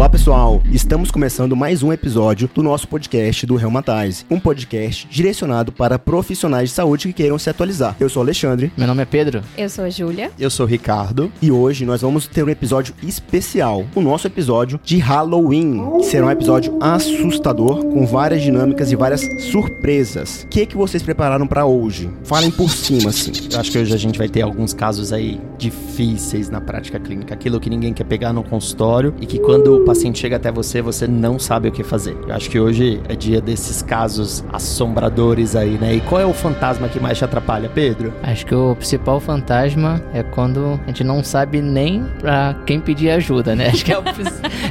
Olá 0.00 0.08
pessoal, 0.08 0.62
estamos 0.72 1.10
começando 1.10 1.54
mais 1.54 1.82
um 1.82 1.92
episódio 1.92 2.48
do 2.54 2.62
nosso 2.62 2.88
podcast 2.88 3.44
do 3.44 3.54
Reumatize, 3.54 4.24
um 4.30 4.40
podcast 4.40 5.06
direcionado 5.10 5.70
para 5.70 5.98
profissionais 5.98 6.70
de 6.70 6.74
saúde 6.74 7.08
que 7.08 7.12
queiram 7.12 7.38
se 7.38 7.50
atualizar. 7.50 7.94
Eu 8.00 8.08
sou 8.08 8.22
Alexandre. 8.22 8.72
Meu 8.78 8.86
nome 8.86 9.02
é 9.02 9.04
Pedro. 9.04 9.42
Eu 9.58 9.68
sou 9.68 9.84
a 9.84 9.90
Júlia. 9.90 10.30
Eu 10.38 10.48
sou 10.48 10.64
o 10.64 10.68
Ricardo. 10.68 11.30
E 11.42 11.52
hoje 11.52 11.84
nós 11.84 12.00
vamos 12.00 12.26
ter 12.26 12.42
um 12.42 12.48
episódio 12.48 12.94
especial, 13.02 13.84
o 13.94 14.00
nosso 14.00 14.26
episódio 14.26 14.80
de 14.82 14.96
Halloween, 14.96 15.98
que 15.98 16.06
será 16.06 16.28
um 16.28 16.30
episódio 16.30 16.78
assustador 16.80 17.84
com 17.84 18.06
várias 18.06 18.40
dinâmicas 18.40 18.90
e 18.90 18.96
várias 18.96 19.20
surpresas. 19.50 20.44
O 20.44 20.48
que 20.48 20.64
que 20.64 20.78
vocês 20.78 21.02
prepararam 21.02 21.46
para 21.46 21.66
hoje? 21.66 22.08
Falem 22.24 22.50
por 22.50 22.70
cima 22.70 23.10
assim. 23.10 23.32
Eu 23.52 23.60
acho 23.60 23.70
que 23.70 23.78
hoje 23.78 23.92
a 23.92 23.98
gente 23.98 24.18
vai 24.18 24.30
ter 24.30 24.40
alguns 24.40 24.72
casos 24.72 25.12
aí 25.12 25.38
difíceis 25.58 26.48
na 26.48 26.58
prática 26.58 26.98
clínica, 26.98 27.34
aquilo 27.34 27.60
que 27.60 27.68
ninguém 27.68 27.92
quer 27.92 28.04
pegar 28.04 28.32
no 28.32 28.42
consultório 28.42 29.14
e 29.20 29.26
que 29.26 29.38
quando 29.38 29.74
o 29.74 29.89
paciente 29.90 30.20
chega 30.20 30.36
até 30.36 30.52
você, 30.52 30.80
você 30.80 31.08
não 31.08 31.36
sabe 31.36 31.68
o 31.68 31.72
que 31.72 31.82
fazer. 31.82 32.16
Eu 32.28 32.32
acho 32.32 32.48
que 32.48 32.60
hoje 32.60 33.00
é 33.08 33.16
dia 33.16 33.40
desses 33.40 33.82
casos 33.82 34.44
assombradores 34.52 35.56
aí, 35.56 35.70
né? 35.70 35.94
E 35.94 36.00
qual 36.02 36.20
é 36.20 36.24
o 36.24 36.32
fantasma 36.32 36.88
que 36.88 37.00
mais 37.00 37.18
te 37.18 37.24
atrapalha, 37.24 37.68
Pedro? 37.68 38.12
Acho 38.22 38.46
que 38.46 38.54
o 38.54 38.76
principal 38.76 39.18
fantasma 39.18 40.00
é 40.14 40.22
quando 40.22 40.80
a 40.84 40.86
gente 40.86 41.02
não 41.02 41.24
sabe 41.24 41.60
nem 41.60 42.04
pra 42.20 42.54
quem 42.64 42.78
pedir 42.78 43.10
ajuda, 43.10 43.56
né? 43.56 43.66
Acho 43.74 43.84
que 43.84 43.92
é 43.92 43.98
o, 43.98 44.04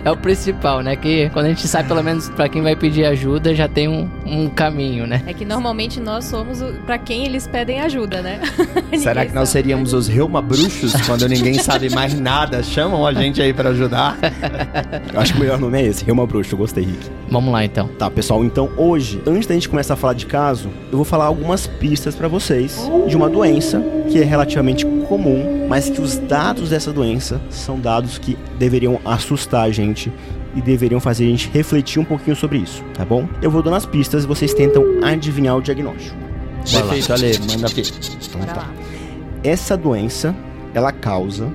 é 0.05 0.09
o 0.09 0.15
principal, 0.15 0.81
né? 0.81 0.95
Que 0.95 1.29
quando 1.31 1.47
a 1.47 1.49
gente 1.49 1.67
sabe 1.67 1.89
pelo 1.89 2.01
menos 2.01 2.29
pra 2.29 2.47
quem 2.47 2.61
vai 2.61 2.77
pedir 2.77 3.03
ajuda, 3.03 3.53
já 3.53 3.67
tem 3.67 3.89
um, 3.89 4.09
um 4.25 4.47
caminho, 4.47 5.05
né? 5.05 5.21
É 5.27 5.33
que 5.33 5.43
normalmente 5.43 5.99
nós 5.99 6.23
somos 6.25 6.61
o, 6.61 6.67
pra 6.85 6.97
quem 6.97 7.25
eles 7.25 7.45
pedem 7.45 7.81
ajuda, 7.81 8.21
né? 8.21 8.39
Será 8.97 9.25
que 9.25 9.33
nós 9.33 9.49
seríamos 9.49 9.91
os 9.91 10.07
reuma 10.07 10.41
bruxos 10.41 10.93
quando 11.05 11.27
ninguém 11.27 11.55
sabe 11.55 11.89
mais 11.89 12.17
nada? 12.17 12.63
Chamam 12.63 13.05
a 13.05 13.13
gente 13.13 13.41
aí 13.41 13.53
para 13.53 13.71
ajudar? 13.71 14.17
Eu 15.13 15.19
acho 15.19 15.33
que 15.33 15.39
o 15.39 15.41
melhor 15.41 15.59
nome 15.59 15.81
é 15.81 15.85
esse, 15.85 16.05
Reuma 16.05 16.25
Bruxo. 16.25 16.53
Eu 16.53 16.59
gostei, 16.59 16.83
Rick. 16.83 17.09
Vamos 17.29 17.51
lá 17.51 17.65
então. 17.65 17.87
Tá, 17.97 18.09
pessoal, 18.09 18.43
então 18.43 18.69
hoje, 18.77 19.21
antes 19.25 19.47
da 19.47 19.53
gente 19.53 19.67
começar 19.67 19.95
a 19.95 19.97
falar 19.97 20.13
de 20.13 20.25
caso, 20.25 20.69
eu 20.91 20.97
vou 20.97 21.05
falar 21.05 21.25
algumas 21.25 21.65
pistas 21.67 22.15
para 22.15 22.27
vocês 22.27 22.79
de 23.07 23.15
uma 23.15 23.29
doença 23.29 23.81
que 24.09 24.19
é 24.19 24.23
relativamente 24.23 24.85
comum, 25.07 25.67
mas 25.67 25.89
que 25.89 25.99
os 25.99 26.17
dados 26.17 26.69
dessa 26.69 26.93
doença 26.93 27.41
são 27.49 27.79
dados 27.79 28.17
que 28.17 28.37
deveriam 28.57 28.99
assustar 29.03 29.65
a 29.65 29.71
gente 29.71 30.11
e 30.55 30.61
deveriam 30.61 30.99
fazer 30.99 31.25
a 31.25 31.27
gente 31.29 31.49
refletir 31.53 31.99
um 31.99 32.05
pouquinho 32.05 32.35
sobre 32.35 32.57
isso, 32.59 32.83
tá 32.93 33.05
bom? 33.05 33.27
Eu 33.41 33.51
vou 33.51 33.61
dando 33.61 33.75
as 33.75 33.85
pistas 33.85 34.23
e 34.23 34.27
vocês 34.27 34.53
tentam 34.53 34.83
adivinhar 35.03 35.55
o 35.55 35.61
diagnóstico. 35.61 36.17
Perfeito, 36.71 37.13
Ale, 37.13 37.39
manda 37.39 37.67
ver. 37.67 37.87
Então, 38.27 38.41
tá. 38.41 38.55
lá. 38.55 38.73
Essa 39.43 39.77
doença, 39.77 40.35
ela 40.73 40.91
causa, 40.91 41.51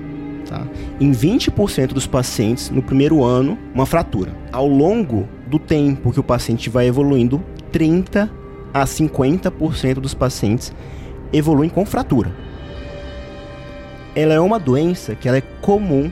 tá, 0.55 0.67
em 1.01 1.11
20% 1.11 1.89
dos 1.89 2.07
pacientes 2.07 2.71
no 2.71 2.83
primeiro 2.83 3.25
ano, 3.25 3.59
uma 3.75 3.87
fratura. 3.87 4.33
Ao 4.53 4.67
longo 4.67 5.29
do 5.47 5.59
tempo 5.59 6.13
que 6.13 6.21
o 6.21 6.25
paciente 6.25 6.71
vai 6.71 6.87
evoluindo, 6.87 7.43
30 7.73 8.31
a 8.73 8.85
50% 8.85 9.95
dos 9.95 10.15
pacientes 10.15 10.73
evoluem 11.33 11.69
com 11.69 11.85
fratura. 11.85 12.33
Ela 14.15 14.35
é 14.35 14.41
uma 14.41 14.61
doença 14.61 15.15
que 15.15 15.27
ela 15.27 15.39
é 15.39 15.43
comum 15.61 16.11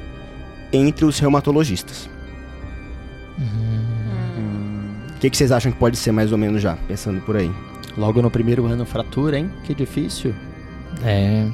entre 0.73 1.05
os 1.05 1.19
reumatologistas. 1.19 2.11
O 5.15 5.21
que, 5.21 5.31
que 5.31 5.37
vocês 5.37 5.53
acham 5.53 5.71
que 5.71 5.79
pode 5.79 5.97
ser 5.97 6.11
mais 6.11 6.33
ou 6.33 6.39
menos 6.39 6.61
já, 6.61 6.77
pensando 6.89 7.21
por 7.21 7.37
aí? 7.37 7.51
Logo 7.97 8.21
no 8.21 8.31
primeiro 8.31 8.67
ano, 8.67 8.85
fratura, 8.85 9.39
hein? 9.39 9.51
Que 9.63 9.73
difícil. 9.73 10.35
É. 11.05 11.47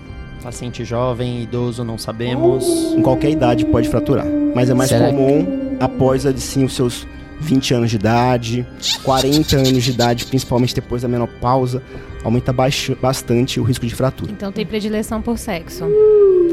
Paciente 0.43 0.85
jovem, 0.85 1.43
idoso, 1.43 1.83
não 1.85 1.99
sabemos. 1.99 2.65
Em 2.97 3.03
qualquer 3.03 3.31
idade 3.31 3.65
pode 3.67 3.89
fraturar, 3.89 4.27
mas 4.55 4.71
é 4.71 4.75
mais 4.75 4.89
Será 4.89 5.09
que- 5.11 5.15
comum 5.17 5.77
após 5.81 6.25
assim, 6.25 6.65
os 6.65 6.75
seus 6.75 7.07
20 7.41 7.75
anos 7.75 7.91
de 7.91 7.97
idade, 7.97 8.67
40 9.05 9.57
anos 9.57 9.83
de 9.85 9.91
idade, 9.91 10.25
principalmente 10.27 10.75
depois 10.75 11.03
da 11.03 11.09
menopausa, 11.09 11.83
aumenta 12.25 12.53
bastante 13.01 13.61
o 13.61 13.63
risco 13.63 13.87
de 13.87 13.95
fratura. 13.95 14.31
Então 14.33 14.51
tem 14.53 14.67
predileção 14.67 15.23
por 15.23 15.39
sexo. 15.39 15.85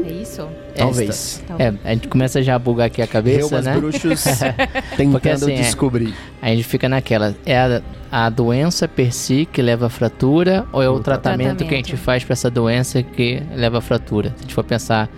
É 0.06 0.12
isso? 0.12 0.46
Talvez. 0.76 1.42
É, 1.58 1.72
a 1.84 1.92
gente 1.94 2.08
começa 2.08 2.42
já 2.42 2.54
a 2.54 2.58
bugar 2.58 2.86
aqui 2.86 3.02
a 3.02 3.06
cabeça, 3.06 3.48
Reumas 3.48 3.64
né? 3.64 3.76
bruxos 3.76 4.24
tentando 4.96 5.12
Porque, 5.12 5.28
assim, 5.30 5.52
é- 5.52 5.56
descobrir. 5.56 6.14
A 6.40 6.48
gente 6.50 6.64
fica 6.64 6.88
naquela. 6.88 7.34
É 7.44 7.58
a, 7.58 7.82
a 8.10 8.30
doença 8.30 8.86
per 8.86 9.12
si 9.12 9.48
que 9.50 9.60
leva 9.60 9.86
à 9.86 9.88
fratura 9.88 10.64
ou 10.72 10.82
é 10.82 10.88
o, 10.88 10.94
O 10.94 11.00
tratamento, 11.00 11.38
que 11.40 11.44
a 11.46 11.56
tratamento. 11.66 11.86
gente 11.88 11.96
faz 11.96 12.22
pra 12.24 12.34
essa 12.34 12.50
doença 12.50 13.02
que 13.02 13.42
leva 13.54 13.78
à 13.78 13.80
fratura? 13.80 14.30
Se 14.30 14.34
a 14.36 14.42
gente 14.42 14.54
for 14.54 14.64
pensar 14.64 15.08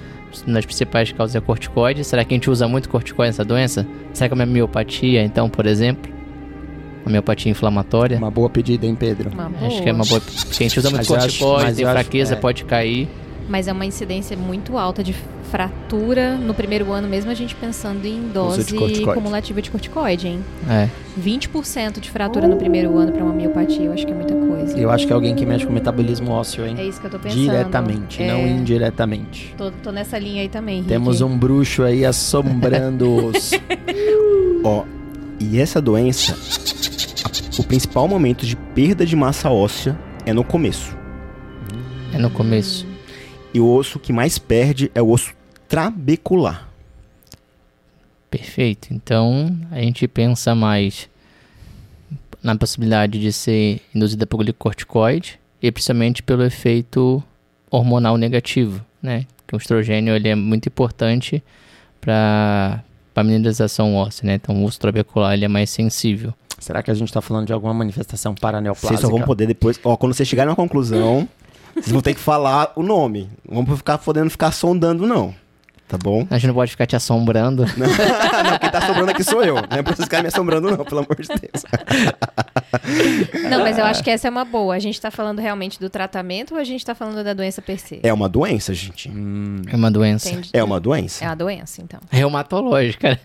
nas 0.47 0.65
principais 0.65 1.11
causas 1.13 1.35
é 1.37 1.41
corticoide, 1.41 2.05
será 2.05 2.25
que 2.25 2.35
a 2.35 2.37
gente 2.37 2.51
usa 2.51 2.67
muito 2.69 2.89
corticoide 2.89 3.29
nessa 3.31 3.45
doença? 3.45 3.87
Será 4.13 4.29
que 4.29 4.35
é 4.35 4.37
uma 4.37 4.47
miopatia, 4.47 5.23
então, 5.25 5.49
por 5.51 5.67
exemplo? 5.67 6.11
Uma 7.05 7.13
miopatia 7.13 7.51
inflamatória? 7.51 8.19
Uma 8.19 8.31
boa 8.31 8.51
pedida, 8.51 8.87
hein, 8.87 8.95
Pedro? 8.95 9.31
Uma 9.31 9.49
boa. 9.49 9.67
Acho 9.67 9.83
que 9.83 9.89
é 9.89 9.93
uma 9.93 10.05
boa. 10.05 10.21
Porque 10.21 10.65
a 10.65 10.69
gente 10.69 10.79
usa 10.79 10.91
muito 10.91 11.07
corticoide, 11.07 11.75
tem 11.75 11.83
eu 11.85 11.89
acho- 11.91 11.99
fraqueza, 12.01 12.35
é. 12.35 12.37
pode 12.37 12.65
cair. 12.65 13.09
Mas 13.49 13.67
é 13.67 13.73
uma 13.73 13.87
incidência 13.87 14.37
muito 14.37 14.77
alta 14.77 15.03
de 15.03 15.15
fratura 15.51 16.37
no 16.37 16.53
primeiro 16.53 16.93
ano, 16.93 17.09
mesmo 17.09 17.31
a 17.31 17.35
gente 17.35 17.55
pensando 17.55 18.05
em 18.05 18.29
dose 18.29 18.65
de 18.65 18.75
cumulativa 19.03 19.63
de 19.63 19.71
corticoide, 19.71 20.29
hein? 20.29 20.45
É. 20.69 20.87
20% 21.19 21.99
de 21.99 22.11
fratura 22.11 22.47
no 22.47 22.57
primeiro 22.59 22.95
ano 22.99 23.11
pra 23.11 23.25
uma 23.25 23.33
miopatia, 23.33 23.87
eu 23.87 23.93
acho 23.95 24.05
que 24.05 24.13
é 24.13 24.15
muita 24.15 24.35
coisa. 24.35 24.79
Eu 24.79 24.91
acho 24.91 25.07
que 25.07 25.13
é 25.13 25.15
alguém 25.15 25.35
que 25.35 25.47
mexe 25.47 25.65
com 25.65 25.73
metabolismo 25.73 26.31
ósseo, 26.31 26.67
hein? 26.67 26.75
É 26.79 26.85
isso 26.85 27.01
que 27.01 27.07
eu 27.07 27.11
tô 27.11 27.19
pensando. 27.19 27.41
Diretamente, 27.41 28.23
É, 28.23 28.27
não 28.31 28.47
indiretamente. 28.47 29.55
Tô, 29.57 29.71
tô 29.71 29.91
nessa 29.91 30.19
linha 30.19 30.43
aí 30.43 30.49
também, 30.51 30.77
Rick. 30.81 30.89
Temos 30.89 31.23
um 31.23 31.35
bruxo 31.39 31.83
aí 31.85 32.05
assombrando-os. 32.05 33.53
Ó, 34.63 34.85
e 35.41 35.59
essa 35.59 35.81
doença, 35.81 36.37
o 37.59 37.65
principal 37.65 38.09
momento 38.09 38.45
de 38.45 38.57
perda 38.57 39.07
de 39.07 39.15
massa 39.15 39.51
óssea 39.51 39.99
é 40.27 40.33
no 40.33 40.45
começo. 40.45 40.97
É 42.13 42.19
no 42.19 42.31
começo. 42.31 42.87
E 43.55 43.61
o 43.61 43.71
osso 43.71 43.99
que 43.99 44.13
mais 44.13 44.39
perde 44.39 44.91
é 44.95 45.01
o 45.01 45.11
osso 45.11 45.33
trabecular. 45.69 46.69
Perfeito. 48.31 48.93
Então, 48.93 49.57
a 49.71 49.81
gente 49.81 50.07
pensa 50.07 50.55
mais 50.55 51.09
na 52.43 52.57
possibilidade 52.57 53.19
de 53.19 53.33
ser 53.33 53.81
induzida 53.95 54.27
por 54.27 54.39
glicorticoide 54.39 55.39
e 55.63 55.71
principalmente 55.73 56.23
pelo 56.23 56.45
efeito 56.45 57.23
hormonal 57.71 58.17
negativo, 58.17 58.85
né? 59.03 59.27
Que 59.47 59.55
o 59.55 59.59
estrogênio 59.59 60.15
ele 60.15 60.29
é 60.29 60.35
muito 60.35 60.67
importante 60.67 61.43
para 62.01 62.83
a 63.21 63.25
mineralização 63.25 63.95
óssea, 63.95 64.27
né? 64.27 64.35
Então, 64.35 64.63
o 64.63 64.65
osso 64.65 64.79
trabecular 64.79 65.35
ele 65.35 65.45
é 65.45 65.49
mais 65.49 65.71
sensível. 65.71 66.33
Será 66.59 66.83
que 66.83 66.91
a 66.91 66.95
gente 66.95 67.13
tá 67.13 67.21
falando 67.21 67.47
de 67.47 67.53
alguma 67.53 67.73
manifestação 67.73 68.35
paraneoplásica? 68.35 68.89
Vocês 68.89 69.01
só 69.01 69.09
vão 69.09 69.25
poder 69.25 69.47
depois. 69.47 69.79
Ó, 69.85 69.97
quando 69.97 70.13
vocês 70.13 70.29
chegarem 70.29 70.51
na 70.51 70.57
conclusão, 70.57 71.29
vocês 71.75 71.93
vão 71.93 72.03
ter 72.03 72.15
que 72.15 72.21
falar 72.21 72.73
o 72.75 72.83
nome. 72.83 73.29
Não 73.49 73.63
vamos 73.63 73.79
ficar 73.79 73.99
podendo 73.99 74.29
ficar 74.31 74.53
sondando, 74.53 75.07
não. 75.07 75.35
Tá 75.89 75.97
bom? 75.97 76.27
A 76.31 76.35
gente 76.37 76.49
não 76.49 76.55
pode 76.55 76.71
ficar 76.71 76.85
te 76.87 76.95
assombrando. 76.95 77.65
não, 77.77 78.59
quem 78.61 78.71
tá 78.71 78.79
assombrando 78.79 79.11
aqui 79.11 79.25
sou 79.25 79.43
eu. 79.43 79.55
Não 79.55 79.63
é 79.79 79.83
pra 79.83 79.95
vocês 79.95 80.05
ficarem 80.05 80.23
me 80.25 80.29
assombrando, 80.29 80.71
não, 80.77 80.85
pelo 80.85 81.01
amor 81.01 81.17
de 81.17 81.29
Deus. 81.29 81.65
Não, 83.51 83.61
mas 83.61 83.79
eu 83.79 83.85
acho 83.85 84.03
que 84.05 84.11
essa 84.11 84.29
é 84.29 84.31
uma 84.31 84.45
boa. 84.45 84.75
A 84.75 84.79
gente 84.79 85.01
tá 85.01 85.11
falando 85.11 85.39
realmente 85.41 85.81
do 85.81 85.89
tratamento 85.89 86.55
ou 86.55 86.61
a 86.61 86.65
gente 86.65 86.85
tá 86.85 86.95
falando 86.95 87.23
da 87.25 87.33
doença 87.33 87.63
per 87.63 87.79
se? 87.79 88.01
É 88.03 88.13
uma 88.13 88.29
doença, 88.29 88.75
gente. 88.75 89.09
Hum, 89.09 89.63
É 89.67 89.77
uma 89.77 89.91
doença 89.91 90.29
Entendi. 90.31 90.51
É 90.53 90.63
uma 90.63 90.79
doença. 90.81 91.25
É 91.25 91.29
uma 91.29 91.37
doença, 91.37 91.81
então. 91.83 92.01
reumatológica, 92.11 93.11
né? 93.11 93.19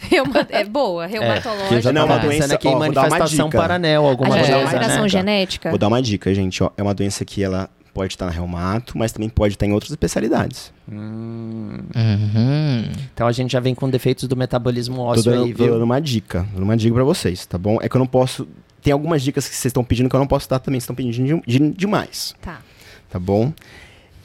Reuma- 0.00 0.46
É 0.50 0.64
boa, 0.64 1.08
que 1.08 1.16
eu 1.16 1.20
reumatológica. 1.22 1.80
já 1.80 1.92
Não, 1.92 2.02
tava 2.02 2.12
uma 2.14 2.18
doença- 2.20 2.36
pensando 2.42 2.52
aqui 2.54 2.68
ó, 2.68 2.70
em 2.70 2.74
vou 2.78 2.92
dar 2.92 3.00
uma 3.02 3.08
manifestação 3.10 3.46
dica. 3.48 3.58
paranel, 3.58 4.06
alguma 4.06 4.34
a 4.34 4.38
gente 4.38 4.50
É, 4.50 4.54
coisa, 4.54 4.66
alteração 4.76 5.02
né? 5.02 5.08
genética. 5.08 5.70
Vou 5.70 5.78
dar 5.78 5.88
uma 5.88 6.02
dica, 6.02 6.34
gente. 6.34 6.62
Ó, 6.62 6.70
é 6.76 6.82
uma 6.82 6.94
doença 6.94 7.24
que 7.24 7.42
ela 7.42 7.68
pode 7.94 8.12
estar 8.12 8.26
na 8.26 8.32
reumato, 8.32 8.98
mas 8.98 9.12
também 9.12 9.28
pode 9.28 9.54
estar 9.54 9.64
em 9.66 9.72
outras 9.72 9.90
especialidades. 9.90 10.72
Hum, 10.90 11.78
Uhum. 11.94 12.92
então 13.14 13.26
a 13.26 13.32
gente 13.32 13.52
já 13.52 13.60
vem 13.60 13.74
com 13.74 13.88
defeitos 13.88 14.26
do 14.28 14.36
metabolismo 14.36 15.00
ósseo 15.00 15.24
Tô 15.24 15.30
dando, 15.30 15.44
aí, 15.44 15.54
tô 15.54 15.64
viu? 15.64 15.72
dando 15.74 15.84
uma 15.84 16.00
dica. 16.00 16.46
Dando 16.52 16.62
uma 16.64 16.76
dica 16.76 16.92
pra 16.94 17.04
vocês, 17.04 17.46
tá 17.46 17.56
bom? 17.56 17.78
É 17.80 17.88
que 17.88 17.96
eu 17.96 18.00
não 18.00 18.06
posso. 18.06 18.46
Tem 18.82 18.92
algumas 18.92 19.22
dicas 19.22 19.48
que 19.48 19.54
vocês 19.54 19.66
estão 19.70 19.82
pedindo 19.84 20.10
que 20.10 20.16
eu 20.16 20.20
não 20.20 20.26
posso 20.26 20.48
dar 20.50 20.58
também. 20.58 20.78
Vocês 20.78 20.84
estão 20.84 20.96
pedindo 20.96 21.40
de- 21.46 21.58
de- 21.58 21.70
demais. 21.70 22.34
Tá. 22.42 22.60
tá 23.08 23.18
bom? 23.18 23.52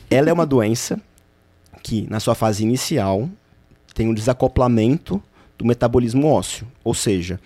Ela 0.10 0.30
é 0.30 0.34
uma 0.34 0.46
doença 0.46 1.00
que, 1.84 2.06
na 2.10 2.20
sua 2.20 2.36
fase 2.36 2.64
inicial, 2.64 3.30
tem 3.94 4.08
um 4.08 4.14
desacoplamento 4.14 5.22
do 5.58 5.64
metabolismo 5.64 6.28
ósseo. 6.28 6.68
Ou 6.84 6.94
seja, 6.94 7.40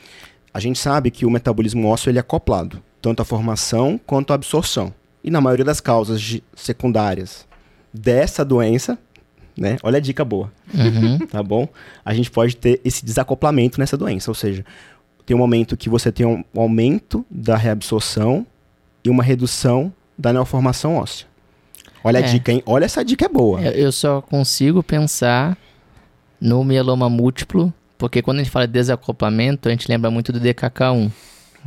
a 0.54 0.60
gente 0.60 0.80
sabe 0.80 1.12
que 1.12 1.26
o 1.26 1.30
metabolismo 1.30 1.88
ósseo 1.88 2.10
ele 2.10 2.18
é 2.18 2.22
acoplado, 2.22 2.82
tanto 3.02 3.22
à 3.22 3.26
formação 3.26 4.00
quanto 4.08 4.32
à 4.32 4.36
absorção. 4.36 4.94
E 5.24 5.30
na 5.32 5.40
maioria 5.40 5.66
das 5.66 5.80
causas 5.80 6.42
secundárias 6.56 7.48
dessa 7.94 8.44
doença, 8.44 8.98
né? 9.58 9.78
Olha 9.84 9.98
a 9.98 10.02
dica 10.02 10.26
boa, 10.26 10.52
Uhum. 10.74 11.20
tá 11.28 11.42
bom? 11.44 11.68
A 12.04 12.14
gente 12.14 12.30
pode 12.32 12.56
ter 12.58 12.82
esse 12.84 13.06
desacoplamento 13.06 13.80
nessa 13.80 13.96
doença, 13.96 14.30
ou 14.32 14.36
seja, 14.36 14.66
tem 15.26 15.36
um 15.36 15.40
momento 15.40 15.78
que 15.78 15.90
você 15.90 16.12
tem 16.12 16.26
um 16.26 16.44
aumento 16.56 17.26
da 17.30 17.56
reabsorção 17.56 18.46
e 19.04 19.10
uma 19.10 19.24
redução 19.24 19.94
da 20.18 20.34
neoformação 20.34 20.96
óssea. 20.98 21.28
Olha 22.04 22.18
É. 22.18 22.24
a 22.24 22.28
dica, 22.28 22.52
hein? 22.52 22.62
Olha 22.66 22.84
essa 22.86 23.04
dica 23.06 23.26
é 23.26 23.30
boa. 23.30 23.62
Eu- 23.62 23.72
Eu 23.86 23.92
só 23.92 24.22
consigo 24.22 24.84
pensar 24.84 25.58
no 26.42 26.64
mieloma 26.64 27.10
múltiplo 27.10 27.74
Porque 27.98 28.22
quando 28.22 28.40
a 28.40 28.44
gente 28.44 28.52
fala 28.52 28.68
de 28.68 28.74
desacoplamento, 28.74 29.70
a 29.70 29.72
gente 29.72 29.88
lembra 29.88 30.12
muito 30.12 30.34
do 30.34 30.40
DKK1. 30.42 31.10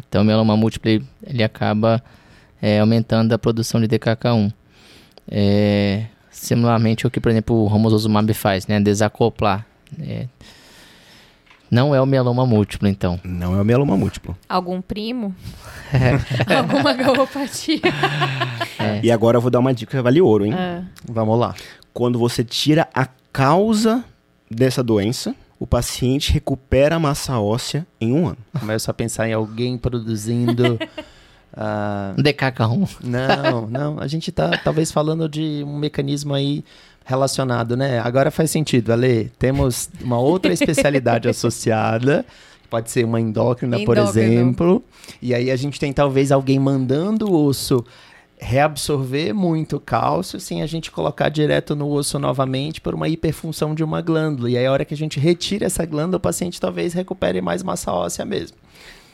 Então, 0.06 0.20
o 0.20 0.24
mieloma 0.24 0.54
múltiplo 0.54 0.90
ele 1.26 1.42
acaba 1.42 2.02
é, 2.60 2.80
aumentando 2.80 3.32
a 3.32 3.38
produção 3.38 3.80
de 3.80 3.88
DKK1. 3.88 4.52
É, 5.28 6.06
similarmente 6.30 7.06
o 7.06 7.10
que, 7.10 7.20
por 7.20 7.30
exemplo, 7.30 7.56
o 7.56 7.66
romosozumab 7.66 8.32
faz, 8.34 8.66
né? 8.66 8.80
Desacoplar. 8.80 9.66
É, 10.00 10.26
não 11.70 11.94
é 11.94 12.00
o 12.00 12.06
mieloma 12.06 12.46
múltiplo, 12.46 12.86
então. 12.86 13.20
Não 13.24 13.56
é 13.56 13.60
o 13.60 13.64
mieloma 13.64 13.96
múltiplo. 13.96 14.36
Algum 14.48 14.80
primo? 14.80 15.34
Alguma 16.56 16.92
galopatia? 16.92 17.80
É. 18.78 19.00
E 19.02 19.10
agora 19.10 19.36
eu 19.38 19.40
vou 19.40 19.50
dar 19.50 19.58
uma 19.58 19.74
dica 19.74 19.96
que 19.96 20.02
vale 20.02 20.20
ouro, 20.20 20.46
hein? 20.46 20.54
Ah. 20.54 20.82
Vamos 21.08 21.38
lá. 21.38 21.54
Quando 21.92 22.18
você 22.18 22.44
tira 22.44 22.88
a 22.94 23.06
causa 23.32 24.04
dessa 24.50 24.82
doença, 24.82 25.34
o 25.58 25.66
paciente 25.66 26.32
recupera 26.32 26.96
a 26.96 27.00
massa 27.00 27.38
óssea 27.40 27.86
em 28.00 28.12
um 28.12 28.28
ano. 28.28 28.38
Começo 28.58 28.90
a 28.90 28.94
pensar 28.94 29.28
em 29.28 29.32
alguém 29.32 29.76
produzindo. 29.76 30.78
ah, 31.54 32.14
DKK1. 32.16 32.88
não, 33.02 33.66
não. 33.68 34.00
A 34.00 34.06
gente 34.06 34.30
tá 34.30 34.58
talvez 34.62 34.92
falando 34.92 35.28
de 35.28 35.62
um 35.66 35.76
mecanismo 35.76 36.34
aí 36.34 36.64
relacionado, 37.04 37.76
né? 37.76 37.98
Agora 38.00 38.30
faz 38.30 38.50
sentido, 38.50 38.92
Ale. 38.92 39.30
Temos 39.38 39.88
uma 40.02 40.18
outra 40.18 40.52
especialidade 40.52 41.28
associada. 41.30 42.24
Pode 42.68 42.90
ser 42.90 43.04
uma 43.04 43.20
endócrina, 43.20 43.78
por 43.84 43.96
exemplo. 43.96 44.82
E 45.22 45.32
aí 45.32 45.50
a 45.50 45.56
gente 45.56 45.78
tem 45.78 45.92
talvez 45.92 46.32
alguém 46.32 46.58
mandando 46.58 47.30
o 47.30 47.44
osso 47.44 47.84
reabsorver 48.38 49.32
muito 49.32 49.80
cálcio 49.80 50.38
sem 50.38 50.62
a 50.62 50.66
gente 50.66 50.90
colocar 50.90 51.28
direto 51.28 51.74
no 51.74 51.88
osso 51.90 52.18
novamente 52.18 52.80
por 52.80 52.94
uma 52.94 53.08
hiperfunção 53.08 53.74
de 53.74 53.82
uma 53.82 54.02
glândula. 54.02 54.50
E 54.50 54.58
aí 54.58 54.66
a 54.66 54.72
hora 54.72 54.84
que 54.84 54.92
a 54.92 54.96
gente 54.96 55.18
retira 55.18 55.66
essa 55.66 55.86
glândula, 55.86 56.18
o 56.18 56.20
paciente 56.20 56.60
talvez 56.60 56.92
recupere 56.92 57.40
mais 57.40 57.62
massa 57.62 57.92
óssea 57.92 58.24
mesmo. 58.24 58.56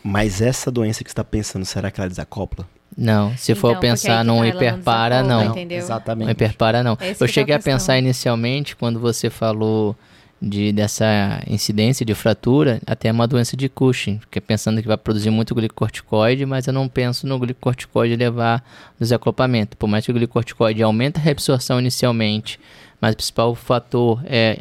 Mas 0.02 0.40
essa 0.40 0.70
doença 0.70 1.04
que 1.04 1.10
você 1.10 1.12
está 1.12 1.24
pensando, 1.24 1.64
será 1.64 1.90
que 1.90 2.00
ela 2.00 2.08
desacopla? 2.08 2.66
Não, 2.96 3.34
se 3.36 3.54
for 3.54 3.68
Então, 3.68 3.76
aí 3.76 3.80
pensar 3.80 4.24
num 4.24 4.40
tá, 4.40 4.46
ela 4.46 4.52
não 4.52 4.66
hiperpara, 4.66 5.22
desacopla, 5.22 5.64
não. 5.64 5.76
Exatamente. 5.76 6.24
Não 6.26 6.32
hiperpara, 6.32 6.82
não. 6.82 6.98
Esse 7.00 7.22
Eu 7.22 7.26
que 7.26 7.32
cheguei 7.32 7.54
a 7.54 7.58
questão. 7.58 7.72
pensar 7.72 7.98
inicialmente, 7.98 8.76
quando 8.76 9.00
você 9.00 9.30
falou 9.30 9.96
de, 10.40 10.72
dessa 10.72 11.40
incidência 11.46 12.04
de 12.04 12.14
fratura, 12.14 12.80
até 12.84 13.10
uma 13.12 13.28
doença 13.28 13.56
de 13.56 13.68
Cushing, 13.68 14.18
porque 14.18 14.40
pensando 14.40 14.82
que 14.82 14.88
vai 14.88 14.96
produzir 14.96 15.30
muito 15.30 15.54
glicocorticoide, 15.54 16.44
mas 16.44 16.66
eu 16.66 16.72
não 16.72 16.88
penso 16.88 17.26
no 17.26 17.38
glicocorticoide 17.38 18.16
levar 18.16 18.58
no 18.98 19.04
desacoplamento. 19.04 19.76
Por 19.76 19.86
mais 19.86 20.04
que 20.04 20.10
o 20.10 20.14
glicocorticoide 20.14 20.82
aumente 20.82 21.18
a 21.18 21.22
reabsorção 21.22 21.78
inicialmente, 21.78 22.58
mas 23.00 23.14
o 23.14 23.16
principal 23.16 23.54
fator 23.54 24.20
é 24.26 24.58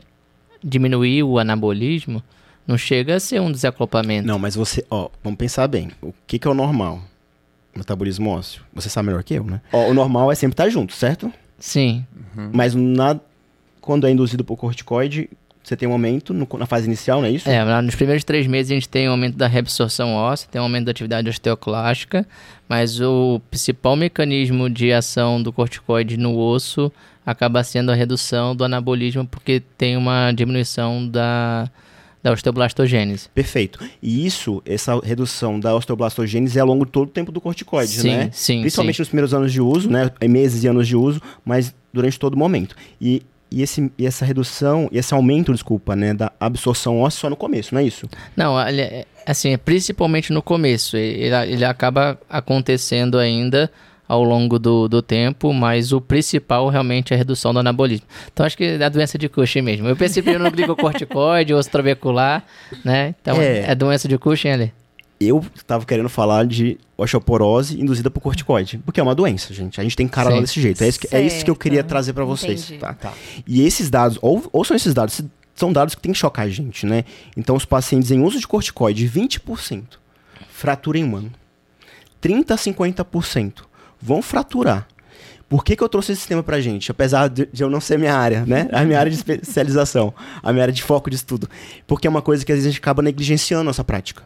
diminuir 0.63 1.23
o 1.23 1.39
anabolismo, 1.39 2.21
não 2.71 2.77
chega 2.77 3.15
a 3.15 3.19
ser 3.19 3.41
um 3.41 3.51
desacoplamento. 3.51 4.25
Não, 4.27 4.39
mas 4.39 4.56
você, 4.56 4.85
ó, 4.89 5.09
vamos 5.23 5.38
pensar 5.38 5.68
bem. 5.68 5.91
O 6.01 6.13
que, 6.25 6.39
que 6.39 6.47
é 6.47 6.51
o 6.51 6.53
normal? 6.53 7.01
Metabolismo 7.75 8.29
ósseo. 8.29 8.63
Você 8.73 8.89
sabe 8.89 9.07
melhor 9.07 9.23
que 9.23 9.33
eu, 9.33 9.44
né? 9.44 9.62
Ó, 9.71 9.89
o 9.89 9.94
normal 9.94 10.31
é 10.31 10.35
sempre 10.35 10.53
estar 10.53 10.69
junto, 10.69 10.94
certo? 10.94 11.31
Sim, 11.59 12.06
Mas 12.53 12.73
na, 12.73 13.19
quando 13.79 14.07
é 14.07 14.12
induzido 14.12 14.44
por 14.44 14.57
corticoide, 14.57 15.29
você 15.63 15.77
tem 15.77 15.88
um 15.88 15.91
aumento 15.91 16.33
no- 16.33 16.47
na 16.57 16.65
fase 16.65 16.88
inicial, 16.88 17.19
não 17.21 17.27
é 17.27 17.31
isso? 17.31 17.47
É, 17.47 17.81
nos 17.83 17.94
primeiros 17.95 18.23
três 18.23 18.47
meses 18.47 18.71
a 18.71 18.74
gente 18.75 18.89
tem 18.89 19.07
um 19.07 19.12
aumento 19.12 19.38
da 19.38 19.47
reabsorção 19.47 20.13
óssea, 20.15 20.50
tem 20.51 20.59
um 20.59 20.63
aumento 20.63 20.85
da 20.85 20.91
atividade 20.91 21.29
osteoclástica, 21.29 22.27
mas 22.67 23.00
o 23.00 23.39
principal 23.51 23.95
mecanismo 23.95 24.69
de 24.69 24.91
ação 24.91 25.41
do 25.41 25.53
corticoide 25.53 26.17
no 26.17 26.35
osso 26.38 26.91
acaba 27.24 27.63
sendo 27.63 27.91
a 27.91 27.95
redução 27.95 28.56
do 28.56 28.63
anabolismo, 28.63 29.25
porque 29.27 29.62
tem 29.77 29.95
uma 29.95 30.31
diminuição 30.31 31.07
da, 31.07 31.69
da 32.23 32.31
osteoblastogênese. 32.31 33.29
Perfeito. 33.33 33.79
E 34.01 34.25
isso, 34.25 34.62
essa 34.65 35.00
redução 35.00 35.59
da 35.59 35.75
osteoblastogênese 35.75 36.57
é 36.57 36.62
ao 36.62 36.68
longo 36.68 36.85
de 36.85 36.91
todo 36.91 37.07
o 37.07 37.12
tempo 37.12 37.31
do 37.31 37.41
corticoide, 37.41 37.91
sim, 37.94 38.09
né? 38.09 38.29
sim, 38.31 38.62
Principalmente 38.62 38.95
sim. 38.95 39.01
nos 39.01 39.07
primeiros 39.09 39.33
anos 39.33 39.51
de 39.51 39.62
uso, 39.62 39.89
né? 39.89 40.09
Meses 40.27 40.63
e 40.63 40.68
anos 40.68 40.88
de 40.88 40.95
uso, 40.95 41.21
mas 41.44 41.73
durante 41.91 42.19
todo 42.19 42.35
o 42.35 42.38
momento. 42.38 42.75
E, 43.00 43.23
e, 43.50 43.62
esse, 43.62 43.91
e 43.97 44.06
essa 44.06 44.23
redução, 44.23 44.88
e 44.91 44.97
esse 44.97 45.13
aumento, 45.13 45.51
desculpa, 45.51 45.95
né? 45.95 46.13
Da 46.13 46.31
absorção 46.39 47.00
óssea 47.00 47.21
só 47.21 47.29
no 47.29 47.35
começo, 47.35 47.73
não 47.73 47.81
é 47.81 47.85
isso? 47.85 48.07
Não, 48.35 48.59
é- 48.59 49.06
assim, 49.25 49.53
é 49.53 49.57
principalmente 49.57 50.31
no 50.31 50.41
começo. 50.41 50.95
Ele, 50.95 51.35
ele 51.51 51.65
acaba 51.65 52.19
acontecendo 52.29 53.17
ainda 53.17 53.71
ao 54.11 54.25
longo 54.25 54.59
do, 54.59 54.89
do 54.89 55.01
tempo, 55.01 55.53
mas 55.53 55.93
o 55.93 56.01
principal 56.01 56.67
realmente 56.67 57.13
é 57.13 57.15
a 57.15 57.17
redução 57.17 57.53
do 57.53 57.59
anabolismo. 57.59 58.05
Então 58.33 58.45
acho 58.45 58.57
que 58.57 58.65
é 58.65 58.83
a 58.83 58.89
doença 58.89 59.17
de 59.17 59.29
Cushing 59.29 59.61
mesmo. 59.61 59.87
Eu 59.87 59.95
primeiro 59.95 60.43
no 60.43 60.51
glicocorticoide, 60.51 61.53
osso 61.53 61.69
trabecular, 61.69 62.43
né? 62.83 63.15
Então 63.21 63.41
É. 63.41 63.71
é, 63.71 63.73
doença 63.73 64.09
de 64.09 64.17
Cushing 64.17 64.49
ali. 64.49 64.73
Eu 65.17 65.45
tava 65.65 65.85
querendo 65.85 66.09
falar 66.09 66.45
de 66.45 66.77
osteoporose 66.97 67.79
induzida 67.79 68.11
por 68.11 68.19
corticoide, 68.19 68.79
porque 68.79 68.99
é 68.99 69.03
uma 69.03 69.15
doença, 69.15 69.53
gente. 69.53 69.79
A 69.79 69.83
gente 69.83 69.95
tem 69.95 70.09
cara 70.09 70.29
desse 70.41 70.59
jeito. 70.59 70.83
É 70.83 70.89
isso 70.89 70.99
que, 70.99 71.15
é 71.15 71.21
isso 71.21 71.45
que 71.45 71.49
eu 71.49 71.55
queria 71.55 71.81
trazer 71.81 72.11
pra 72.11 72.25
vocês. 72.25 72.65
entendi. 72.65 72.79
Tá? 72.79 73.13
E 73.47 73.61
esses 73.61 73.89
dados, 73.89 74.19
ou, 74.21 74.43
ou 74.51 74.65
são 74.65 74.75
esses 74.75 74.93
dados, 74.93 75.21
são 75.55 75.71
dados 75.71 75.95
que 75.95 76.01
tem 76.01 76.11
que 76.11 76.17
chocar 76.17 76.47
a 76.47 76.49
gente, 76.49 76.85
né? 76.85 77.05
Então, 77.37 77.55
os 77.55 77.63
pacientes 77.63 78.11
em 78.11 78.21
uso 78.21 78.37
de 78.37 78.45
corticoide, 78.47 79.07
20% 79.07 79.83
fratura 80.49 80.97
em 80.97 81.05
um 81.05 81.15
ano. 81.15 81.31
30 82.19 82.53
a 82.53 82.57
50% 82.57 83.70
vão 84.01 84.21
fraturar. 84.21 84.88
Por 85.50 85.65
que, 85.65 85.75
que 85.75 85.83
eu 85.83 85.89
trouxe 85.89 86.13
esse 86.13 86.25
tema 86.27 86.42
pra 86.42 86.62
gente? 86.62 86.89
Apesar 86.92 87.27
de, 87.27 87.50
eu 87.59 87.69
não 87.69 87.81
ser 87.81 88.00
minha 88.00 88.15
área, 88.15 88.45
né? 88.45 88.69
A 88.71 88.86
minha 88.86 88.98
área 88.98 89.12
de 89.12 89.18
especialização, 89.18 90.13
a 90.42 90.51
minha 90.53 90.63
área 90.63 90.74
de 90.74 90.81
foco 90.81 91.09
de 91.09 91.18
estudo. 91.18 91.50
Porque 91.86 92.07
é 92.07 92.09
uma 92.09 92.21
coisa 92.21 92.45
que 92.45 92.51
às 92.51 92.56
vezes 92.57 92.68
a 92.68 92.71
gente 92.71 92.80
acaba 92.80 93.01
negligenciando 93.01 93.62
a 93.62 93.63
nossa 93.65 93.83
prática. 93.83 94.24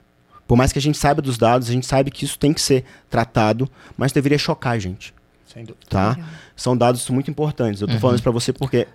Por 0.47 0.55
mais 0.55 0.71
que 0.71 0.77
a 0.77 0.81
gente 0.81 0.97
saiba 0.99 1.23
dos 1.23 1.37
dados, 1.39 1.67
a 1.67 1.71
gente 1.71 1.87
sabe 1.87 2.11
que 2.11 2.23
isso 2.25 2.37
tem 2.37 2.53
que 2.53 2.61
ser 2.61 2.85
tratado, 3.09 3.67
mas 3.97 4.11
deveria 4.11 4.37
chocar 4.37 4.73
a 4.73 4.79
gente 4.79 5.11
Sem 5.51 5.63
dúvida. 5.65 5.83
tá? 5.89 6.15
São 6.55 6.77
dados 6.77 7.09
muito 7.09 7.31
importantes. 7.31 7.81
Eu 7.81 7.87
tô 7.87 7.97
falando 7.99 8.17
isso 8.17 8.23
pra 8.23 8.31
você 8.31 8.53
porque 8.53 8.87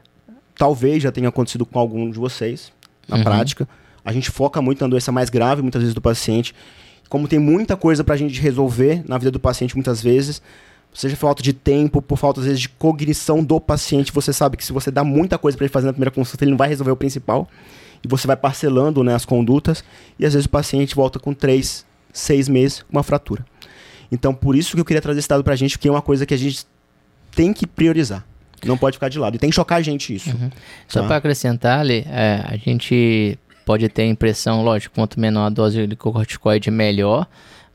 talvez 0.56 1.02
já 1.02 1.10
tenha 1.10 1.28
acontecido 1.28 1.66
com 1.66 1.80
algum 1.80 2.08
de 2.08 2.18
vocês 2.18 2.72
na 3.08 3.16
Uhum. 3.16 3.24
prática. 3.24 3.68
A 4.04 4.12
gente 4.12 4.30
foca 4.30 4.62
muito 4.62 4.80
na 4.82 4.86
doença 4.88 5.10
mais 5.10 5.28
grave, 5.30 5.62
muitas 5.62 5.82
vezes, 5.82 5.94
do 5.94 6.00
paciente. 6.00 6.54
Como 7.08 7.26
tem 7.26 7.40
muita 7.40 7.76
coisa 7.76 8.04
pra 8.04 8.16
gente 8.16 8.40
resolver 8.40 9.02
na 9.08 9.18
vida 9.18 9.32
do 9.32 9.40
paciente, 9.40 9.74
muitas 9.74 10.00
vezes, 10.00 10.40
seja 10.92 11.14
por 11.16 11.20
falta 11.20 11.42
de 11.42 11.52
tempo, 11.52 12.02
por 12.02 12.16
falta, 12.16 12.40
às 12.40 12.46
vezes, 12.46 12.60
de 12.60 12.68
cognição 12.68 13.42
do 13.42 13.60
paciente, 13.60 14.12
você 14.12 14.32
sabe 14.32 14.56
que 14.56 14.64
se 14.64 14.72
você 14.72 14.90
dá 14.90 15.04
muita 15.04 15.38
coisa 15.38 15.56
pra 15.56 15.64
ele 15.64 15.72
fazer 15.72 15.86
na 15.86 15.92
primeira 15.92 16.10
consulta, 16.10 16.44
ele 16.44 16.50
não 16.50 16.58
vai 16.58 16.68
resolver 16.68 16.90
o 16.90 16.96
principal. 16.96 17.48
E 18.02 18.08
você 18.08 18.26
vai 18.26 18.36
parcelando 18.36 19.04
né, 19.04 19.14
as 19.14 19.24
condutas, 19.26 19.84
e 20.18 20.24
às 20.24 20.32
vezes 20.32 20.46
o 20.46 20.50
paciente 20.50 20.94
volta 20.94 21.18
com 21.18 21.34
três, 21.34 21.84
seis 22.12 22.48
meses 22.48 22.82
com 22.82 22.92
uma 22.96 23.02
fratura. 23.02 23.44
Então, 24.10 24.34
por 24.34 24.56
isso 24.56 24.74
que 24.74 24.80
eu 24.80 24.84
queria 24.84 25.02
trazer 25.02 25.20
esse 25.20 25.28
dado 25.28 25.44
pra 25.44 25.54
gente, 25.54 25.76
porque 25.76 25.88
é 25.88 25.90
uma 25.90 26.02
coisa 26.02 26.24
que 26.26 26.34
a 26.34 26.36
gente 26.36 26.66
tem 27.34 27.52
que 27.52 27.66
priorizar. 27.66 28.24
Não 28.64 28.76
pode 28.76 28.96
ficar 28.96 29.08
de 29.08 29.18
lado. 29.18 29.36
E 29.36 29.38
tem 29.38 29.50
que 29.50 29.56
chocar 29.56 29.78
a 29.78 29.82
gente 29.82 30.14
isso. 30.14 30.30
Só 30.88 31.00
Tá. 31.02 31.06
para 31.06 31.16
acrescentar, 31.16 31.80
Ali, 31.80 32.04
é, 32.08 32.42
a 32.44 32.56
gente 32.56 33.38
pode 33.64 33.88
ter 33.88 34.02
a 34.02 34.06
impressão, 34.06 34.62
lógico, 34.62 34.94
quanto 34.94 35.20
menor 35.20 35.46
a 35.46 35.48
dose 35.48 35.76
de 35.76 35.86
glicocorticoide, 35.86 36.70
melhor, 36.70 37.26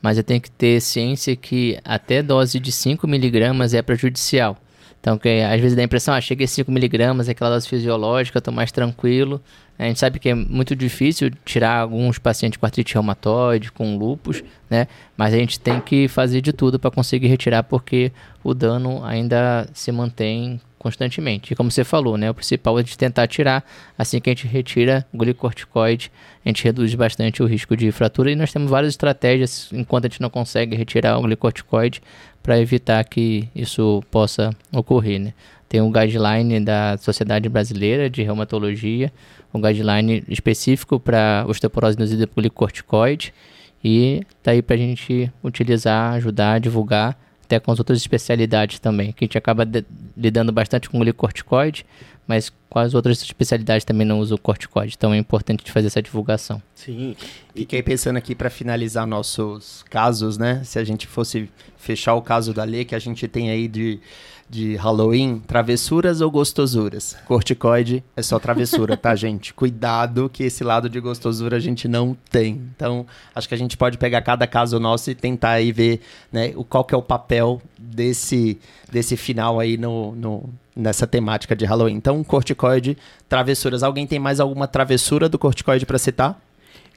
mas 0.06 0.18
eu 0.18 0.22
tenho 0.22 0.40
que 0.40 0.48
ter 0.52 0.80
ciência 0.80 1.34
que 1.34 1.80
até 1.84 2.22
dose 2.22 2.60
de 2.60 2.70
5 2.70 3.08
miligramas 3.08 3.74
é 3.74 3.82
prejudicial. 3.82 4.56
Então, 5.00 5.18
que 5.18 5.28
às 5.28 5.60
vezes 5.60 5.74
dá 5.74 5.82
a 5.82 5.84
impressão, 5.84 6.14
ah, 6.14 6.20
chega 6.20 6.44
a 6.44 6.46
5 6.46 6.70
miligramas, 6.70 7.28
é 7.28 7.32
aquela 7.32 7.50
dose 7.50 7.68
fisiológica, 7.68 8.40
tô 8.40 8.52
mais 8.52 8.70
tranquilo. 8.70 9.42
A 9.76 9.82
gente 9.82 9.98
sabe 9.98 10.20
que 10.20 10.28
é 10.28 10.34
muito 10.36 10.76
difícil 10.76 11.32
tirar 11.44 11.80
alguns 11.80 12.20
pacientes 12.20 12.56
com 12.56 12.64
artrite 12.64 12.94
reumatoide, 12.94 13.72
com 13.72 13.98
lúpus, 13.98 14.44
né? 14.70 14.86
Mas 15.16 15.34
a 15.34 15.38
gente 15.38 15.58
tem 15.58 15.80
que 15.80 16.06
fazer 16.06 16.40
de 16.40 16.52
tudo 16.52 16.78
para 16.78 16.92
conseguir 16.92 17.26
retirar, 17.26 17.64
porque 17.64 18.12
o 18.44 18.54
dano 18.54 19.04
ainda 19.04 19.68
se 19.74 19.90
mantém 19.90 20.60
constantemente. 20.86 21.52
E 21.52 21.56
como 21.56 21.68
você 21.68 21.82
falou, 21.82 22.16
né? 22.16 22.30
O 22.30 22.34
principal 22.34 22.78
é 22.78 22.82
de 22.82 22.96
tentar 22.96 23.26
tirar. 23.26 23.64
Assim 23.98 24.20
que 24.20 24.30
a 24.30 24.32
gente 24.32 24.46
retira 24.46 25.04
o 25.12 25.18
glicorticoide, 25.18 26.12
a 26.44 26.48
gente 26.48 26.62
reduz 26.62 26.94
bastante 26.94 27.42
o 27.42 27.46
risco 27.46 27.76
de 27.76 27.90
fratura. 27.90 28.30
E 28.30 28.36
nós 28.36 28.52
temos 28.52 28.70
várias 28.70 28.92
estratégias 28.92 29.68
enquanto 29.72 30.04
a 30.04 30.08
gente 30.08 30.20
não 30.20 30.30
consegue 30.30 30.76
retirar 30.76 31.18
o 31.18 31.22
glicorticoide 31.22 32.00
para 32.40 32.60
evitar 32.60 33.02
que 33.02 33.48
isso 33.54 34.00
possa 34.12 34.50
ocorrer, 34.72 35.18
né? 35.18 35.34
Tem 35.68 35.80
um 35.80 35.90
guideline 35.90 36.60
da 36.60 36.96
Sociedade 36.98 37.48
Brasileira 37.48 38.08
de 38.08 38.22
Reumatologia, 38.22 39.12
um 39.52 39.60
guideline 39.60 40.22
específico 40.28 41.00
para 41.00 41.44
osteoporose 41.48 41.96
induzida 41.96 42.28
por 42.28 42.40
glicorticoide. 42.40 43.34
E 43.82 44.22
tá 44.40 44.52
aí 44.52 44.62
pra 44.62 44.76
gente 44.76 45.32
utilizar, 45.42 46.14
ajudar, 46.14 46.60
divulgar, 46.60 47.18
até 47.46 47.58
com 47.60 47.70
as 47.72 47.78
outras 47.78 47.98
especialidades 47.98 48.78
também, 48.78 49.12
que 49.12 49.24
a 49.24 49.26
gente 49.26 49.38
acaba 49.38 49.64
de- 49.64 49.84
lidando 50.16 50.52
bastante 50.52 50.90
com 50.90 50.98
glicorticoide, 50.98 51.86
mas 52.26 52.52
quais 52.68 52.92
outras 52.92 53.22
especialidades 53.22 53.84
também 53.84 54.04
não 54.06 54.18
usam 54.18 54.36
corticoide? 54.36 54.94
Então 54.98 55.14
é 55.14 55.16
importante 55.16 55.70
fazer 55.70 55.86
essa 55.86 56.02
divulgação. 56.02 56.60
Sim. 56.74 57.14
Fiquei 57.54 57.82
pensando 57.82 58.16
aqui 58.16 58.34
para 58.34 58.50
finalizar 58.50 59.06
nossos 59.06 59.84
casos, 59.88 60.36
né? 60.36 60.60
Se 60.64 60.78
a 60.78 60.84
gente 60.84 61.06
fosse 61.06 61.48
fechar 61.76 62.14
o 62.14 62.20
caso 62.22 62.52
da 62.52 62.64
Lê, 62.64 62.84
que 62.84 62.96
a 62.96 62.98
gente 62.98 63.28
tem 63.28 63.48
aí 63.48 63.68
de, 63.68 64.00
de 64.48 64.76
Halloween, 64.76 65.42
travessuras 65.46 66.20
ou 66.20 66.30
gostosuras? 66.30 67.16
Corticoide 67.26 68.02
é 68.16 68.22
só 68.22 68.38
travessura, 68.38 68.96
tá, 68.96 69.14
gente? 69.16 69.52
Cuidado 69.52 70.28
que 70.28 70.44
esse 70.44 70.62
lado 70.62 70.88
de 70.88 71.00
gostosura 71.00 71.56
a 71.56 71.60
gente 71.60 71.88
não 71.88 72.16
tem. 72.30 72.60
Então, 72.74 73.06
acho 73.34 73.48
que 73.48 73.54
a 73.54 73.58
gente 73.58 73.76
pode 73.76 73.98
pegar 73.98 74.22
cada 74.22 74.46
caso 74.46 74.78
nosso 74.78 75.10
e 75.10 75.14
tentar 75.14 75.50
aí 75.50 75.72
ver, 75.72 76.00
né, 76.32 76.52
o, 76.56 76.64
qual 76.64 76.84
que 76.84 76.94
é 76.94 76.98
o 76.98 77.02
papel 77.02 77.60
desse, 77.78 78.58
desse 78.90 79.16
final 79.16 79.58
aí 79.58 79.76
no, 79.76 80.12
no 80.12 80.48
nessa 80.76 81.06
temática 81.06 81.56
de 81.56 81.64
Halloween. 81.64 81.94
Então, 81.94 82.22
corticoide, 82.22 82.98
travessuras. 83.28 83.82
Alguém 83.82 84.06
tem 84.06 84.18
mais 84.18 84.38
alguma 84.40 84.68
travessura 84.68 85.28
do 85.28 85.38
corticoide 85.38 85.86
para 85.86 85.98
citar? 85.98 86.38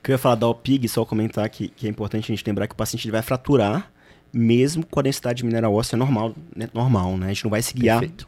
Que 0.04 0.12
eu 0.12 0.14
ia 0.14 0.18
falar 0.18 0.36
da 0.36 0.48
OPIG, 0.48 0.88
só 0.90 1.06
comentar 1.06 1.50
que, 1.50 1.70
que 1.70 1.88
é 1.88 1.90
importante 1.90 2.32
a 2.32 2.36
gente 2.36 2.46
lembrar 2.46 2.68
que 2.68 2.74
o 2.74 2.78
paciente 2.78 3.10
vai 3.10 3.22
fraturar 3.22 3.90
mesmo 4.34 4.86
com 4.86 5.00
a 5.00 5.04
densidade 5.04 5.38
de 5.40 5.46
mineral 5.46 5.74
óssea 5.74 5.98
normal, 5.98 6.34
né? 6.56 6.70
normal, 6.74 7.18
né? 7.18 7.28
A 7.28 7.30
gente 7.30 7.44
não 7.44 7.52
vai 7.52 7.62
se 7.62 7.74
guiar 7.74 8.00
Perfeito. 8.00 8.28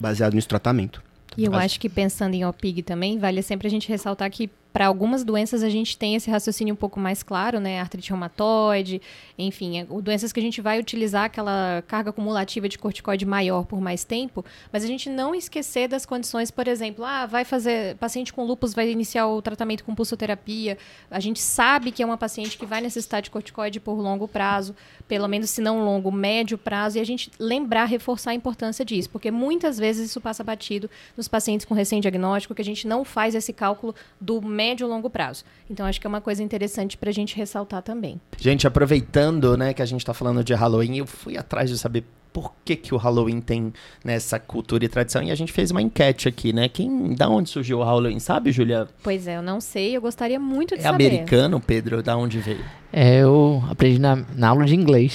baseado 0.00 0.34
nesse 0.34 0.48
tratamento. 0.48 1.02
E 1.36 1.44
eu 1.44 1.52
Acho- 1.54 1.64
acho 1.64 1.80
que 1.80 1.88
pensando 1.88 2.34
em 2.34 2.44
OPIG 2.44 2.82
também, 2.82 3.18
vale 3.18 3.42
sempre 3.42 3.66
a 3.66 3.70
gente 3.70 3.88
ressaltar 3.88 4.30
que 4.30 4.50
para 4.72 4.86
algumas 4.86 5.22
doenças 5.22 5.62
a 5.62 5.68
gente 5.68 5.98
tem 5.98 6.14
esse 6.14 6.30
raciocínio 6.30 6.72
um 6.72 6.76
pouco 6.76 6.98
mais 6.98 7.22
claro, 7.22 7.60
né? 7.60 7.78
Artrite 7.78 8.08
reumatoide, 8.08 9.02
enfim, 9.38 9.78
é, 9.80 9.84
doenças 9.84 10.32
que 10.32 10.40
a 10.40 10.42
gente 10.42 10.62
vai 10.62 10.80
utilizar 10.80 11.24
aquela 11.24 11.84
carga 11.86 12.08
acumulativa 12.08 12.66
de 12.68 12.78
corticoide 12.78 13.26
maior 13.26 13.64
por 13.66 13.82
mais 13.82 14.02
tempo, 14.02 14.42
mas 14.72 14.82
a 14.82 14.86
gente 14.86 15.10
não 15.10 15.34
esquecer 15.34 15.88
das 15.88 16.06
condições, 16.06 16.50
por 16.50 16.66
exemplo, 16.66 17.04
ah, 17.04 17.26
vai 17.26 17.44
fazer, 17.44 17.96
paciente 17.96 18.32
com 18.32 18.44
lúpus 18.44 18.72
vai 18.72 18.90
iniciar 18.90 19.26
o 19.26 19.42
tratamento 19.42 19.84
com 19.84 19.94
pulsoterapia, 19.94 20.78
a 21.10 21.20
gente 21.20 21.40
sabe 21.40 21.92
que 21.92 22.02
é 22.02 22.06
uma 22.06 22.16
paciente 22.16 22.56
que 22.56 22.64
vai 22.64 22.80
necessitar 22.80 23.20
de 23.20 23.30
corticoide 23.30 23.78
por 23.78 23.94
longo 24.00 24.26
prazo, 24.26 24.74
pelo 25.12 25.28
menos 25.28 25.50
se 25.50 25.60
não 25.60 25.84
longo, 25.84 26.10
médio 26.10 26.56
prazo, 26.56 26.96
e 26.96 27.00
a 27.02 27.04
gente 27.04 27.30
lembrar, 27.38 27.84
reforçar 27.84 28.30
a 28.30 28.34
importância 28.34 28.82
disso, 28.82 29.10
porque 29.10 29.30
muitas 29.30 29.76
vezes 29.76 30.08
isso 30.08 30.22
passa 30.22 30.42
batido 30.42 30.88
nos 31.14 31.28
pacientes 31.28 31.66
com 31.66 31.74
recém-diagnóstico, 31.74 32.54
que 32.54 32.62
a 32.62 32.64
gente 32.64 32.88
não 32.88 33.04
faz 33.04 33.34
esse 33.34 33.52
cálculo 33.52 33.94
do 34.18 34.40
médio 34.40 34.86
longo 34.86 35.10
prazo. 35.10 35.44
Então, 35.68 35.84
acho 35.84 36.00
que 36.00 36.06
é 36.06 36.08
uma 36.08 36.22
coisa 36.22 36.42
interessante 36.42 36.96
para 36.96 37.10
a 37.10 37.12
gente 37.12 37.36
ressaltar 37.36 37.82
também. 37.82 38.18
Gente, 38.38 38.66
aproveitando, 38.66 39.54
né, 39.54 39.74
que 39.74 39.82
a 39.82 39.84
gente 39.84 40.02
tá 40.02 40.14
falando 40.14 40.42
de 40.42 40.54
Halloween, 40.54 40.96
eu 40.96 41.06
fui 41.06 41.36
atrás 41.36 41.68
de 41.68 41.76
saber 41.76 42.06
por 42.32 42.52
que, 42.64 42.74
que 42.76 42.94
o 42.94 42.96
Halloween 42.96 43.40
tem 43.40 43.72
nessa 44.04 44.38
cultura 44.38 44.84
e 44.84 44.88
tradição. 44.88 45.22
E 45.22 45.30
a 45.30 45.34
gente 45.34 45.52
fez 45.52 45.70
uma 45.70 45.82
enquete 45.82 46.28
aqui, 46.28 46.52
né? 46.52 46.68
Quem, 46.68 47.14
da 47.14 47.28
onde 47.28 47.50
surgiu 47.50 47.80
o 47.80 47.82
Halloween? 47.84 48.18
Sabe, 48.18 48.50
Julia? 48.50 48.88
Pois 49.02 49.26
é, 49.28 49.36
eu 49.36 49.42
não 49.42 49.60
sei, 49.60 49.96
eu 49.96 50.00
gostaria 50.00 50.40
muito 50.40 50.74
de 50.74 50.80
É 50.80 50.84
saber. 50.84 51.06
americano, 51.08 51.60
Pedro? 51.60 52.02
Da 52.02 52.16
onde 52.16 52.38
veio? 52.38 52.64
É, 52.94 53.20
eu 53.22 53.62
aprendi 53.70 53.98
na, 53.98 54.16
na 54.34 54.48
aula 54.48 54.64
de 54.64 54.74
inglês. 54.74 55.14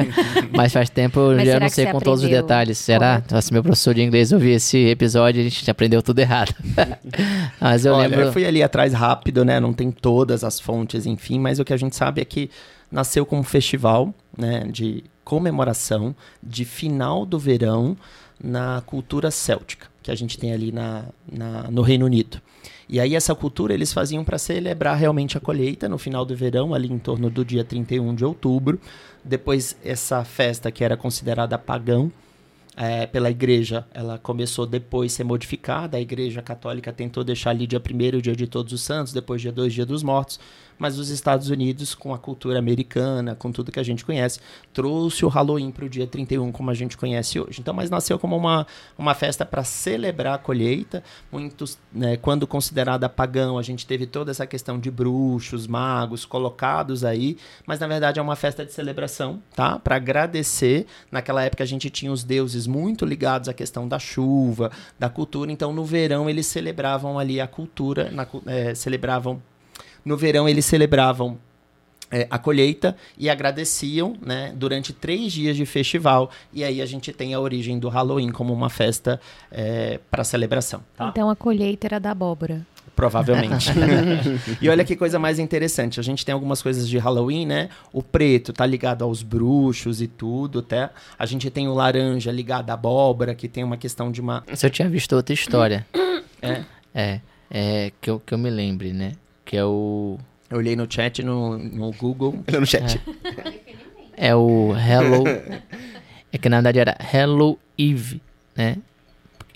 Mas 0.54 0.72
faz 0.72 0.88
tempo 0.88 1.20
eu 1.20 1.36
Mas 1.36 1.46
já 1.46 1.60
não 1.60 1.68
sei 1.68 1.84
você 1.86 1.92
com 1.92 2.00
todos 2.00 2.22
os 2.24 2.30
detalhes. 2.30 2.78
Será? 2.78 3.16
correto? 3.16 3.34
Nossa, 3.34 3.52
meu 3.52 3.62
professor 3.62 3.94
de 3.94 4.02
inglês 4.02 4.32
ouvir 4.32 4.52
esse 4.52 4.78
episódio, 4.86 5.40
a 5.40 5.44
gente 5.44 5.70
aprendeu 5.70 6.02
tudo 6.02 6.18
errado. 6.20 6.54
Mas 7.60 7.84
eu 7.84 7.94
Olha, 7.94 8.08
lembro. 8.08 8.26
eu 8.26 8.32
fui 8.32 8.46
ali 8.46 8.62
atrás 8.62 8.92
rápido, 8.92 9.44
né? 9.44 9.60
Não 9.60 9.72
tem 9.72 9.90
todas 9.90 10.42
as 10.44 10.58
fontes, 10.60 11.06
enfim, 11.06 11.38
mas 11.38 11.58
o 11.58 11.64
que 11.64 11.72
a 11.72 11.76
gente 11.76 11.94
sabe 11.96 12.20
é 12.20 12.24
que 12.24 12.50
nasceu 12.90 13.26
como 13.26 13.42
um 13.42 13.44
festival, 13.44 14.14
né, 14.36 14.66
de 14.70 15.04
comemoração 15.28 16.16
de 16.42 16.64
final 16.64 17.26
do 17.26 17.38
verão 17.38 17.94
na 18.42 18.80
cultura 18.86 19.30
céltica, 19.30 19.86
que 20.02 20.10
a 20.10 20.14
gente 20.14 20.38
tem 20.38 20.54
ali 20.54 20.72
na, 20.72 21.04
na- 21.30 21.70
no 21.70 21.82
Reino 21.82 22.06
Unido. 22.06 22.40
E 22.88 22.98
aí 22.98 23.14
essa 23.14 23.34
cultura 23.34 23.74
eles 23.74 23.92
faziam 23.92 24.24
para 24.24 24.38
celebrar 24.38 24.96
realmente 24.96 25.36
a 25.36 25.40
colheita 25.40 25.86
no 25.86 25.98
final 25.98 26.24
do 26.24 26.34
verão, 26.34 26.72
ali 26.72 26.90
em 26.90 26.98
torno 26.98 27.28
do 27.28 27.44
dia 27.44 27.62
31 27.62 28.14
de 28.14 28.24
outubro. 28.24 28.80
Depois 29.22 29.76
essa 29.84 30.24
festa 30.24 30.72
que 30.72 30.82
era 30.82 30.96
considerada 30.96 31.58
pagão, 31.58 32.10
é, 32.74 33.06
pela 33.06 33.28
igreja, 33.30 33.84
ela 33.92 34.18
começou 34.18 34.64
depois 34.64 35.12
a 35.12 35.16
ser 35.16 35.24
modificada. 35.24 35.98
A 35.98 36.00
igreja 36.00 36.40
católica 36.40 36.90
tentou 36.92 37.22
deixar 37.22 37.50
ali 37.50 37.66
dia 37.66 37.80
1 37.80 38.16
o 38.18 38.22
dia 38.22 38.34
de 38.36 38.46
Todos 38.46 38.72
os 38.72 38.80
Santos, 38.80 39.12
depois 39.12 39.42
dia 39.42 39.52
2, 39.52 39.74
dia 39.74 39.84
dos 39.84 40.02
mortos. 40.02 40.40
Mas 40.78 40.98
os 40.98 41.10
Estados 41.10 41.50
Unidos, 41.50 41.94
com 41.94 42.14
a 42.14 42.18
cultura 42.18 42.58
americana, 42.58 43.34
com 43.34 43.50
tudo 43.50 43.72
que 43.72 43.80
a 43.80 43.82
gente 43.82 44.04
conhece, 44.04 44.40
trouxe 44.72 45.24
o 45.24 45.28
Halloween 45.28 45.70
para 45.70 45.84
o 45.84 45.88
dia 45.88 46.06
31, 46.06 46.52
como 46.52 46.70
a 46.70 46.74
gente 46.74 46.96
conhece 46.96 47.40
hoje. 47.40 47.60
Então, 47.60 47.74
mas 47.74 47.90
nasceu 47.90 48.18
como 48.18 48.36
uma, 48.36 48.66
uma 48.96 49.14
festa 49.14 49.44
para 49.44 49.64
celebrar 49.64 50.34
a 50.34 50.38
colheita. 50.38 51.02
Muitos, 51.30 51.78
né, 51.92 52.16
quando 52.16 52.46
considerada 52.46 53.08
pagão, 53.08 53.58
a 53.58 53.62
gente 53.62 53.86
teve 53.86 54.06
toda 54.06 54.30
essa 54.30 54.46
questão 54.46 54.78
de 54.78 54.90
bruxos, 54.90 55.66
magos 55.66 56.24
colocados 56.24 57.04
aí, 57.04 57.36
mas 57.66 57.78
na 57.80 57.86
verdade 57.86 58.18
é 58.18 58.22
uma 58.22 58.36
festa 58.36 58.64
de 58.64 58.72
celebração, 58.72 59.42
tá? 59.54 59.78
Para 59.78 59.96
agradecer. 59.96 60.86
Naquela 61.10 61.42
época 61.42 61.64
a 61.64 61.66
gente 61.66 61.90
tinha 61.90 62.12
os 62.12 62.22
deuses 62.22 62.66
muito 62.66 63.04
ligados 63.04 63.48
à 63.48 63.54
questão 63.54 63.88
da 63.88 63.98
chuva, 63.98 64.70
da 64.98 65.08
cultura. 65.08 65.50
Então 65.50 65.72
no 65.72 65.84
verão 65.84 66.28
eles 66.28 66.46
celebravam 66.46 67.18
ali 67.18 67.40
a 67.40 67.46
cultura, 67.46 68.10
na 68.10 68.26
eh, 68.46 68.74
celebravam 68.74 69.42
no 70.04 70.16
verão 70.16 70.48
eles 70.48 70.64
celebravam 70.64 71.38
é, 72.10 72.26
a 72.30 72.38
colheita 72.38 72.96
e 73.16 73.28
agradeciam, 73.28 74.16
né, 74.24 74.52
durante 74.56 74.92
três 74.92 75.32
dias 75.32 75.56
de 75.56 75.66
festival. 75.66 76.30
E 76.52 76.64
aí 76.64 76.80
a 76.80 76.86
gente 76.86 77.12
tem 77.12 77.34
a 77.34 77.40
origem 77.40 77.78
do 77.78 77.88
Halloween 77.88 78.30
como 78.30 78.52
uma 78.52 78.70
festa 78.70 79.20
para 80.10 80.24
celebração. 80.24 80.82
Tá? 80.96 81.08
Então, 81.08 81.28
a 81.28 81.36
colheita 81.36 81.86
era 81.86 81.98
da 81.98 82.10
abóbora. 82.10 82.66
Provavelmente. 82.98 83.70
e 84.60 84.68
olha 84.68 84.84
que 84.84 84.96
coisa 84.96 85.20
mais 85.20 85.38
interessante. 85.38 86.00
A 86.00 86.02
gente 86.02 86.26
tem 86.26 86.32
algumas 86.32 86.60
coisas 86.60 86.88
de 86.88 86.98
Halloween, 86.98 87.46
né? 87.46 87.68
O 87.92 88.02
preto 88.02 88.52
tá 88.52 88.66
ligado 88.66 89.04
aos 89.04 89.22
bruxos 89.22 90.02
e 90.02 90.08
tudo, 90.08 90.62
tá? 90.62 90.90
A 91.16 91.24
gente 91.24 91.48
tem 91.48 91.68
o 91.68 91.74
laranja 91.74 92.32
ligado 92.32 92.70
à 92.70 92.72
abóbora, 92.72 93.36
que 93.36 93.46
tem 93.46 93.62
uma 93.62 93.76
questão 93.76 94.10
de 94.10 94.20
uma. 94.20 94.42
Se 94.52 94.66
eu 94.66 94.70
tinha 94.70 94.88
visto 94.88 95.14
outra 95.14 95.32
história. 95.32 95.86
É. 96.40 96.62
É, 96.94 97.20
é 97.50 97.92
que, 98.00 98.08
eu, 98.08 98.20
que 98.20 98.32
eu 98.32 98.38
me 98.38 98.48
lembre, 98.48 98.92
né? 98.92 99.14
Que 99.48 99.56
é 99.56 99.64
o. 99.64 100.18
Eu 100.50 100.58
olhei 100.58 100.76
no 100.76 100.86
chat 100.90 101.22
no, 101.22 101.56
no 101.56 101.90
Google. 101.92 102.38
Olha 102.46 102.60
no 102.60 102.66
chat. 102.66 103.00
É 104.14 104.34
o 104.34 104.74
Hello. 104.76 105.24
é 106.30 106.36
que 106.38 106.48
na 106.50 106.56
verdade 106.60 106.78
era 106.80 106.98
Hello 107.14 107.58
Eve, 107.78 108.20
né? 108.54 108.76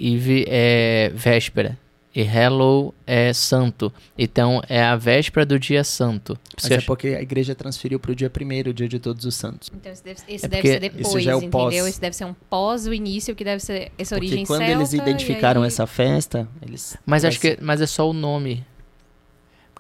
Eve 0.00 0.46
é 0.49 1.11
véspera. 1.14 1.78
E 2.14 2.20
Hello 2.22 2.94
é 3.06 3.32
santo. 3.34 3.92
Então 4.18 4.62
é 4.66 4.82
a 4.82 4.96
véspera 4.96 5.44
do 5.44 5.58
dia 5.58 5.84
santo. 5.84 6.38
Mas 6.54 6.64
Você 6.64 6.75
é 6.75 6.76
acha- 6.78 6.87
porque 6.87 7.08
a 7.08 7.20
igreja 7.22 7.54
transferiu 7.54 8.00
pro 8.00 8.14
dia 8.14 8.30
primeiro, 8.30 8.70
o 8.70 8.75
dia 8.75 8.88
de 8.88 8.99
todos 8.99 9.26
os 9.26 9.34
santos. 9.34 9.70
Então, 9.75 9.92
esse 9.92 10.02
deve, 10.04 10.20
esse 10.28 10.44
É 10.44 10.49
deve 10.49 10.62
porque 10.62 10.68
ser 10.68 10.84
isso 10.87 10.96
depois, 10.96 11.25
já 11.25 11.32
é 11.32 11.34
o 11.34 11.38
entendeu? 11.38 11.50
pós. 11.61 11.75
Esse 11.75 12.00
deve 12.00 12.16
ser 12.16 12.25
um 12.26 12.34
pós 12.50 12.87
o 12.87 12.94
início, 12.94 13.34
que 13.34 13.44
deve 13.44 13.62
ser 13.62 13.92
essa 13.99 14.14
Porque 14.16 14.26
origem 14.26 14.46
quando 14.46 14.61
celta, 14.61 14.72
eles 14.75 14.92
identificaram 14.94 15.62
aí- 15.62 15.66
essa 15.68 15.87
festa, 15.87 16.49
eles. 16.66 16.96
Mas 17.04 17.25
acho 17.26 17.38
que 17.38 17.58
mas 17.61 17.80
é 17.82 17.87
só 17.87 18.08
o 18.08 18.12
nome. 18.14 18.64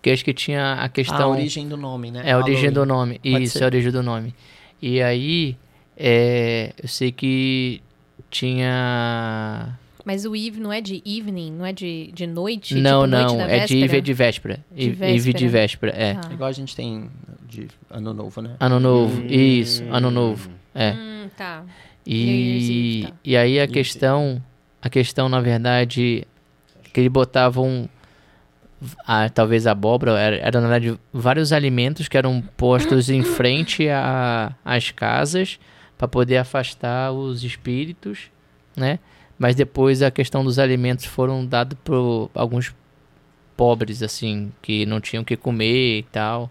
Porque 0.02 0.10
acho 0.10 0.24
que 0.24 0.34
tinha 0.34 0.72
a 0.72 0.88
questão. 0.88 1.16
Ah, 1.16 1.22
a 1.22 1.28
origem 1.28 1.68
do 1.68 1.76
nome, 1.76 2.10
né? 2.10 2.22
É 2.24 2.32
a 2.32 2.38
origem 2.38 2.70
Halloween. 2.70 2.74
do 2.74 2.86
nome. 2.86 3.20
Pode 3.20 3.44
Isso, 3.44 3.52
ser. 3.52 3.60
é 3.60 3.62
a 3.62 3.66
origem 3.66 3.92
do 3.92 4.02
nome. 4.02 4.34
E 4.82 5.00
aí, 5.00 5.56
é, 5.96 6.72
eu 6.82 6.88
sei 6.88 7.12
que 7.12 7.80
tinha. 8.28 9.78
Mas 10.04 10.24
o 10.24 10.34
eve 10.34 10.58
não 10.58 10.72
é 10.72 10.80
de 10.80 11.00
evening, 11.06 11.52
não 11.52 11.64
é 11.64 11.72
de, 11.72 12.10
de 12.12 12.26
noite? 12.26 12.74
não, 12.74 13.04
tipo 13.04 13.16
noite 13.16 13.28
não, 13.28 13.38
da 13.38 13.48
é 13.48 13.64
de? 13.64 13.76
Ive 13.76 13.96
é 13.96 14.00
de 14.00 14.12
véspera. 14.12 14.64
De 14.72 14.86
Ive 14.90 15.32
de 15.32 15.46
véspera, 15.46 15.92
é. 15.96 16.14
Tá. 16.14 16.32
Igual 16.32 16.48
a 16.48 16.52
gente 16.52 16.74
tem 16.74 17.08
de 17.48 17.68
ano 17.88 18.12
novo, 18.12 18.42
né? 18.42 18.56
Ano 18.58 18.80
novo, 18.80 19.24
isso, 19.26 19.84
ano 19.84 20.10
novo. 20.10 20.50
É. 20.74 20.94
Hum, 20.94 21.30
tá. 21.36 21.64
E, 22.04 23.02
Eve, 23.04 23.06
tá. 23.06 23.16
e 23.24 23.36
aí 23.36 23.60
a 23.60 23.62
Eve. 23.62 23.72
questão, 23.72 24.42
a 24.82 24.90
questão 24.90 25.28
na 25.28 25.40
verdade, 25.40 26.26
que 26.92 26.98
eles 26.98 27.12
botavam 27.12 27.88
a, 29.06 29.28
talvez 29.28 29.66
abóbora, 29.66 30.18
era, 30.18 30.36
era 30.36 30.60
na 30.60 30.68
verdade 30.68 30.98
vários 31.12 31.52
alimentos 31.52 32.08
que 32.08 32.16
eram 32.16 32.42
postos 32.56 33.08
em 33.10 33.22
frente 33.22 33.88
a- 33.88 34.54
às 34.64 34.90
casas 34.90 35.58
para 35.98 36.08
poder 36.08 36.36
afastar 36.38 37.12
os 37.12 37.44
espíritos, 37.44 38.30
né? 38.76 38.98
Mas 39.38 39.54
depois 39.54 40.02
a 40.02 40.10
questão 40.10 40.44
dos 40.44 40.58
alimentos 40.58 41.04
foram 41.04 41.44
dados 41.44 41.76
para 41.84 41.94
alguns 42.34 42.74
pobres, 43.56 44.02
assim, 44.02 44.52
que 44.62 44.84
não 44.86 45.00
tinham 45.00 45.22
o 45.22 45.24
que 45.26 45.36
comer 45.36 45.98
e 45.98 46.02
tal. 46.04 46.50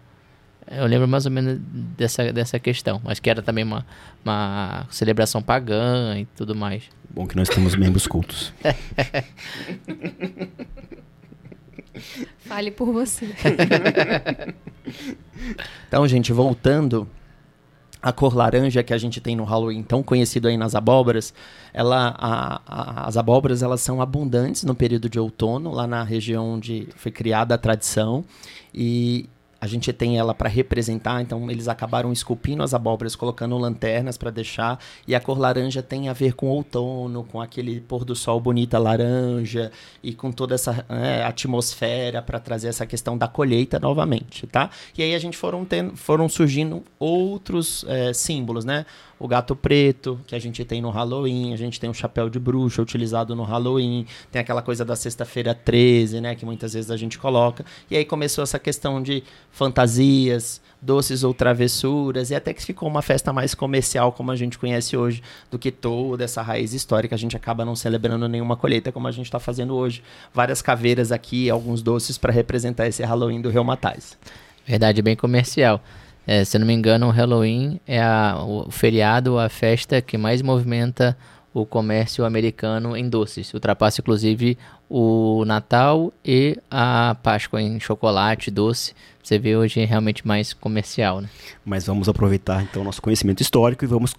Eu 0.70 0.86
lembro 0.86 1.08
mais 1.08 1.26
ou 1.26 1.32
menos 1.32 1.58
dessa, 1.98 2.32
dessa 2.32 2.60
questão, 2.60 3.02
mas 3.04 3.20
que 3.20 3.30
era 3.30 3.42
também 3.42 3.64
uma, 3.64 3.86
uma 4.24 4.86
celebração 4.90 5.42
pagã 5.42 6.18
e 6.18 6.26
tudo 6.36 6.56
mais. 6.56 6.84
Bom 7.10 7.28
que 7.28 7.36
nós 7.36 7.50
temos 7.50 7.76
membros 7.76 8.08
cultos. 8.08 8.54
Fale 12.40 12.72
por 12.72 12.92
você. 12.92 13.28
Então, 15.88 16.08
gente, 16.08 16.32
voltando 16.32 17.08
a 18.02 18.12
cor 18.12 18.36
laranja 18.36 18.82
que 18.84 18.94
a 18.94 18.98
gente 18.98 19.22
tem 19.22 19.36
no 19.36 19.44
Halloween, 19.44 19.84
tão 19.84 20.02
conhecido 20.02 20.48
aí 20.48 20.58
nas 20.58 20.74
abóboras, 20.74 21.34
ela, 21.74 22.16
a, 22.18 22.62
a, 22.66 23.08
as 23.08 23.16
abóboras 23.16 23.62
elas 23.62 23.82
são 23.82 24.02
abundantes 24.02 24.64
no 24.64 24.74
período 24.74 25.08
de 25.08 25.20
outono, 25.20 25.72
lá 25.72 25.86
na 25.86 26.04
região 26.04 26.54
onde 26.54 26.88
foi 26.96 27.12
criada 27.12 27.56
a 27.56 27.58
tradição. 27.58 28.26
E 28.74 29.30
a 29.62 29.68
gente 29.68 29.94
tem 29.94 30.18
ela 30.18 30.34
para 30.34 30.50
representar, 30.50 31.22
então 31.22 31.50
eles 31.52 31.68
acabaram 31.68 32.12
esculpindo 32.12 32.64
as 32.64 32.74
abóboras, 32.74 33.16
colocando 33.16 33.56
lanternas 33.60 34.18
para 34.18 34.32
deixar, 34.32 34.80
e 35.08 35.14
a 35.14 35.20
cor 35.20 35.38
laranja 35.38 35.84
tem 35.84 36.10
a 36.10 36.14
ver 36.14 36.34
com 36.34 36.48
outono, 36.48 37.24
com 37.24 37.40
aquele 37.40 37.80
pôr 37.80 38.04
do 38.04 38.16
sol 38.16 38.40
bonita 38.42 38.80
laranja 38.80 39.72
e 40.02 40.16
com 40.16 40.32
toda 40.32 40.56
essa 40.56 40.84
é, 40.90 41.24
atmosfera 41.24 42.24
para 42.24 42.40
trazer 42.40 42.70
essa 42.70 42.88
questão 42.88 43.16
da 43.16 43.28
colheita 43.28 43.80
novamente, 43.80 44.48
tá? 44.48 44.72
E 44.98 45.04
aí 45.04 45.14
a 45.14 45.20
gente 45.20 45.38
foram 45.38 45.64
tendo, 45.64 45.96
foram 45.96 46.28
surgindo 46.28 46.84
outros 46.98 47.86
é, 47.88 48.12
símbolos, 48.14 48.66
né? 48.66 48.84
O 49.22 49.28
gato 49.28 49.56
preto, 49.56 50.20
que 50.26 50.34
a 50.34 50.40
gente 50.40 50.66
tem 50.66 50.82
no 50.82 50.90
Halloween, 50.90 51.54
a 51.54 51.56
gente 51.56 51.80
tem 51.80 51.88
o 51.88 51.94
chapéu 51.94 52.28
de 52.28 52.40
bruxa 52.40 52.82
utilizado 52.82 53.36
no 53.36 53.44
Halloween, 53.44 54.08
tem 54.32 54.42
aquela 54.42 54.64
coisa 54.64 54.84
da 54.84 54.96
sexta-feira 54.96 55.54
13, 55.54 56.20
né, 56.20 56.34
que 56.34 56.44
muitas 56.44 56.74
vezes 56.74 56.90
a 56.90 56.98
gente 56.98 57.20
coloca. 57.20 57.64
E 57.90 57.96
aí 57.96 58.04
começou 58.04 58.44
essa 58.44 58.58
questão 58.58 59.00
de 59.00 59.24
fantasias, 59.52 60.60
doces 60.82 61.24
ou 61.24 61.36
travessuras, 61.36 62.32
e 62.32 62.36
até 62.36 62.52
que 62.52 62.66
ficou 62.66 62.90
uma 62.90 63.04
festa 63.04 63.32
mais 63.32 63.54
comercial, 63.54 64.12
como 64.12 64.32
a 64.32 64.36
gente 64.36 64.58
conhece 64.58 64.98
hoje, 64.98 65.22
do 65.52 65.60
que 65.60 65.70
toda 65.70 66.24
essa 66.24 66.42
raiz 66.42 66.74
histórica. 66.74 67.14
A 67.14 67.18
gente 67.18 67.38
acaba 67.38 67.64
não 67.64 67.76
celebrando 67.76 68.28
nenhuma 68.28 68.58
colheita, 68.58 68.92
como 68.92 69.08
a 69.08 69.12
gente 69.12 69.28
está 69.28 69.40
fazendo 69.40 69.76
hoje. 69.76 70.02
Várias 70.34 70.64
caveiras 70.64 71.12
aqui, 71.12 71.48
alguns 71.48 71.84
doces 71.84 72.18
para 72.18 72.34
representar 72.34 72.88
esse 72.88 73.04
Halloween 73.04 73.40
do 73.40 73.52
Rio 73.52 73.64
Matais. 73.64 74.18
Verdade, 74.66 75.00
bem 75.04 75.16
comercial. 75.16 75.80
É, 76.26 76.44
se 76.44 76.56
eu 76.56 76.60
não 76.60 76.68
me 76.68 76.74
engano, 76.74 77.08
o 77.08 77.12
Halloween 77.12 77.80
é 77.88 78.02
a, 78.02 78.38
o 78.44 78.70
feriado, 78.70 79.40
a 79.40 79.50
festa 79.50 80.02
que 80.02 80.18
mais 80.18 80.42
movimenta 80.42 81.18
o 81.54 81.66
comércio 81.66 82.24
americano 82.24 82.96
em 82.96 83.10
doces. 83.10 83.54
Ultrapassa, 83.54 84.02
inclusive, 84.02 84.58
o 84.90 85.44
Natal 85.46 86.14
e 86.24 86.58
a 86.70 87.16
Páscoa 87.22 87.62
em 87.62 87.80
chocolate, 87.80 88.50
doce. 88.50 88.94
Você 89.22 89.38
vê 89.38 89.56
hoje 89.56 89.82
é 89.82 89.86
realmente 89.86 90.26
mais 90.26 90.54
comercial, 90.54 91.22
né? 91.22 91.30
Mas 91.66 91.86
vamos 91.86 92.08
aproveitar, 92.08 92.64
então, 92.64 92.84
nosso 92.84 93.02
conhecimento 93.02 93.42
histórico 93.42 93.84
e 93.84 93.88
vamos 93.88 94.16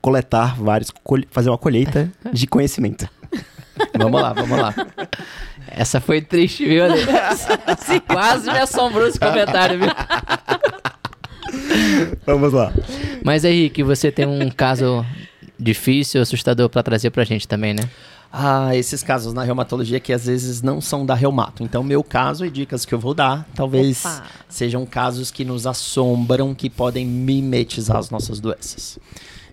coletar 0.00 0.56
vários... 0.56 0.92
fazer 1.30 1.50
uma 1.50 1.58
colheita 1.58 2.10
de 2.32 2.46
conhecimento. 2.46 3.08
vamos 3.96 4.20
lá, 4.20 4.32
vamos 4.32 4.58
lá. 4.58 4.74
Essa 5.68 6.00
foi 6.00 6.20
triste, 6.20 6.66
viu? 6.66 6.84
Quase 8.06 8.50
me 8.50 8.58
assombrou 8.58 9.06
esse 9.06 9.18
comentário, 9.18 9.78
viu? 9.78 9.88
Vamos 12.24 12.52
lá. 12.52 12.72
Mas 13.24 13.44
Henrique, 13.44 13.82
você 13.82 14.10
tem 14.10 14.26
um 14.26 14.50
caso 14.50 15.04
difícil, 15.58 16.20
assustador 16.20 16.68
para 16.68 16.82
trazer 16.82 17.10
para 17.10 17.22
a 17.22 17.26
gente 17.26 17.48
também, 17.48 17.74
né? 17.74 17.82
Ah, 18.32 18.76
esses 18.76 19.02
casos 19.02 19.32
na 19.32 19.42
reumatologia 19.42 19.98
que 19.98 20.12
às 20.12 20.26
vezes 20.26 20.60
não 20.60 20.80
são 20.80 21.06
da 21.06 21.14
reumato. 21.14 21.62
Então, 21.62 21.82
meu 21.82 22.02
caso 22.02 22.44
e 22.44 22.50
dicas 22.50 22.84
que 22.84 22.92
eu 22.92 22.98
vou 22.98 23.14
dar, 23.14 23.48
talvez 23.54 24.04
Opa. 24.04 24.24
sejam 24.48 24.84
casos 24.84 25.30
que 25.30 25.44
nos 25.44 25.66
assombram, 25.66 26.54
que 26.54 26.68
podem 26.68 27.06
mimetizar 27.06 27.96
as 27.96 28.10
nossas 28.10 28.38
doenças. 28.38 28.98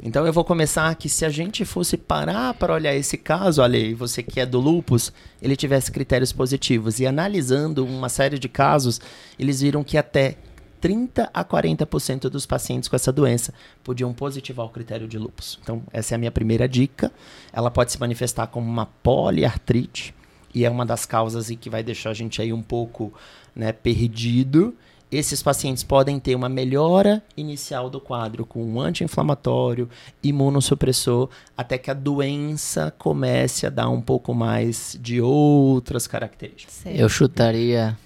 Então, 0.02 0.28
eu 0.28 0.34
vou 0.34 0.44
começar 0.44 0.94
que 0.96 1.08
se 1.08 1.24
a 1.24 1.30
gente 1.30 1.64
fosse 1.64 1.96
parar 1.96 2.54
para 2.56 2.74
olhar 2.74 2.94
esse 2.94 3.16
caso, 3.16 3.62
Ale, 3.62 3.94
você 3.94 4.22
que 4.22 4.42
é 4.42 4.46
do 4.46 4.60
lupus, 4.60 5.14
ele 5.42 5.56
tivesse 5.56 5.90
critérios 5.90 6.34
positivos. 6.34 7.00
E 7.00 7.06
analisando 7.06 7.86
uma 7.86 8.10
série 8.10 8.38
de 8.38 8.50
casos, 8.50 9.00
eles 9.40 9.62
viram 9.62 9.82
que 9.82 9.98
até 9.98 10.36
30 10.84 11.30
a 11.34 11.46
40% 11.46 12.24
dos 12.24 12.46
pacientes 12.46 12.90
com 12.90 12.96
essa 12.98 13.10
doença 13.10 13.54
podiam 13.86 14.14
positivar 14.14 14.66
o 14.66 14.70
critério 14.70 15.08
de 15.08 15.18
lúpus. 15.18 15.58
Então, 15.64 15.82
essa 15.94 16.14
é 16.14 16.16
a 16.16 16.18
minha 16.18 16.30
primeira 16.30 16.68
dica. 16.68 17.10
Ela 17.54 17.72
pode 17.72 17.94
se 17.94 18.00
manifestar 18.02 18.48
como 18.48 18.70
uma 18.70 18.86
poliartrite 18.86 20.14
e 20.54 20.66
é 20.66 20.70
uma 20.70 20.86
das 20.86 21.06
causas 21.06 21.50
que 21.52 21.70
vai 21.70 21.84
deixar 21.84 22.10
a 22.10 22.14
gente 22.14 22.42
aí 22.42 22.52
um 22.52 22.62
pouco 22.62 23.14
né, 23.56 23.72
perdido. 23.72 24.76
Esses 25.10 25.42
pacientes 25.42 25.84
podem 25.84 26.20
ter 26.20 26.36
uma 26.36 26.50
melhora 26.50 27.24
inicial 27.38 27.90
do 27.90 28.02
quadro 28.02 28.46
com 28.46 28.62
um 28.62 28.82
anti-inflamatório, 28.82 29.90
imunossupressor, 30.22 31.30
até 31.56 31.78
que 31.78 31.92
a 31.92 31.94
doença 31.94 32.94
comece 32.98 33.66
a 33.66 33.70
dar 33.70 33.88
um 33.88 34.02
pouco 34.02 34.34
mais 34.34 35.00
de 35.02 35.22
outras 35.22 36.08
características. 36.08 36.82
Eu 36.86 37.08
chutaria. 37.08 37.98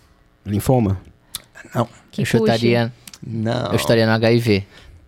Linfoma? 0.45 1.01
Não. 1.73 1.87
Que 2.11 2.21
eu 2.21 2.25
chutaria. 2.25 2.91
Não. 3.25 3.67
Eu 3.67 3.75
estaria 3.75 4.05
no 4.05 4.11
HIV. 4.13 4.65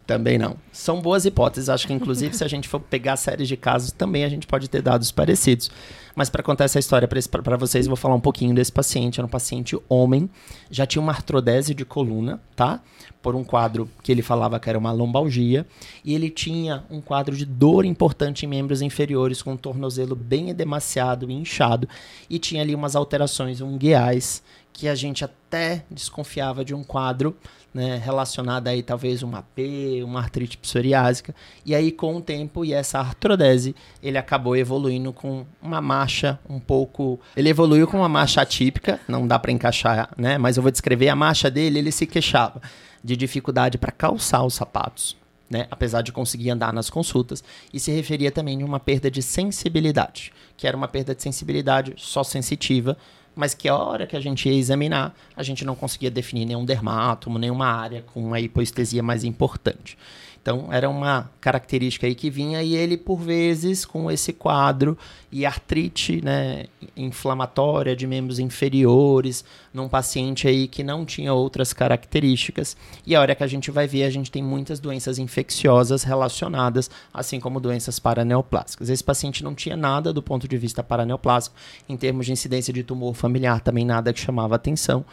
Também 0.09 0.39
não. 0.39 0.55
São 0.71 0.99
boas 0.99 1.23
hipóteses. 1.25 1.69
Acho 1.69 1.85
que, 1.85 1.93
inclusive, 1.93 2.35
se 2.35 2.43
a 2.43 2.47
gente 2.47 2.67
for 2.67 2.79
pegar 2.79 3.15
séries 3.15 3.47
de 3.47 3.55
casos, 3.55 3.91
também 3.91 4.23
a 4.23 4.29
gente 4.29 4.47
pode 4.47 4.67
ter 4.67 4.81
dados 4.81 5.11
parecidos. 5.11 5.69
Mas 6.15 6.31
para 6.31 6.41
contar 6.41 6.63
essa 6.63 6.79
história 6.79 7.07
para 7.07 7.57
vocês, 7.57 7.85
eu 7.85 7.89
vou 7.91 7.95
falar 7.95 8.15
um 8.15 8.19
pouquinho 8.19 8.55
desse 8.55 8.71
paciente. 8.71 9.19
Era 9.19 9.27
um 9.27 9.29
paciente 9.29 9.77
homem, 9.87 10.27
já 10.71 10.85
tinha 10.87 11.01
uma 11.01 11.11
artrodese 11.11 11.75
de 11.75 11.85
coluna, 11.85 12.41
tá? 12.55 12.81
Por 13.21 13.35
um 13.35 13.43
quadro 13.43 13.87
que 14.01 14.11
ele 14.11 14.23
falava 14.23 14.59
que 14.59 14.67
era 14.67 14.79
uma 14.79 14.91
lombalgia. 14.91 15.65
E 16.03 16.15
ele 16.15 16.31
tinha 16.31 16.83
um 16.89 16.99
quadro 16.99 17.35
de 17.35 17.45
dor 17.45 17.85
importante 17.85 18.47
em 18.47 18.49
membros 18.49 18.81
inferiores, 18.81 19.43
com 19.43 19.53
um 19.53 19.57
tornozelo 19.57 20.15
bem 20.15 20.49
edemaciado 20.49 21.29
e 21.29 21.33
inchado. 21.35 21.87
E 22.27 22.39
tinha 22.39 22.63
ali 22.63 22.73
umas 22.73 22.95
alterações 22.95 23.61
unguiais 23.61 24.41
que 24.73 24.87
a 24.87 24.95
gente 24.95 25.25
até 25.25 25.83
desconfiava 25.89 26.63
de 26.63 26.73
um 26.73 26.83
quadro 26.83 27.35
né, 27.73 27.97
relacionado 28.03 28.67
aí 28.67 28.81
talvez 28.81 29.21
uma 29.21 29.39
AP, 29.39 29.59
uma 30.03 30.19
artrite 30.19 30.57
psoriásica. 30.57 31.35
E 31.65 31.75
aí 31.75 31.91
com 31.91 32.15
o 32.15 32.21
tempo 32.21 32.65
e 32.65 32.73
essa 32.73 32.99
artrodese, 32.99 33.75
ele 34.01 34.17
acabou 34.17 34.55
evoluindo 34.55 35.13
com 35.13 35.45
uma 35.61 35.81
marcha 35.81 36.39
um 36.49 36.59
pouco, 36.59 37.19
ele 37.35 37.49
evoluiu 37.49 37.87
com 37.87 37.97
uma 37.97 38.09
marcha 38.09 38.41
atípica, 38.41 38.99
não 39.07 39.27
dá 39.27 39.37
para 39.37 39.51
encaixar, 39.51 40.09
né, 40.17 40.37
mas 40.37 40.57
eu 40.57 40.63
vou 40.63 40.71
descrever 40.71 41.09
a 41.09 41.15
marcha 41.15 41.49
dele, 41.49 41.79
ele 41.79 41.91
se 41.91 42.05
queixava 42.05 42.61
de 43.03 43.15
dificuldade 43.15 43.77
para 43.77 43.91
calçar 43.91 44.43
os 44.43 44.53
sapatos. 44.53 45.17
Né, 45.51 45.65
apesar 45.71 46.03
de 46.03 46.11
conseguir 46.11 46.51
andar 46.51 46.71
nas 46.71 46.91
consultas, 46.91 47.43
e 47.73 47.79
se 47.79 47.89
referia 47.89 48.31
também 48.31 48.61
a 48.61 48.65
uma 48.67 48.79
perda 48.79 49.09
de 49.09 49.19
sensibilidade, 49.19 50.31
que 50.55 50.67
era 50.67 50.77
uma 50.77 50.87
perda 50.87 51.15
de 51.15 51.23
sensibilidade 51.23 51.95
só 51.97 52.23
sensitiva, 52.23 52.95
mas 53.39 53.53
que 53.53 53.69
a 53.69 53.75
hora 53.75 54.05
que 54.05 54.17
a 54.17 54.19
gente 54.19 54.49
ia 54.49 54.59
examinar, 54.59 55.15
a 55.33 55.41
gente 55.43 55.63
não 55.63 55.73
conseguia 55.73 56.11
definir 56.11 56.45
nenhum 56.45 56.65
dermátomo, 56.65 57.39
nenhuma 57.39 57.67
área 57.67 58.01
com 58.01 58.21
uma 58.21 58.37
hipoestesia 58.37 59.01
mais 59.01 59.23
importante. 59.23 59.97
Então, 60.41 60.71
era 60.71 60.89
uma 60.89 61.29
característica 61.41 62.07
aí 62.07 62.15
que 62.15 62.29
vinha 62.29 62.63
e 62.63 62.75
ele, 62.75 62.97
por 62.97 63.17
vezes, 63.17 63.85
com 63.85 64.09
esse 64.09 64.31
quadro 64.31 64.97
e 65.31 65.45
artrite 65.45 66.21
né, 66.23 66.65
inflamatória 66.95 67.95
de 67.95 68.07
membros 68.07 68.39
inferiores, 68.39 69.43
num 69.73 69.87
paciente 69.87 70.47
aí 70.47 70.67
que 70.67 70.83
não 70.83 71.05
tinha 71.05 71.33
outras 71.33 71.73
características. 71.73 72.75
E 73.05 73.15
a 73.15 73.21
hora 73.21 73.35
que 73.35 73.43
a 73.43 73.47
gente 73.47 73.69
vai 73.69 73.85
ver, 73.85 74.03
a 74.03 74.09
gente 74.09 74.31
tem 74.31 74.41
muitas 74.41 74.79
doenças 74.79 75.19
infecciosas 75.19 76.03
relacionadas, 76.03 76.89
assim 77.13 77.39
como 77.39 77.59
doenças 77.59 77.99
paraneoplásicas. 77.99 78.89
Esse 78.89 79.03
paciente 79.03 79.43
não 79.43 79.53
tinha 79.53 79.75
nada 79.75 80.13
do 80.13 80.23
ponto 80.23 80.47
de 80.47 80.57
vista 80.57 80.81
paraneoplásico, 80.81 81.55
em 81.87 81.97
termos 81.97 82.25
de 82.25 82.31
incidência 82.31 82.73
de 82.73 82.83
tumor 82.83 83.13
familiar, 83.13 83.59
também 83.59 83.85
nada 83.85 84.13
que 84.13 84.19
chamava 84.19 84.55
atenção. 84.55 85.05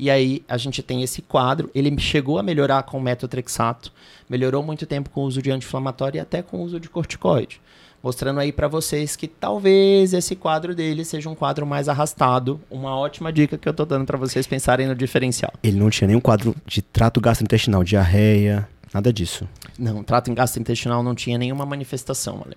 E 0.00 0.08
aí 0.08 0.42
a 0.48 0.56
gente 0.56 0.82
tem 0.82 1.02
esse 1.02 1.20
quadro. 1.20 1.70
Ele 1.74 1.94
chegou 1.98 2.38
a 2.38 2.42
melhorar 2.42 2.84
com 2.84 2.96
o 2.96 3.00
metotrexato, 3.02 3.92
melhorou 4.30 4.62
muito 4.62 4.86
tempo 4.86 5.10
com 5.10 5.20
o 5.20 5.24
uso 5.24 5.42
de 5.42 5.50
anti-inflamatório 5.50 6.16
e 6.16 6.20
até 6.20 6.40
com 6.40 6.56
o 6.56 6.62
uso 6.62 6.80
de 6.80 6.88
corticoide. 6.88 7.60
Mostrando 8.02 8.40
aí 8.40 8.50
para 8.50 8.66
vocês 8.66 9.14
que 9.14 9.28
talvez 9.28 10.14
esse 10.14 10.34
quadro 10.34 10.74
dele 10.74 11.04
seja 11.04 11.28
um 11.28 11.34
quadro 11.34 11.66
mais 11.66 11.86
arrastado. 11.86 12.58
Uma 12.70 12.96
ótima 12.96 13.30
dica 13.30 13.58
que 13.58 13.68
eu 13.68 13.74
tô 13.74 13.84
dando 13.84 14.06
para 14.06 14.16
vocês 14.16 14.46
pensarem 14.46 14.86
no 14.86 14.94
diferencial. 14.94 15.52
Ele 15.62 15.78
não 15.78 15.90
tinha 15.90 16.08
nenhum 16.08 16.20
quadro 16.20 16.56
de 16.64 16.80
trato 16.80 17.20
gastrointestinal, 17.20 17.84
diarreia, 17.84 18.66
nada 18.94 19.12
disso. 19.12 19.46
Não, 19.78 20.02
trato 20.02 20.32
gastrointestinal 20.32 21.02
não 21.02 21.14
tinha 21.14 21.36
nenhuma 21.36 21.66
manifestação, 21.66 22.40
Ale. 22.42 22.56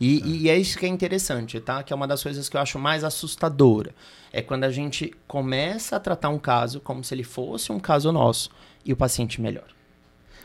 E, 0.00 0.44
e, 0.44 0.48
é 0.48 0.58
isso 0.58 0.78
que 0.78 0.86
é 0.86 0.88
interessante, 0.88 1.60
tá? 1.60 1.82
Que 1.82 1.92
é 1.92 1.96
uma 1.96 2.06
das 2.06 2.22
coisas 2.22 2.48
que 2.48 2.56
eu 2.56 2.60
acho 2.60 2.78
mais 2.78 3.04
assustadora. 3.04 3.94
É 4.32 4.42
quando 4.42 4.64
a 4.64 4.70
gente 4.70 5.12
começa 5.26 5.96
a 5.96 6.00
tratar 6.00 6.28
um 6.28 6.38
caso 6.38 6.80
como 6.80 7.02
se 7.02 7.14
ele 7.14 7.24
fosse 7.24 7.72
um 7.72 7.80
caso 7.80 8.12
nosso 8.12 8.50
e 8.84 8.92
o 8.92 8.96
paciente 8.96 9.40
melhora. 9.40 9.80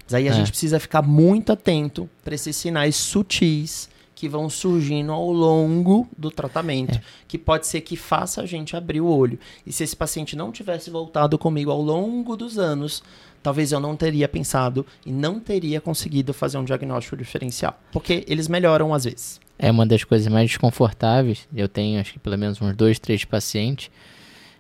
Mas 0.03 0.13
aí 0.13 0.27
a 0.27 0.31
é. 0.31 0.33
gente 0.33 0.51
precisa 0.51 0.79
ficar 0.79 1.01
muito 1.01 1.51
atento 1.51 2.09
para 2.23 2.35
esses 2.35 2.55
sinais 2.55 2.95
sutis 2.95 3.89
que 4.13 4.29
vão 4.29 4.49
surgindo 4.49 5.11
ao 5.11 5.29
longo 5.29 6.07
do 6.17 6.31
tratamento, 6.31 6.97
é. 6.97 7.01
que 7.27 7.37
pode 7.37 7.67
ser 7.67 7.81
que 7.81 7.97
faça 7.97 8.41
a 8.41 8.45
gente 8.45 8.75
abrir 8.75 9.01
o 9.01 9.07
olho. 9.07 9.37
E 9.65 9.73
se 9.73 9.83
esse 9.83 9.95
paciente 9.95 10.37
não 10.37 10.51
tivesse 10.51 10.89
voltado 10.89 11.37
comigo 11.37 11.69
ao 11.69 11.81
longo 11.81 12.37
dos 12.37 12.57
anos, 12.57 13.03
talvez 13.45 13.71
eu 13.71 13.79
não 13.79 13.95
teria 13.95 14.27
pensado 14.27 14.83
e 15.05 15.11
não 15.11 15.39
teria 15.39 15.79
conseguido 15.79 16.33
fazer 16.33 16.57
um 16.57 16.63
diagnóstico 16.63 17.15
diferencial. 17.15 17.79
Porque 17.91 18.25
eles 18.27 18.47
melhoram 18.47 18.91
às 18.91 19.03
vezes. 19.03 19.39
É 19.59 19.69
uma 19.69 19.85
das 19.85 20.03
coisas 20.03 20.27
mais 20.27 20.49
desconfortáveis. 20.49 21.47
Eu 21.55 21.69
tenho, 21.69 22.01
acho 22.01 22.13
que 22.13 22.19
pelo 22.19 22.35
menos 22.39 22.59
uns 22.59 22.75
dois, 22.75 22.97
três 22.97 23.23
pacientes. 23.23 23.91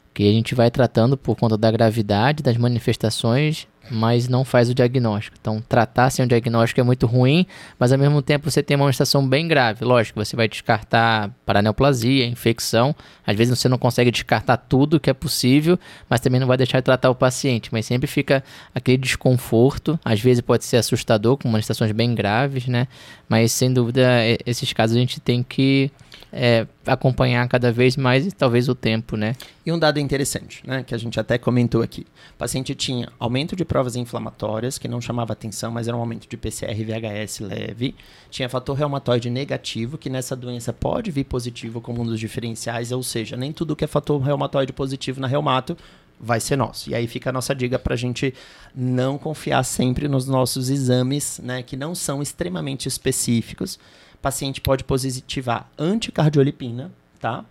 Porque 0.05 0.21
a 0.21 0.31
gente 0.31 0.53
vai 0.53 0.69
tratando 0.69 1.17
por 1.17 1.35
conta 1.35 1.57
da 1.57 1.71
gravidade 1.71 2.43
das 2.43 2.57
manifestações 2.57 3.67
mas 3.89 4.27
não 4.27 4.43
faz 4.43 4.69
o 4.69 4.73
diagnóstico. 4.73 5.37
Então, 5.39 5.61
tratar 5.67 6.09
sem 6.09 6.23
um 6.25 6.27
diagnóstico 6.27 6.79
é 6.79 6.83
muito 6.83 7.05
ruim, 7.05 7.45
mas 7.77 7.91
ao 7.91 7.97
mesmo 7.97 8.21
tempo 8.21 8.49
você 8.49 8.63
tem 8.63 8.75
uma 8.75 8.85
manifestação 8.85 9.27
bem 9.27 9.47
grave. 9.47 9.85
Lógico, 9.85 10.23
você 10.23 10.35
vai 10.35 10.47
descartar 10.47 11.31
paraneoplasia, 11.45 12.25
infecção. 12.25 12.95
Às 13.25 13.35
vezes 13.35 13.57
você 13.57 13.69
não 13.69 13.77
consegue 13.77 14.11
descartar 14.11 14.57
tudo 14.57 14.99
que 14.99 15.09
é 15.09 15.13
possível, 15.13 15.79
mas 16.09 16.19
também 16.19 16.39
não 16.39 16.47
vai 16.47 16.57
deixar 16.57 16.79
de 16.79 16.85
tratar 16.85 17.09
o 17.09 17.15
paciente. 17.15 17.69
Mas 17.71 17.85
sempre 17.85 18.07
fica 18.07 18.43
aquele 18.73 18.97
desconforto. 18.97 19.99
Às 20.03 20.19
vezes 20.19 20.41
pode 20.41 20.65
ser 20.65 20.77
assustador, 20.77 21.37
com 21.37 21.47
manifestações 21.47 21.91
bem 21.91 22.15
graves, 22.15 22.67
né? 22.67 22.87
Mas 23.27 23.51
sem 23.51 23.73
dúvida, 23.73 24.07
esses 24.45 24.71
casos 24.73 24.95
a 24.95 24.99
gente 24.99 25.19
tem 25.19 25.43
que 25.43 25.91
é, 26.37 26.67
acompanhar 26.85 27.47
cada 27.47 27.71
vez 27.71 27.95
mais 27.95 28.27
e 28.27 28.31
talvez 28.31 28.67
o 28.67 28.75
tempo, 28.75 29.15
né? 29.15 29.35
E 29.65 29.71
um 29.71 29.79
dado 29.79 30.01
interessante, 30.01 30.61
né, 30.67 30.83
que 30.83 30.93
a 30.93 30.97
gente 30.97 31.17
até 31.17 31.37
comentou 31.37 31.81
aqui. 31.81 32.01
O 32.01 32.37
paciente 32.37 32.75
tinha 32.75 33.09
aumento 33.17 33.55
de 33.55 33.63
provas 33.63 33.95
inflamatórias, 33.95 34.77
que 34.77 34.85
não 34.85 34.99
chamava 34.99 35.31
atenção, 35.31 35.71
mas 35.71 35.87
era 35.87 35.95
um 35.95 35.99
aumento 36.01 36.27
de 36.27 36.35
PCR 36.35 36.75
VHS 36.75 37.39
leve. 37.39 37.95
Tinha 38.29 38.49
fator 38.49 38.75
reumatoide 38.75 39.29
negativo, 39.29 39.97
que 39.97 40.09
nessa 40.09 40.35
doença 40.35 40.73
pode 40.73 41.09
vir 41.09 41.23
positivo 41.23 41.79
como 41.79 42.01
um 42.01 42.05
dos 42.05 42.19
diferenciais, 42.19 42.91
ou 42.91 43.01
seja, 43.01 43.37
nem 43.37 43.53
tudo 43.53 43.75
que 43.75 43.85
é 43.85 43.87
fator 43.87 44.21
reumatoide 44.21 44.73
positivo 44.73 45.21
na 45.21 45.27
reumato 45.27 45.77
vai 46.19 46.41
ser 46.41 46.57
nosso. 46.57 46.89
E 46.89 46.95
aí 46.95 47.07
fica 47.07 47.29
a 47.29 47.33
nossa 47.33 47.55
dica 47.55 47.79
para 47.79 47.93
a 47.93 47.97
gente 47.97 48.33
não 48.75 49.17
confiar 49.17 49.63
sempre 49.63 50.09
nos 50.09 50.27
nossos 50.27 50.69
exames, 50.69 51.39
né, 51.41 51.63
que 51.63 51.77
não 51.77 51.95
são 51.95 52.21
extremamente 52.21 52.89
específicos 52.89 53.79
paciente 54.25 54.59
pode 54.59 54.83
positivar 54.83 55.69
anticardiolipina, 55.77 56.91
tá? 57.19 57.45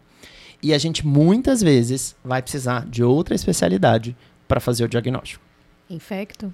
E 0.60 0.74
a 0.74 0.78
gente 0.78 1.06
muitas 1.06 1.62
vezes 1.62 2.16
vai 2.24 2.42
precisar 2.42 2.84
de 2.86 3.00
outra 3.00 3.32
especialidade 3.32 4.16
para 4.48 4.58
fazer 4.58 4.82
o 4.82 4.88
diagnóstico. 4.88 5.40
Infecto? 5.88 6.52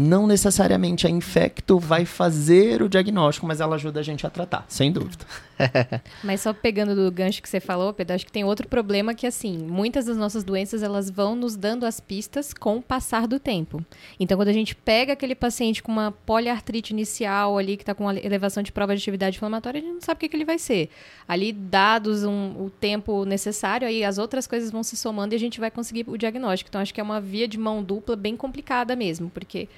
Não 0.00 0.28
necessariamente 0.28 1.08
a 1.08 1.10
infecto 1.10 1.76
vai 1.76 2.04
fazer 2.04 2.80
o 2.82 2.88
diagnóstico, 2.88 3.44
mas 3.44 3.60
ela 3.60 3.74
ajuda 3.74 3.98
a 3.98 4.02
gente 4.04 4.24
a 4.24 4.30
tratar, 4.30 4.64
sem 4.68 4.92
dúvida. 4.92 5.24
mas 6.22 6.40
só 6.40 6.52
pegando 6.52 6.94
do 6.94 7.10
gancho 7.10 7.42
que 7.42 7.48
você 7.48 7.58
falou, 7.58 7.92
Pedro, 7.92 8.14
acho 8.14 8.24
que 8.24 8.30
tem 8.30 8.44
outro 8.44 8.68
problema 8.68 9.12
que, 9.12 9.26
assim, 9.26 9.58
muitas 9.58 10.06
das 10.06 10.16
nossas 10.16 10.44
doenças, 10.44 10.84
elas 10.84 11.10
vão 11.10 11.34
nos 11.34 11.56
dando 11.56 11.84
as 11.84 11.98
pistas 11.98 12.54
com 12.54 12.76
o 12.76 12.82
passar 12.82 13.26
do 13.26 13.40
tempo. 13.40 13.84
Então, 14.20 14.38
quando 14.38 14.50
a 14.50 14.52
gente 14.52 14.76
pega 14.76 15.14
aquele 15.14 15.34
paciente 15.34 15.82
com 15.82 15.90
uma 15.90 16.12
poliartrite 16.12 16.92
inicial 16.92 17.58
ali, 17.58 17.76
que 17.76 17.82
está 17.82 17.92
com 17.92 18.04
uma 18.04 18.16
elevação 18.16 18.62
de 18.62 18.70
prova 18.70 18.94
de 18.94 19.02
atividade 19.02 19.36
inflamatória, 19.36 19.80
a 19.80 19.82
gente 19.82 19.94
não 19.94 20.00
sabe 20.00 20.18
o 20.18 20.20
que, 20.20 20.28
que 20.28 20.36
ele 20.36 20.44
vai 20.44 20.60
ser. 20.60 20.90
Ali, 21.26 21.52
dados 21.52 22.22
um, 22.22 22.50
o 22.62 22.70
tempo 22.70 23.24
necessário, 23.24 23.88
aí 23.88 24.04
as 24.04 24.16
outras 24.16 24.46
coisas 24.46 24.70
vão 24.70 24.84
se 24.84 24.96
somando 24.96 25.34
e 25.34 25.36
a 25.36 25.40
gente 25.40 25.58
vai 25.58 25.72
conseguir 25.72 26.04
o 26.06 26.16
diagnóstico. 26.16 26.68
Então, 26.68 26.80
acho 26.80 26.94
que 26.94 27.00
é 27.00 27.04
uma 27.04 27.20
via 27.20 27.48
de 27.48 27.58
mão 27.58 27.82
dupla 27.82 28.14
bem 28.14 28.36
complicada 28.36 28.94
mesmo, 28.94 29.28
porque 29.28 29.68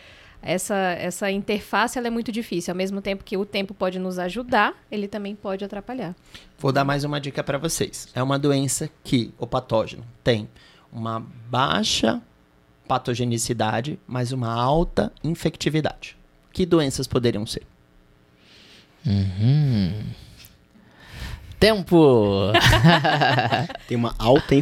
essa, 0.43 0.75
essa 0.75 1.31
interface 1.31 1.99
ela 1.99 2.07
é 2.07 2.11
muito 2.11 2.33
difícil. 2.33 2.73
Ao 2.73 2.77
mesmo 2.77 3.01
tempo 3.01 3.25
que 3.25 3.37
o 3.37 3.45
tempo 3.45 3.75
pode 3.75 3.99
nos 3.99 4.19
ajudar, 4.19 4.75
ele 4.91 5.07
também 5.07 5.35
pode 5.35 5.65
atrapalhar. 5.65 6.15
Vou 6.59 6.73
dar 6.73 6.85
mais 6.85 7.05
uma 7.05 7.21
dica 7.21 7.43
para 7.43 7.59
vocês. 7.59 8.09
É 8.15 8.23
uma 8.23 8.39
doença 8.39 8.91
que 9.05 9.33
o 9.39 9.47
patógeno 9.47 10.05
tem 10.25 10.49
uma 10.93 11.21
baixa 11.49 12.21
patogenicidade, 12.89 13.99
mas 14.07 14.33
uma 14.33 14.53
alta 14.53 15.13
infectividade. 15.23 16.17
Que 16.53 16.67
doenças 16.67 17.07
poderiam 17.07 17.47
ser? 17.47 17.63
Uhum. 19.07 20.03
Tempo! 21.61 22.53
Tem 23.87 23.95
uma 23.95 24.15
alta, 24.19 24.55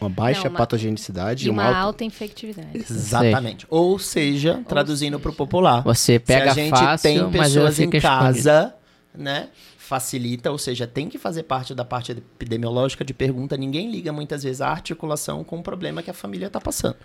uma 0.00 0.08
baixa 0.08 0.44
Não, 0.44 0.50
uma, 0.50 0.56
patogenicidade 0.56 1.46
e 1.46 1.50
uma, 1.50 1.68
uma 1.68 1.78
alta... 1.78 2.02
infectividade. 2.02 2.70
Exatamente. 2.72 3.66
Ou 3.68 3.98
seja, 3.98 4.62
traduzindo 4.66 5.20
para 5.20 5.30
o 5.30 5.34
popular. 5.34 5.82
Você 5.82 6.18
pega 6.18 6.54
se 6.54 6.60
a 6.60 6.62
gente 6.64 6.70
fácil, 6.70 7.02
tem 7.02 7.30
pessoas 7.30 7.78
em 7.78 7.90
casa, 7.90 8.74
né? 9.14 9.50
Facilita, 9.76 10.50
ou 10.50 10.56
seja, 10.56 10.86
tem 10.86 11.10
que 11.10 11.18
fazer 11.18 11.42
parte 11.42 11.74
da 11.74 11.84
parte 11.84 12.12
epidemiológica 12.12 13.04
de 13.04 13.12
pergunta. 13.12 13.54
Ninguém 13.54 13.90
liga 13.90 14.10
muitas 14.10 14.42
vezes 14.42 14.62
a 14.62 14.70
articulação 14.70 15.44
com 15.44 15.58
o 15.58 15.62
problema 15.62 16.02
que 16.02 16.10
a 16.10 16.14
família 16.14 16.46
está 16.46 16.60
passando. 16.60 16.96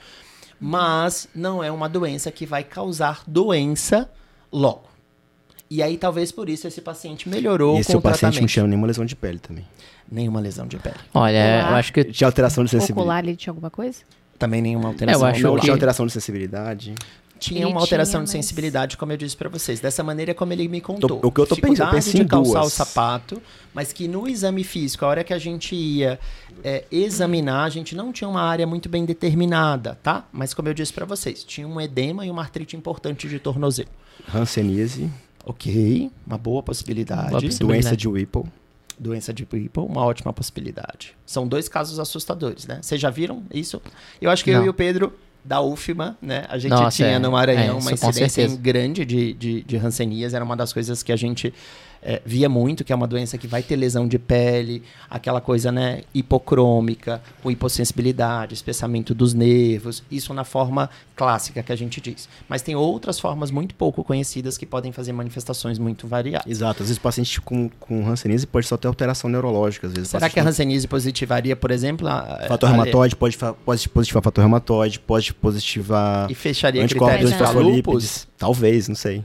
Mas 0.62 1.28
não 1.36 1.62
é 1.62 1.70
uma 1.70 1.90
doença 1.90 2.32
que 2.32 2.46
vai 2.46 2.64
causar 2.64 3.22
doença 3.28 4.10
logo. 4.50 4.91
E 5.72 5.82
aí, 5.82 5.98
talvez 5.98 6.34
por 6.34 6.50
isso, 6.50 6.68
esse 6.68 6.82
paciente 6.82 7.30
melhorou 7.30 7.78
e 7.78 7.80
esse 7.80 7.94
com 7.94 8.00
o 8.00 8.02
paciente 8.02 8.42
não 8.42 8.46
tinha 8.46 8.68
nenhuma 8.68 8.88
lesão 8.88 9.06
de 9.06 9.16
pele 9.16 9.40
também. 9.40 9.66
Nenhuma 10.12 10.42
lesão 10.42 10.68
de 10.68 10.76
pele. 10.76 10.98
Olha, 11.14 11.62
eu 11.70 11.76
acho 11.78 11.94
que... 11.94 12.04
Tinha 12.04 12.28
alteração 12.28 12.66
de 12.66 12.72
sensibilidade. 12.72 13.00
Ocular, 13.00 13.24
ele 13.24 13.38
tinha 13.38 13.52
alguma 13.52 13.70
coisa? 13.70 14.02
Também 14.38 14.62
nenhuma 14.62 14.90
alteração. 14.90 15.22
Eu 15.22 15.28
acho 15.28 15.42
não, 15.42 15.56
que... 15.56 15.62
tinha 15.62 15.74
alteração 15.74 16.06
de 16.06 16.12
sensibilidade. 16.12 16.94
Tinha 17.40 17.66
uma 17.70 17.80
alteração 17.80 18.20
tinha, 18.20 18.26
de 18.26 18.32
sensibilidade, 18.32 18.98
como 18.98 19.14
eu 19.14 19.18
disse 19.18 19.38
para 19.38 19.48
vocês. 19.48 19.80
Dessa 19.80 20.04
maneira 20.04 20.34
como 20.34 20.52
ele 20.52 20.68
me 20.68 20.82
contou. 20.82 21.22
Tô, 21.22 21.28
o 21.30 21.32
que 21.32 21.40
eu 21.40 21.48
tô 21.48 21.56
pensando, 21.56 21.88
eu 21.88 21.92
pensei 21.96 22.22
de 22.22 22.26
calçar 22.26 22.60
duas. 22.60 22.74
o 22.74 22.76
sapato, 22.76 23.42
mas 23.74 23.94
que 23.94 24.10
no 24.10 24.28
exame 24.28 24.66
físico, 24.66 25.06
a 25.06 25.08
hora 25.08 25.24
que 25.24 25.34
a 25.34 25.40
gente 25.40 25.74
ia 25.74 26.20
é, 26.66 26.84
examinar, 26.92 27.64
a 27.64 27.70
gente 27.70 27.96
não 27.96 28.12
tinha 28.12 28.28
uma 28.28 28.42
área 28.42 28.68
muito 28.68 28.90
bem 28.90 29.06
determinada, 29.06 29.98
tá? 30.04 30.28
Mas 30.34 30.54
como 30.54 30.68
eu 30.68 30.74
disse 30.74 30.92
para 30.92 31.06
vocês, 31.06 31.46
tinha 31.46 31.66
um 31.66 31.80
edema 31.80 32.26
e 32.26 32.30
uma 32.30 32.42
artrite 32.42 32.76
importante 32.76 33.30
de 33.30 33.40
tornozelo. 33.40 33.90
Hanseníase. 34.36 35.10
Ok, 35.46 36.12
uma 36.26 36.38
boa 36.38 36.62
possibilidade. 36.62 37.30
Boa 37.30 37.42
possibilidade. 37.42 37.82
Doença 37.82 37.98
de 37.98 38.08
Whipple. 38.08 38.44
Doença 39.00 39.34
de 39.34 39.44
Whipple, 39.44 39.84
uma 39.84 40.06
ótima 40.06 40.32
possibilidade. 40.32 41.16
São 41.26 41.48
dois 41.48 41.68
casos 41.68 42.00
assustadores, 42.00 42.68
né? 42.68 42.80
Vocês 42.82 43.02
já 43.02 43.10
viram 43.10 43.44
isso? 43.52 43.82
Eu 44.22 44.30
acho 44.30 44.44
que 44.44 44.52
Não. 44.52 44.60
eu 44.60 44.66
e 44.68 44.70
o 44.70 44.74
Pedro 44.74 45.14
da 45.44 45.60
UFMA, 45.60 46.18
né? 46.22 46.46
A 46.50 46.58
gente 46.58 46.72
Nossa, 46.72 46.98
tinha 46.98 47.08
é, 47.10 47.20
no 47.20 47.32
Maranhão 47.32 47.78
é, 47.78 47.82
uma 47.82 47.92
incidência 47.92 48.48
grande 48.58 49.04
de, 49.04 49.34
de, 49.34 49.64
de 49.64 49.82
era 50.36 50.46
uma 50.46 50.56
das 50.56 50.72
coisas 50.72 51.02
que 51.02 51.12
a 51.12 51.16
gente 51.16 51.52
é, 52.02 52.22
via 52.26 52.50
muito, 52.50 52.84
que 52.84 52.92
é 52.92 52.96
uma 52.96 53.08
doença 53.08 53.38
que 53.38 53.48
vai 53.48 53.62
ter 53.62 53.76
lesão 53.76 54.08
de 54.08 54.18
pele, 54.18 54.84
aquela 55.10 55.40
coisa, 55.40 55.72
né, 55.72 56.02
hipocrômica, 56.14 57.22
com 57.42 57.52
hipossensibilidade, 57.52 58.54
espessamento 58.54 59.14
dos 59.14 59.34
nervos, 59.34 60.04
isso 60.10 60.34
na 60.34 60.44
forma 60.44 60.90
clássica 61.16 61.62
que 61.62 61.72
a 61.72 61.76
gente 61.76 62.02
diz. 62.02 62.28
Mas 62.50 62.62
tem 62.62 62.76
outras 62.76 63.20
formas 63.20 63.52
muito 63.52 63.76
pouco 63.76 64.04
conhecidas 64.04 64.58
que 64.58 64.66
podem 64.66 64.92
fazer 64.92 65.14
manifestações 65.14 65.78
muito 65.78 66.08
variadas. 66.08 66.50
Exato, 66.50 66.82
às 66.82 66.90
vezes 66.90 66.98
o 66.98 67.02
paciente 67.02 67.40
com, 67.42 67.70
com 67.80 68.08
Hanseníase 68.08 68.48
pode 68.48 68.66
só 68.66 68.78
ter 68.78 68.88
alteração 68.88 69.30
neurológica. 69.30 69.88
Às 69.88 69.94
vezes 69.94 70.10
Será 70.10 70.30
que 70.30 70.40
a 70.40 70.44
Hanseníase 70.44 70.88
positivaria, 70.88 71.56
por 71.56 71.72
exemplo... 71.72 72.08
A, 72.08 72.46
fator 72.48 72.68
a, 72.68 72.72
reumatoide, 72.72 73.16
pode, 73.16 73.38
pode 73.38 73.90
positivar 73.90 74.24
fator 74.24 74.42
reumatoide, 74.42 75.00
pode 75.00 75.34
positivar... 75.34 76.30
E 76.32 76.36
fecharia 76.36 76.88
critérios 76.88 77.34
para 77.34 77.52
lúpus? 77.52 78.28
Talvez, 78.42 78.88
não 78.88 78.96
sei. 78.96 79.24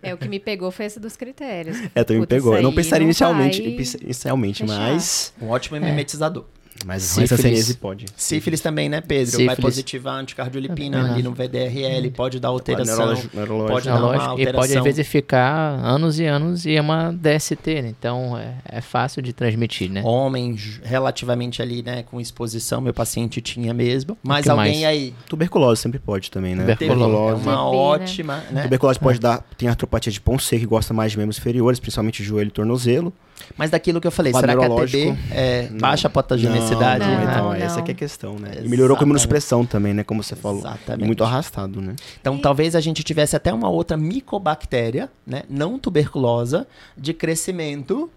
É, 0.00 0.14
o 0.14 0.16
que 0.16 0.28
me 0.28 0.38
pegou 0.38 0.70
foi 0.70 0.84
esse 0.84 1.00
dos 1.00 1.16
critérios. 1.16 1.76
É, 1.96 2.04
também 2.04 2.20
me 2.20 2.26
pegou. 2.28 2.54
Eu 2.54 2.62
não 2.62 2.72
pensaria 2.72 3.00
não 3.00 3.06
inicialmente, 3.06 3.60
inicialmente 3.60 4.64
mas... 4.64 5.34
Um 5.42 5.48
ótimo 5.48 5.80
mimetizador. 5.80 6.44
Mas 6.84 7.02
sífilis 7.02 7.74
pode. 7.76 8.06
Sífilis 8.16 8.60
também, 8.60 8.88
né, 8.88 9.00
Pedro? 9.00 9.26
Sífilis. 9.26 9.46
Vai 9.46 9.56
positivar 9.56 10.14
anticardiolipina 10.20 11.12
ali 11.12 11.22
no 11.22 11.32
VDRL, 11.32 12.10
pode 12.10 12.38
dar 12.38 12.48
alteração. 12.48 13.14
Neurológico, 13.32 13.72
pode 13.72 13.86
dar 13.86 13.96
uma 13.96 14.24
alteração. 14.24 14.38
E 14.38 14.52
pode, 14.52 14.76
às 14.76 14.84
vezes, 14.84 15.06
ficar 15.06 15.78
anos 15.84 16.18
e 16.18 16.24
anos 16.24 16.66
e 16.66 16.74
é 16.74 16.80
uma 16.80 17.12
DST, 17.12 17.82
né? 17.82 17.94
Então, 17.98 18.36
é, 18.36 18.54
é 18.64 18.80
fácil 18.80 19.22
de 19.22 19.32
transmitir, 19.32 19.90
né? 19.90 20.02
Homem 20.04 20.56
relativamente 20.82 21.62
ali, 21.62 21.82
né, 21.82 22.02
com 22.02 22.20
exposição, 22.20 22.80
meu 22.80 22.94
paciente 22.94 23.40
tinha 23.40 23.72
mesmo. 23.72 24.16
Mas 24.22 24.48
alguém 24.48 24.82
mais? 24.82 24.84
aí... 24.84 25.14
Tuberculose 25.28 25.80
sempre 25.80 25.98
pode 25.98 26.30
também, 26.30 26.54
né? 26.54 26.74
Tuberculose. 26.74 27.46
É 27.46 27.50
uma 27.50 27.68
ótima, 27.68 28.42
né? 28.50 28.62
Tuberculose 28.62 28.98
pode 28.98 29.18
é. 29.18 29.20
dar... 29.20 29.44
Tem 29.56 29.68
artropatia 29.68 30.12
de 30.12 30.20
Ponce, 30.20 30.58
que 30.58 30.66
gosta 30.66 30.92
mais 30.92 31.12
de 31.12 31.18
membros 31.18 31.38
inferiores, 31.38 31.80
principalmente 31.80 32.22
joelho 32.22 32.48
e 32.48 32.52
tornozelo. 32.52 33.12
Mas 33.56 33.70
daquilo 33.70 34.00
que 34.00 34.06
eu 34.06 34.10
falei, 34.10 34.32
será 34.32 34.56
que 34.56 34.64
a 34.64 34.68
TB 34.68 35.16
é 35.30 35.68
baixa 35.80 36.08
patogenicidade? 36.10 37.04
Não, 37.04 37.14
não, 37.14 37.22
então, 37.22 37.44
não, 37.44 37.54
essa 37.54 37.80
é 37.80 37.82
a 37.82 37.94
questão, 37.94 38.32
né? 38.34 38.38
Exatamente. 38.48 38.66
E 38.66 38.68
melhorou 38.68 38.96
com 38.96 39.02
a 39.02 39.06
imunossupressão 39.06 39.64
também, 39.64 39.94
né? 39.94 40.04
Como 40.04 40.22
você 40.22 40.36
falou. 40.36 40.60
Exatamente. 40.60 41.04
E 41.04 41.06
muito 41.06 41.24
arrastado, 41.24 41.80
né? 41.80 41.94
Então, 42.20 42.36
e... 42.36 42.40
talvez 42.40 42.74
a 42.74 42.80
gente 42.80 43.02
tivesse 43.02 43.36
até 43.36 43.52
uma 43.52 43.68
outra 43.68 43.96
micobactéria, 43.96 45.10
né? 45.26 45.42
Não 45.48 45.78
tuberculosa, 45.78 46.66
de 46.96 47.12
crescimento 47.12 48.10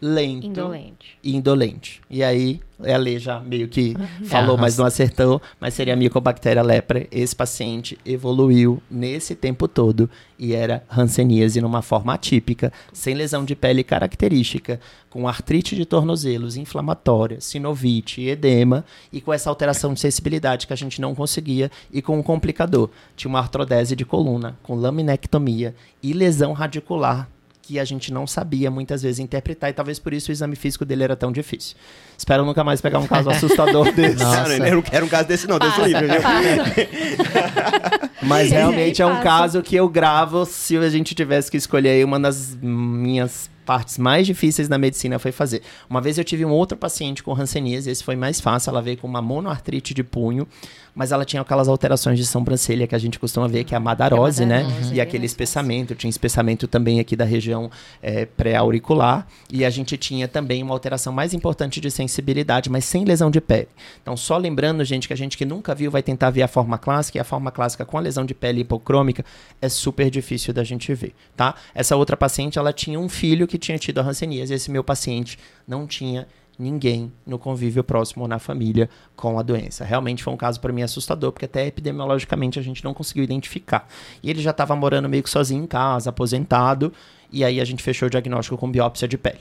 lento 0.00 0.46
indolente. 0.46 1.18
e 1.22 1.36
indolente. 1.36 2.00
E 2.10 2.22
aí, 2.22 2.60
a 2.78 2.96
Lê 2.96 3.18
já 3.18 3.40
meio 3.40 3.68
que 3.68 3.94
falou, 4.26 4.56
mas 4.58 4.76
não 4.76 4.84
acertou, 4.84 5.40
mas 5.58 5.74
seria 5.74 5.94
a 5.94 5.96
Mycobacteria 5.96 6.62
lepra. 6.62 7.06
Esse 7.10 7.34
paciente 7.34 7.98
evoluiu 8.04 8.82
nesse 8.90 9.34
tempo 9.34 9.66
todo 9.66 10.10
e 10.38 10.54
era 10.54 10.84
Hanseníase 10.90 11.60
numa 11.60 11.80
forma 11.80 12.12
atípica, 12.12 12.72
sem 12.92 13.14
lesão 13.14 13.44
de 13.44 13.56
pele 13.56 13.82
característica, 13.82 14.78
com 15.08 15.26
artrite 15.26 15.74
de 15.74 15.86
tornozelos 15.86 16.56
inflamatória, 16.56 17.40
sinovite, 17.40 18.22
edema 18.22 18.84
e 19.10 19.20
com 19.20 19.32
essa 19.32 19.48
alteração 19.48 19.94
de 19.94 20.00
sensibilidade 20.00 20.66
que 20.66 20.72
a 20.72 20.76
gente 20.76 21.00
não 21.00 21.14
conseguia 21.14 21.70
e 21.90 22.02
com 22.02 22.18
um 22.18 22.22
complicador. 22.22 22.90
Tinha 23.16 23.30
uma 23.30 23.38
artrodese 23.38 23.96
de 23.96 24.04
coluna, 24.04 24.58
com 24.62 24.74
laminectomia 24.74 25.74
e 26.02 26.12
lesão 26.12 26.52
radicular 26.52 27.28
que 27.66 27.80
a 27.80 27.84
gente 27.84 28.12
não 28.12 28.26
sabia 28.26 28.70
muitas 28.70 29.02
vezes 29.02 29.18
interpretar 29.18 29.70
e 29.70 29.72
talvez 29.72 29.98
por 29.98 30.14
isso 30.14 30.30
o 30.30 30.32
exame 30.32 30.54
físico 30.54 30.84
dele 30.84 31.02
era 31.02 31.16
tão 31.16 31.32
difícil. 31.32 31.76
Espero 32.16 32.44
nunca 32.44 32.62
mais 32.62 32.80
pegar 32.80 33.00
um 33.00 33.06
caso 33.06 33.28
assustador 33.30 33.92
desse. 33.92 34.22
Não, 34.22 34.46
eu 34.66 34.74
não 34.76 34.82
quero 34.82 35.06
um 35.06 35.08
caso 35.08 35.26
desse 35.26 35.48
não, 35.48 35.58
Deus 35.58 35.76
livre, 35.78 36.06
viu? 36.06 36.22
passa. 36.22 38.10
Mas 38.22 38.50
realmente 38.50 39.02
é 39.02 39.06
um 39.06 39.20
caso 39.20 39.62
que 39.62 39.74
eu 39.74 39.88
gravo 39.88 40.46
se 40.46 40.76
a 40.76 40.88
gente 40.88 41.14
tivesse 41.14 41.50
que 41.50 41.56
escolher 41.56 41.90
aí 41.90 42.04
uma 42.04 42.20
das 42.20 42.56
minhas 42.60 43.50
partes 43.66 43.98
mais 43.98 44.26
difíceis 44.26 44.68
da 44.68 44.78
medicina 44.78 45.18
foi 45.18 45.32
fazer. 45.32 45.60
Uma 45.90 46.00
vez 46.00 46.16
eu 46.16 46.24
tive 46.24 46.44
um 46.44 46.50
outro 46.50 46.78
paciente 46.78 47.22
com 47.22 47.34
hanseníase, 47.34 47.90
esse 47.90 48.04
foi 48.04 48.14
mais 48.16 48.40
fácil, 48.40 48.70
ela 48.70 48.80
veio 48.80 48.96
com 48.96 49.08
uma 49.08 49.20
monoartrite 49.20 49.92
de 49.92 50.04
punho, 50.04 50.46
mas 50.94 51.12
ela 51.12 51.24
tinha 51.26 51.42
aquelas 51.42 51.68
alterações 51.68 52.18
de 52.18 52.24
sobrancelha 52.24 52.86
que 52.86 52.94
a 52.94 52.98
gente 52.98 53.18
costuma 53.18 53.46
ver, 53.46 53.64
que 53.64 53.74
é 53.74 53.76
a 53.76 53.80
madarose, 53.80 54.44
é 54.44 54.46
né? 54.46 54.62
madarose, 54.62 54.88
E 54.88 54.90
bem 54.92 55.00
aquele 55.00 55.18
mais 55.18 55.32
fácil. 55.32 55.44
espessamento, 55.44 55.94
tinha 55.94 56.08
espessamento 56.08 56.66
também 56.66 57.00
aqui 57.00 57.14
da 57.14 57.24
região 57.24 57.70
é, 58.00 58.24
pré-auricular, 58.24 59.26
e 59.52 59.64
a 59.64 59.68
gente 59.68 59.96
tinha 59.98 60.26
também 60.26 60.62
uma 60.62 60.72
alteração 60.72 61.12
mais 61.12 61.34
importante 61.34 61.80
de 61.80 61.90
sensibilidade, 61.90 62.70
mas 62.70 62.84
sem 62.84 63.04
lesão 63.04 63.30
de 63.30 63.40
pele. 63.40 63.68
Então, 64.00 64.16
só 64.16 64.38
lembrando, 64.38 64.82
gente, 64.84 65.06
que 65.06 65.12
a 65.12 65.16
gente 65.16 65.36
que 65.36 65.44
nunca 65.44 65.74
viu 65.74 65.90
vai 65.90 66.02
tentar 66.02 66.30
ver 66.30 66.42
a 66.42 66.48
forma 66.48 66.78
clássica, 66.78 67.18
e 67.18 67.20
a 67.20 67.24
forma 67.24 67.50
clássica 67.50 67.84
com 67.84 67.98
a 67.98 68.00
lesão 68.00 68.24
de 68.24 68.32
pele 68.32 68.60
hipocrômica 68.60 69.24
é 69.60 69.68
super 69.68 70.08
difícil 70.08 70.54
da 70.54 70.64
gente 70.64 70.94
ver, 70.94 71.12
tá? 71.36 71.54
Essa 71.74 71.96
outra 71.96 72.16
paciente, 72.16 72.58
ela 72.58 72.72
tinha 72.72 72.98
um 72.98 73.08
filho 73.08 73.46
que 73.46 73.55
tinha 73.58 73.78
tido 73.78 73.98
a 73.98 74.02
hanseníase, 74.02 74.54
esse 74.54 74.70
meu 74.70 74.84
paciente 74.84 75.38
não 75.66 75.86
tinha 75.86 76.26
ninguém 76.58 77.12
no 77.26 77.38
convívio 77.38 77.84
próximo 77.84 78.22
ou 78.22 78.28
na 78.28 78.38
família 78.38 78.88
com 79.14 79.38
a 79.38 79.42
doença. 79.42 79.84
Realmente 79.84 80.22
foi 80.22 80.32
um 80.32 80.36
caso 80.36 80.60
para 80.60 80.72
mim 80.72 80.82
assustador, 80.82 81.32
porque 81.32 81.44
até 81.44 81.66
epidemiologicamente 81.66 82.58
a 82.58 82.62
gente 82.62 82.82
não 82.82 82.94
conseguiu 82.94 83.24
identificar. 83.24 83.88
E 84.22 84.30
ele 84.30 84.40
já 84.40 84.50
estava 84.50 84.74
morando 84.74 85.08
meio 85.08 85.22
que 85.22 85.30
sozinho 85.30 85.64
em 85.64 85.66
casa, 85.66 86.10
aposentado, 86.10 86.92
e 87.30 87.44
aí 87.44 87.60
a 87.60 87.64
gente 87.64 87.82
fechou 87.82 88.06
o 88.06 88.10
diagnóstico 88.10 88.56
com 88.56 88.70
biópsia 88.70 89.06
de 89.06 89.18
pele. 89.18 89.40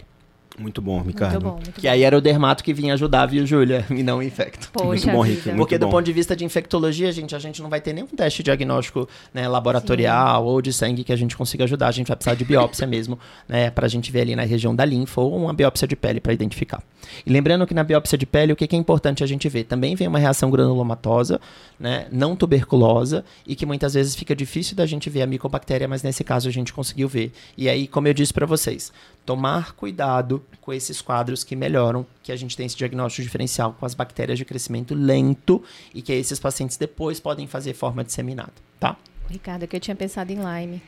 Muito 0.58 0.82
bom, 0.82 1.02
Ricardo. 1.02 1.34
Muito 1.34 1.44
bom, 1.44 1.52
muito 1.56 1.72
Que 1.74 1.82
bom. 1.88 1.90
aí 1.90 2.04
era 2.04 2.18
o 2.18 2.22
dermato 2.22 2.64
que 2.64 2.74
vinha 2.74 2.94
ajudar, 2.94 3.26
viu, 3.26 3.46
Júlia? 3.46 3.86
E 3.90 4.02
não 4.04 4.20
o 4.20 4.24
infecto. 4.24 4.70
Poxa 4.72 4.86
Muito 4.88 5.12
bom. 5.12 5.22
Rick, 5.22 5.48
muito 5.48 5.58
Porque 5.58 5.78
do 5.78 5.86
bom. 5.88 5.92
ponto 5.92 6.06
de 6.06 6.14
vista 6.14 6.36
de 6.36 6.46
infectologia, 6.46 7.12
gente, 7.12 7.36
a 7.36 7.40
gente 7.40 7.62
não 7.62 7.70
vai 7.70 7.82
ter 7.82 7.92
nenhum 7.94 8.08
teste 8.08 8.42
diagnóstico 8.42 9.08
né, 9.34 9.48
laboratorial 9.48 10.46
ou 10.46 10.62
de 10.62 10.72
sangue 10.72 11.04
que 11.04 11.12
a 11.12 11.16
gente 11.16 11.36
consiga 11.36 11.66
ajudar. 11.66 11.88
A 11.90 11.92
gente 11.92 12.08
vai 12.08 12.16
precisar 12.16 12.36
de 12.36 12.46
biópsia 12.46 12.88
mesmo, 12.88 13.20
né, 13.50 13.70
pra 13.70 13.88
gente 13.88 14.12
ver 14.12 14.22
ali 14.22 14.36
na 14.36 14.44
região 14.44 14.74
da 14.74 14.86
linfa 14.86 15.20
ou 15.20 15.36
uma 15.36 15.54
biópsia 15.54 15.88
de 15.88 15.96
pele 15.96 16.22
para 16.22 16.32
identificar. 16.32 16.82
E 17.26 17.30
lembrando 17.30 17.68
que 17.68 17.74
na 17.74 17.84
biópsia 17.84 18.18
de 18.18 18.26
pele, 18.26 18.54
o 18.54 18.56
que 18.56 18.66
que 18.66 18.76
é 18.76 18.80
importante 18.80 19.24
a 19.24 19.28
gente 19.28 19.48
ver? 19.50 19.66
Também 19.66 19.94
vem 19.96 20.08
uma 20.08 20.20
reação 20.20 20.50
granulomatosa, 20.50 21.40
né, 21.80 22.08
não 22.12 22.36
tuberculosa 22.36 23.26
e 23.46 23.56
que 23.56 23.66
muitas 23.66 23.94
vezes 23.94 24.16
fica 24.16 24.36
difícil 24.36 24.76
da 24.76 24.86
gente 24.86 25.10
ver 25.10 25.22
a 25.22 25.28
micobactéria, 25.28 25.88
mas 25.88 26.02
nesse 26.02 26.24
caso 26.24 26.48
a 26.48 26.52
gente 26.52 26.72
conseguiu 26.74 27.08
ver. 27.08 27.32
E 27.58 27.68
aí, 27.68 27.88
como 27.88 28.08
eu 28.08 28.14
disse 28.14 28.34
para 28.34 28.46
vocês, 28.46 28.92
tomar 29.26 29.74
cuidado 29.74 30.46
com 30.62 30.72
esses 30.72 31.02
quadros 31.02 31.44
que 31.44 31.56
melhoram, 31.56 32.06
que 32.22 32.32
a 32.32 32.36
gente 32.36 32.56
tem 32.56 32.66
esse 32.66 32.78
diagnóstico 32.78 33.24
diferencial 33.24 33.74
com 33.74 33.86
as 33.86 33.94
bactérias 33.94 34.38
de 34.38 34.46
crescimento 34.46 34.94
lento 34.94 35.64
e 35.94 36.02
que 36.02 36.14
esses 36.14 36.40
pacientes 36.40 36.78
depois 36.78 37.20
podem 37.20 37.48
fazer 37.48 37.74
forma 37.74 38.04
disseminada, 38.04 38.54
tá? 38.80 38.96
Ricardo, 39.28 39.68
que 39.68 39.76
eu 39.76 39.80
tinha 39.80 39.96
pensado 39.96 40.32
em 40.32 40.38
Lyme. 40.38 40.82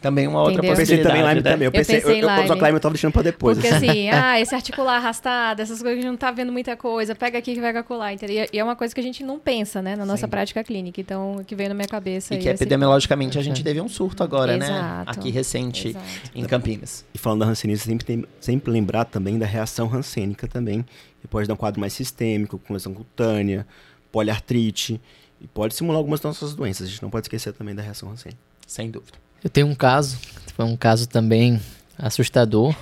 Também 0.00 0.28
uma 0.28 0.40
outra 0.40 0.54
Entendeu? 0.54 0.72
Eu 0.72 0.76
pensei 0.76 0.96
possibilidade, 0.98 1.16
também 1.18 1.22
em 1.22 1.34
Lyme 1.34 1.42
né? 1.42 1.50
também. 1.50 1.66
Eu 1.66 1.72
pensei, 1.72 1.96
pensei 1.96 2.14
em 2.16 2.20
eu, 2.20 2.28
eu, 2.28 2.46
só 2.46 2.54
que 2.54 2.60
Lyme 2.62 2.76
eu 2.76 2.80
tava 2.80 2.92
deixando 2.94 3.12
pra 3.12 3.22
depois. 3.22 3.56
Porque 3.56 3.74
assim. 3.74 3.88
assim, 3.88 4.10
ah, 4.12 4.38
esse 4.38 4.54
articular 4.54 4.96
arrastado, 4.96 5.62
essas 5.62 5.80
coisas 5.80 5.94
que 5.94 5.98
a 6.00 6.02
gente 6.02 6.10
não 6.10 6.16
tá 6.18 6.30
vendo 6.30 6.52
muita 6.52 6.76
coisa, 6.76 7.14
pega 7.14 7.38
aqui 7.38 7.54
que 7.54 7.60
vai 7.60 7.72
calcular, 7.72 8.12
entendeu? 8.12 8.46
E 8.52 8.58
é 8.58 8.62
uma 8.62 8.76
coisa 8.76 8.94
que 8.94 9.00
a 9.00 9.02
gente 9.02 9.24
não 9.24 9.38
pensa, 9.38 9.80
né, 9.80 9.96
na 9.96 10.04
nossa 10.04 10.26
Sim. 10.26 10.30
prática 10.30 10.62
clínica. 10.62 11.00
Então, 11.00 11.36
o 11.36 11.44
que 11.44 11.54
veio 11.54 11.70
na 11.70 11.74
minha 11.74 11.88
cabeça 11.88 12.34
E 12.34 12.36
aí 12.36 12.42
que 12.42 12.48
é 12.48 12.52
esse- 12.52 12.62
epidemiologicamente 12.62 13.38
a 13.38 13.42
gente 13.42 13.64
teve 13.64 13.80
um 13.80 13.88
surto 13.88 14.22
agora, 14.22 14.56
né? 14.58 14.66
Exato. 14.66 15.10
Aqui 15.10 15.30
recente 15.30 15.88
Exato. 15.88 16.04
em 16.34 16.44
Campinas. 16.44 17.04
E 17.14 17.18
falando 17.18 17.40
da 17.40 17.46
hanseníase, 17.46 17.84
sempre, 17.84 18.04
tem, 18.04 18.24
sempre 18.40 18.70
lembrar 18.70 19.06
também 19.06 19.38
da 19.38 19.46
reação 19.46 19.90
hansênica 19.92 20.46
também. 20.46 20.84
Que 21.22 21.26
pode 21.28 21.48
dar 21.48 21.54
um 21.54 21.56
quadro 21.56 21.80
mais 21.80 21.94
sistêmico, 21.94 22.58
com 22.58 22.74
lesão 22.74 22.92
cutânea, 22.92 23.66
poliartrite. 24.12 25.00
E 25.40 25.46
pode 25.46 25.74
simular 25.74 25.96
algumas 25.98 26.20
das 26.20 26.38
nossas 26.38 26.54
doenças. 26.54 26.86
A 26.86 26.90
gente 26.90 27.02
não 27.02 27.08
pode 27.10 27.24
esquecer 27.24 27.52
também 27.54 27.74
da 27.74 27.82
reação 27.82 28.10
hansênica. 28.10 28.40
Sem 28.66 28.90
dúvida. 28.90 29.23
Eu 29.44 29.50
tenho 29.50 29.66
um 29.66 29.74
caso, 29.74 30.18
foi 30.56 30.64
um 30.64 30.74
caso 30.74 31.06
também 31.06 31.60
assustador 31.98 32.74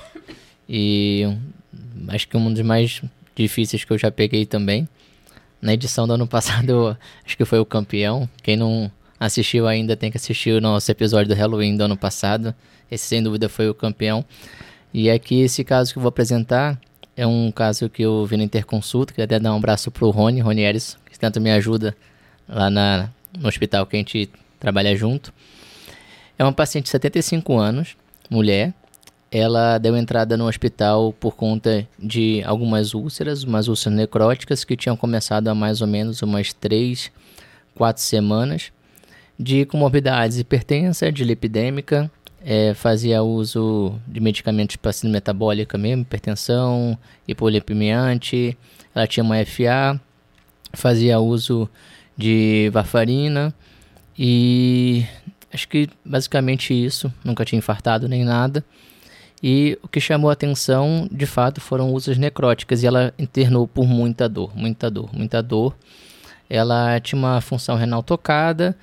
e 0.69 1.27
acho 2.07 2.29
que 2.29 2.37
um 2.37 2.53
dos 2.53 2.63
mais 2.63 3.03
difíceis 3.35 3.85
que 3.85 3.93
eu 3.93 3.99
já 3.99 4.13
peguei 4.13 4.47
também. 4.47 4.89
Na 5.61 5.75
edição 5.75 6.07
do 6.07 6.15
ano 6.15 6.25
passado, 6.29 6.97
acho 7.27 7.37
que 7.37 7.45
foi 7.45 7.59
o 7.59 7.67
campeão. 7.67 8.29
Quem 8.45 8.57
não 8.57 8.89
assistiu 9.19 9.67
ainda 9.67 9.97
tem 9.97 10.09
que 10.09 10.17
assistir 10.17 10.53
o 10.53 10.61
nosso 10.61 10.89
episódio 10.89 11.35
do 11.35 11.35
Halloween 11.35 11.77
do 11.77 11.83
ano 11.83 11.97
passado. 11.97 12.55
Esse 12.89 13.07
sem 13.07 13.21
dúvida 13.21 13.49
foi 13.49 13.69
o 13.69 13.75
campeão. 13.75 14.25
E 14.95 15.11
aqui 15.11 15.41
esse 15.41 15.65
caso 15.65 15.93
que 15.93 15.99
eu 15.99 16.03
vou 16.03 16.11
apresentar 16.11 16.81
é 17.17 17.27
um 17.27 17.51
caso 17.51 17.91
que 17.91 18.03
eu 18.03 18.25
vi 18.25 18.37
na 18.37 18.45
Interconsulta, 18.45 19.13
queria 19.13 19.25
até 19.25 19.41
dar 19.41 19.53
um 19.53 19.57
abraço 19.57 19.91
pro 19.91 20.11
Rony, 20.11 20.41
Rony 20.41 20.63
Eres, 20.63 20.97
que 21.11 21.19
tanto 21.19 21.41
me 21.41 21.51
ajuda 21.51 21.97
lá 22.49 22.71
na, 22.71 23.11
no 23.37 23.49
hospital 23.49 23.85
que 23.85 23.97
a 23.97 23.99
gente 23.99 24.31
trabalha 24.61 24.95
junto. 24.95 25.33
É 26.43 26.45
uma 26.45 26.53
paciente 26.53 26.87
de 26.87 26.91
75 26.91 27.57
anos, 27.57 27.97
mulher. 28.29 28.75
Ela 29.31 29.79
deu 29.79 29.97
entrada 29.97 30.37
no 30.37 30.49
hospital 30.49 31.13
por 31.13 31.37
conta 31.37 31.87
de 31.97 32.43
algumas 32.45 32.95
úlceras, 32.95 33.45
umas 33.45 33.69
úlceras 33.69 33.97
necróticas 33.97 34.65
que 34.65 34.77
tinham 34.77 34.97
começado 34.97 35.47
há 35.47 35.55
mais 35.55 35.81
ou 35.81 35.87
menos 35.87 36.21
umas 36.21 36.53
3, 36.53 37.13
4 37.77 38.03
semanas, 38.03 38.73
de 39.39 39.65
comorbidades 39.67 40.37
hipertensa, 40.37 41.13
de 41.13 41.23
lipidêmica, 41.23 42.11
eh, 42.45 42.75
fazia 42.75 43.23
uso 43.23 43.95
de 44.05 44.19
medicamentos 44.19 44.75
para 44.75 44.93
síndrome 44.93 45.19
metabólica 45.19 45.79
mesmo, 45.79 46.03
hipertensão, 46.03 46.99
hipolipemiante, 47.29 48.59
ela 48.93 49.07
tinha 49.07 49.23
uma 49.23 49.37
FA, 49.47 50.01
fazia 50.73 51.21
uso 51.21 51.71
de 52.19 52.69
varfarina 52.73 53.55
e 54.19 55.07
acho 55.53 55.69
que 55.69 55.89
basicamente 56.05 56.73
isso, 56.73 57.13
nunca 57.25 57.45
tinha 57.45 57.59
infartado 57.59 58.09
nem 58.09 58.25
nada. 58.25 58.65
E 59.43 59.77
o 59.83 59.89
que 59.89 60.01
chamou 60.01 60.31
a 60.31 60.35
atenção, 60.35 61.09
de 61.11 61.27
fato, 61.27 61.61
foram 61.61 61.91
úlceras 61.91 62.17
necróticas 62.17 62.83
e 62.83 62.87
ela 62.87 63.13
internou 63.19 63.67
por 63.67 63.87
muita 63.87 64.29
dor, 64.29 64.57
muita 64.57 64.89
dor, 64.89 65.11
muita 65.13 65.43
dor. 65.43 65.77
Ela 66.49 67.01
tinha 67.01 67.19
uma 67.19 67.41
função 67.41 67.77
renal 67.77 68.03
tocada 68.03 68.77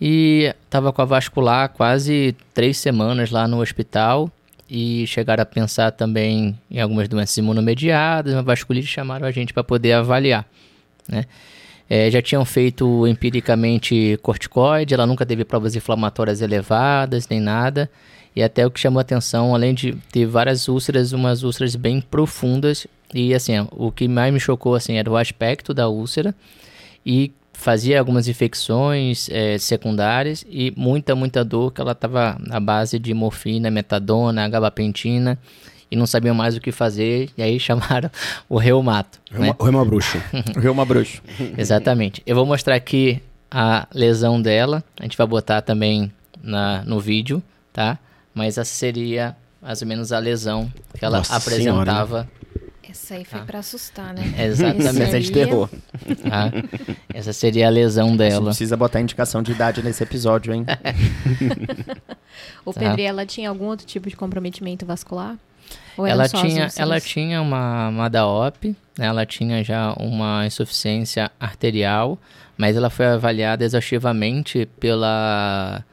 e 0.00 0.54
estava 0.64 0.92
com 0.92 1.02
a 1.02 1.04
vascular 1.04 1.68
quase 1.68 2.34
três 2.54 2.78
semanas 2.78 3.30
lá 3.30 3.46
no 3.46 3.60
hospital 3.60 4.30
e 4.70 5.06
chegaram 5.06 5.42
a 5.42 5.46
pensar 5.46 5.90
também 5.92 6.58
em 6.70 6.80
algumas 6.80 7.08
doenças 7.08 7.36
imunomediadas, 7.36 8.32
uma 8.32 8.42
vasculite, 8.42 8.86
chamaram 8.86 9.26
a 9.26 9.30
gente 9.30 9.52
para 9.52 9.64
poder 9.64 9.92
avaliar, 9.92 10.46
né? 11.08 11.24
É, 11.90 12.10
já 12.10 12.20
tinham 12.20 12.44
feito 12.44 13.06
empiricamente 13.06 14.18
corticoide, 14.22 14.92
ela 14.92 15.06
nunca 15.06 15.24
teve 15.24 15.44
provas 15.44 15.74
inflamatórias 15.74 16.42
elevadas, 16.42 17.26
nem 17.28 17.40
nada. 17.40 17.90
E 18.36 18.42
até 18.42 18.66
o 18.66 18.70
que 18.70 18.78
chamou 18.78 19.00
atenção, 19.00 19.54
além 19.54 19.74
de 19.74 19.94
ter 20.12 20.26
várias 20.26 20.68
úlceras, 20.68 21.12
umas 21.12 21.42
úlceras 21.42 21.74
bem 21.74 22.00
profundas. 22.00 22.86
E 23.14 23.34
assim, 23.34 23.54
o 23.72 23.90
que 23.90 24.06
mais 24.06 24.32
me 24.32 24.38
chocou 24.38 24.74
assim, 24.74 24.96
era 24.96 25.10
o 25.10 25.16
aspecto 25.16 25.72
da 25.72 25.88
úlcera. 25.88 26.34
E 27.04 27.32
fazia 27.52 27.98
algumas 27.98 28.28
infecções 28.28 29.28
é, 29.30 29.58
secundárias 29.58 30.44
e 30.48 30.72
muita, 30.76 31.16
muita 31.16 31.44
dor, 31.44 31.72
que 31.72 31.80
ela 31.80 31.92
estava 31.92 32.38
na 32.38 32.60
base 32.60 32.98
de 32.98 33.12
morfina, 33.12 33.70
metadona, 33.70 34.48
gabapentina. 34.48 35.38
E 35.90 35.96
não 35.96 36.06
sabiam 36.06 36.34
mais 36.34 36.54
o 36.56 36.60
que 36.60 36.70
fazer, 36.70 37.30
e 37.36 37.42
aí 37.42 37.58
chamaram 37.60 38.10
o 38.48 38.58
reumato. 38.58 39.18
né? 39.30 39.54
O 39.58 39.64
Remo 39.64 39.84
Bruxo. 39.84 40.18
Reuma 40.60 40.84
bruxo. 40.84 41.22
Exatamente. 41.56 42.22
Eu 42.26 42.36
vou 42.36 42.44
mostrar 42.46 42.74
aqui 42.74 43.22
a 43.50 43.86
lesão 43.94 44.40
dela. 44.40 44.84
A 44.98 45.02
gente 45.04 45.16
vai 45.16 45.26
botar 45.26 45.62
também 45.62 46.12
na, 46.42 46.82
no 46.84 47.00
vídeo, 47.00 47.42
tá? 47.72 47.98
Mas 48.34 48.58
essa 48.58 48.64
seria 48.72 49.34
mais 49.62 49.80
ou 49.82 49.88
menos 49.88 50.12
a 50.12 50.18
lesão 50.18 50.70
que 50.98 51.04
ela 51.04 51.18
Nossa 51.18 51.34
apresentava. 51.36 52.28
Essa 52.90 53.14
aí 53.16 53.24
foi 53.24 53.40
Ah. 53.40 53.44
pra 53.44 53.58
assustar, 53.58 54.14
né? 54.14 54.22
Exatamente. 54.46 54.86
Esse 54.86 54.98
Mensagem 54.98 55.20
de 55.20 55.32
terror. 55.32 55.68
tá? 56.28 56.50
Essa 57.12 57.32
seria 57.34 57.66
a 57.66 57.70
lesão 57.70 58.16
dela. 58.16 58.46
precisa 58.46 58.76
botar 58.76 59.00
indicação 59.00 59.42
de 59.42 59.52
idade 59.52 59.82
nesse 59.82 60.02
episódio, 60.02 60.54
hein? 60.54 60.64
O 62.64 62.72
Tá. 62.72 62.80
Pedro, 62.80 63.02
ela 63.02 63.26
tinha 63.26 63.48
algum 63.48 63.66
outro 63.66 63.86
tipo 63.86 64.08
de 64.08 64.16
comprometimento 64.16 64.86
vascular? 64.86 65.36
Ou 65.96 66.06
Ela 66.06 66.28
tinha, 66.28 66.68
ela 66.76 67.00
tinha 67.00 67.42
uma, 67.42 67.88
uma 67.88 68.08
DAOP, 68.08 68.76
né? 68.96 69.06
ela 69.06 69.26
tinha 69.26 69.64
já 69.64 69.92
uma 69.94 70.46
insuficiência 70.46 71.30
arterial, 71.40 72.18
mas 72.56 72.76
ela 72.76 72.88
foi 72.88 73.06
avaliada 73.06 73.64
exaustivamente 73.64 74.66
pela, 74.78 75.84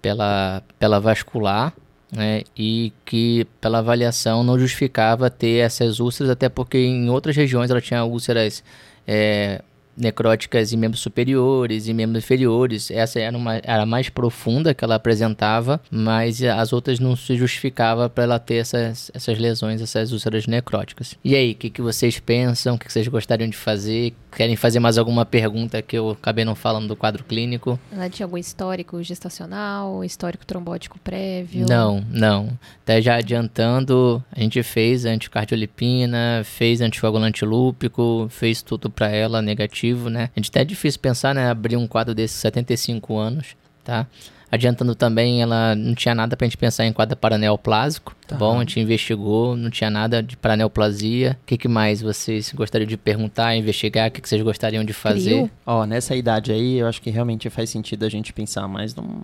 pela, 0.00 0.62
pela 0.78 1.00
vascular, 1.00 1.72
né? 2.12 2.42
E 2.56 2.92
que 3.04 3.46
pela 3.60 3.78
avaliação 3.78 4.44
não 4.44 4.58
justificava 4.58 5.30
ter 5.30 5.64
essas 5.64 5.98
úlceras, 5.98 6.30
até 6.30 6.48
porque 6.48 6.78
em 6.78 7.08
outras 7.08 7.34
regiões 7.34 7.70
ela 7.70 7.80
tinha 7.80 8.04
úlceras 8.04 8.62
é, 9.06 9.62
necróticas 9.96 10.72
em 10.72 10.76
membros 10.76 11.00
superiores 11.02 11.88
e 11.88 11.94
membros 11.94 12.24
inferiores. 12.24 12.90
Essa 12.90 13.20
era, 13.20 13.36
uma, 13.36 13.56
era 13.56 13.82
a 13.82 13.86
mais 13.86 14.08
profunda 14.08 14.74
que 14.74 14.84
ela 14.84 14.94
apresentava, 14.94 15.80
mas 15.90 16.42
as 16.42 16.72
outras 16.72 16.98
não 16.98 17.16
se 17.16 17.36
justificava 17.36 18.08
para 18.08 18.24
ela 18.24 18.38
ter 18.38 18.56
essas, 18.56 19.10
essas 19.14 19.38
lesões, 19.38 19.80
essas 19.80 20.12
úlceras 20.12 20.46
necróticas. 20.46 21.16
E 21.24 21.34
aí, 21.34 21.52
o 21.52 21.54
que, 21.54 21.70
que 21.70 21.82
vocês 21.82 22.18
pensam? 22.18 22.74
O 22.74 22.78
que, 22.78 22.86
que 22.86 22.92
vocês 22.92 23.08
gostariam 23.08 23.48
de 23.48 23.56
fazer? 23.56 24.14
Querem 24.34 24.56
fazer 24.56 24.80
mais 24.80 24.96
alguma 24.96 25.26
pergunta 25.26 25.82
que 25.82 25.96
eu 25.96 26.10
acabei 26.10 26.44
não 26.44 26.54
falando 26.54 26.88
do 26.88 26.96
quadro 26.96 27.22
clínico? 27.24 27.78
Ela 27.92 28.08
tinha 28.08 28.24
algum 28.24 28.38
histórico 28.38 29.02
gestacional, 29.02 30.02
histórico 30.04 30.46
trombótico 30.46 30.98
prévio? 30.98 31.66
Não, 31.68 32.02
não. 32.10 32.58
Até 32.82 33.02
já 33.02 33.16
adiantando, 33.16 34.24
a 34.32 34.40
gente 34.40 34.62
fez 34.62 35.04
anticardiolipina, 35.04 36.42
fez 36.44 36.80
anticoagulante 36.80 37.44
lúpico, 37.44 38.26
fez 38.30 38.62
tudo 38.62 38.88
para 38.88 39.08
ela 39.10 39.42
negativo, 39.42 39.81
né? 40.10 40.30
A 40.34 40.40
gente 40.40 40.50
até 40.50 40.60
é 40.62 40.64
difícil 40.64 41.00
pensar, 41.00 41.34
né, 41.34 41.50
abrir 41.50 41.76
um 41.76 41.86
quadro 41.86 42.14
desses 42.14 42.36
75 42.38 43.16
anos, 43.16 43.56
tá? 43.84 44.06
Adiantando 44.50 44.94
também, 44.94 45.40
ela 45.42 45.74
não 45.74 45.94
tinha 45.94 46.14
nada 46.14 46.36
pra 46.36 46.46
gente 46.46 46.56
pensar 46.56 46.84
em 46.84 46.92
quadro 46.92 47.16
paraneoplásico, 47.16 48.14
tá 48.32 48.38
bom? 48.38 48.56
A 48.56 48.58
gente 48.60 48.80
investigou, 48.80 49.56
não 49.56 49.70
tinha 49.70 49.90
nada 49.90 50.22
de 50.22 50.36
paraneoplasia. 50.36 51.38
O 51.42 51.46
que, 51.46 51.56
que 51.56 51.68
mais 51.68 52.00
vocês 52.00 52.52
gostariam 52.52 52.88
de 52.88 52.96
perguntar, 52.96 53.54
investigar? 53.56 54.08
O 54.08 54.12
que, 54.12 54.20
que 54.20 54.28
vocês 54.28 54.42
gostariam 54.42 54.84
de 54.84 54.92
fazer? 54.92 55.50
Ó, 55.66 55.84
nessa 55.86 56.14
idade 56.14 56.52
aí, 56.52 56.78
eu 56.78 56.86
acho 56.86 57.00
que 57.00 57.10
realmente 57.10 57.48
faz 57.50 57.70
sentido 57.70 58.04
a 58.04 58.08
gente 58.08 58.32
pensar 58.32 58.66
mais 58.68 58.94
num, 58.94 59.20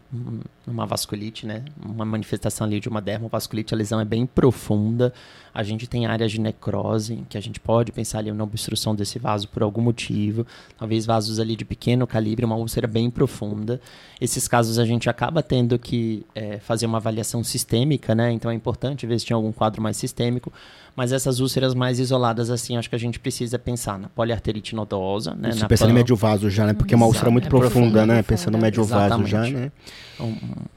numa 0.67 0.87
vasculite, 0.87 1.47
né? 1.47 1.65
Uma 1.85 2.05
manifestação 2.05 2.67
ali 2.67 2.81
de 2.81 2.89
uma 2.89 3.01
dermovasculite, 3.01 3.75
a 3.75 3.77
lesão 3.77 4.01
é 4.01 4.05
bem 4.05 4.27
profunda. 4.27 5.13
A 5.53 5.63
gente 5.63 5.89
tem 5.89 6.07
áreas 6.07 6.31
de 6.31 6.41
necrose, 6.41 7.25
que 7.29 7.37
a 7.37 7.41
gente 7.41 7.59
pode 7.59 7.91
pensar 7.91 8.19
ali 8.19 8.31
na 8.31 8.45
obstrução 8.45 8.95
desse 8.95 9.19
vaso 9.19 9.49
por 9.49 9.63
algum 9.63 9.81
motivo. 9.81 10.47
Talvez 10.79 11.05
vasos 11.05 11.41
ali 11.41 11.57
de 11.57 11.65
pequeno 11.65 12.07
calibre, 12.07 12.45
uma 12.45 12.57
úlcera 12.57 12.87
bem 12.87 13.11
profunda. 13.11 13.81
Esses 14.21 14.47
casos 14.47 14.79
a 14.79 14.85
gente 14.85 15.11
acaba 15.11 15.43
tendo 15.43 15.79
que 15.79 16.25
é, 16.35 16.59
fazer 16.59 16.87
uma 16.87 16.99
avaliação 16.99 17.43
sistêmica, 17.43 18.15
né? 18.15 18.31
Então 18.31 18.51
é 18.51 18.55
importante 18.55 18.98
ver 19.07 19.19
se 19.19 19.27
tinha 19.27 19.37
algum 19.37 19.53
quadro 19.53 19.83
mais 19.83 19.97
sistêmico. 19.97 20.53
Mas 20.99 21.13
essas 21.13 21.39
úlceras 21.39 21.75
mais 21.75 22.01
isoladas, 22.01 22.51
assim, 22.51 22.77
acho 22.77 22.91
que 22.91 22.97
a 22.97 22.99
gente 22.99 23.21
precisa 23.21 23.57
pensar 23.57 23.97
na 24.01 24.09
poliarterite 24.09 24.75
nodosa, 24.75 25.33
né? 25.33 25.51
Isso, 25.51 25.61
na 25.61 25.69
pensando 25.69 25.91
em 25.91 25.95
médio 25.95 26.17
vaso 26.17 26.51
já, 26.51 26.67
né? 26.67 26.73
Porque 26.73 26.93
é 26.93 26.97
uma 26.97 27.07
úlcera 27.07 27.31
muito 27.31 27.47
é 27.47 27.49
profunda, 27.49 27.71
profunda, 27.71 28.01
né? 28.01 28.15
profunda. 28.15 28.23
Pensando 28.25 28.55
no 28.57 28.59
médio 28.61 28.83
vaso 28.83 29.25
já, 29.25 29.47
Exatamente. 29.47 29.55
né? 29.55 29.73
Um- 30.21 30.35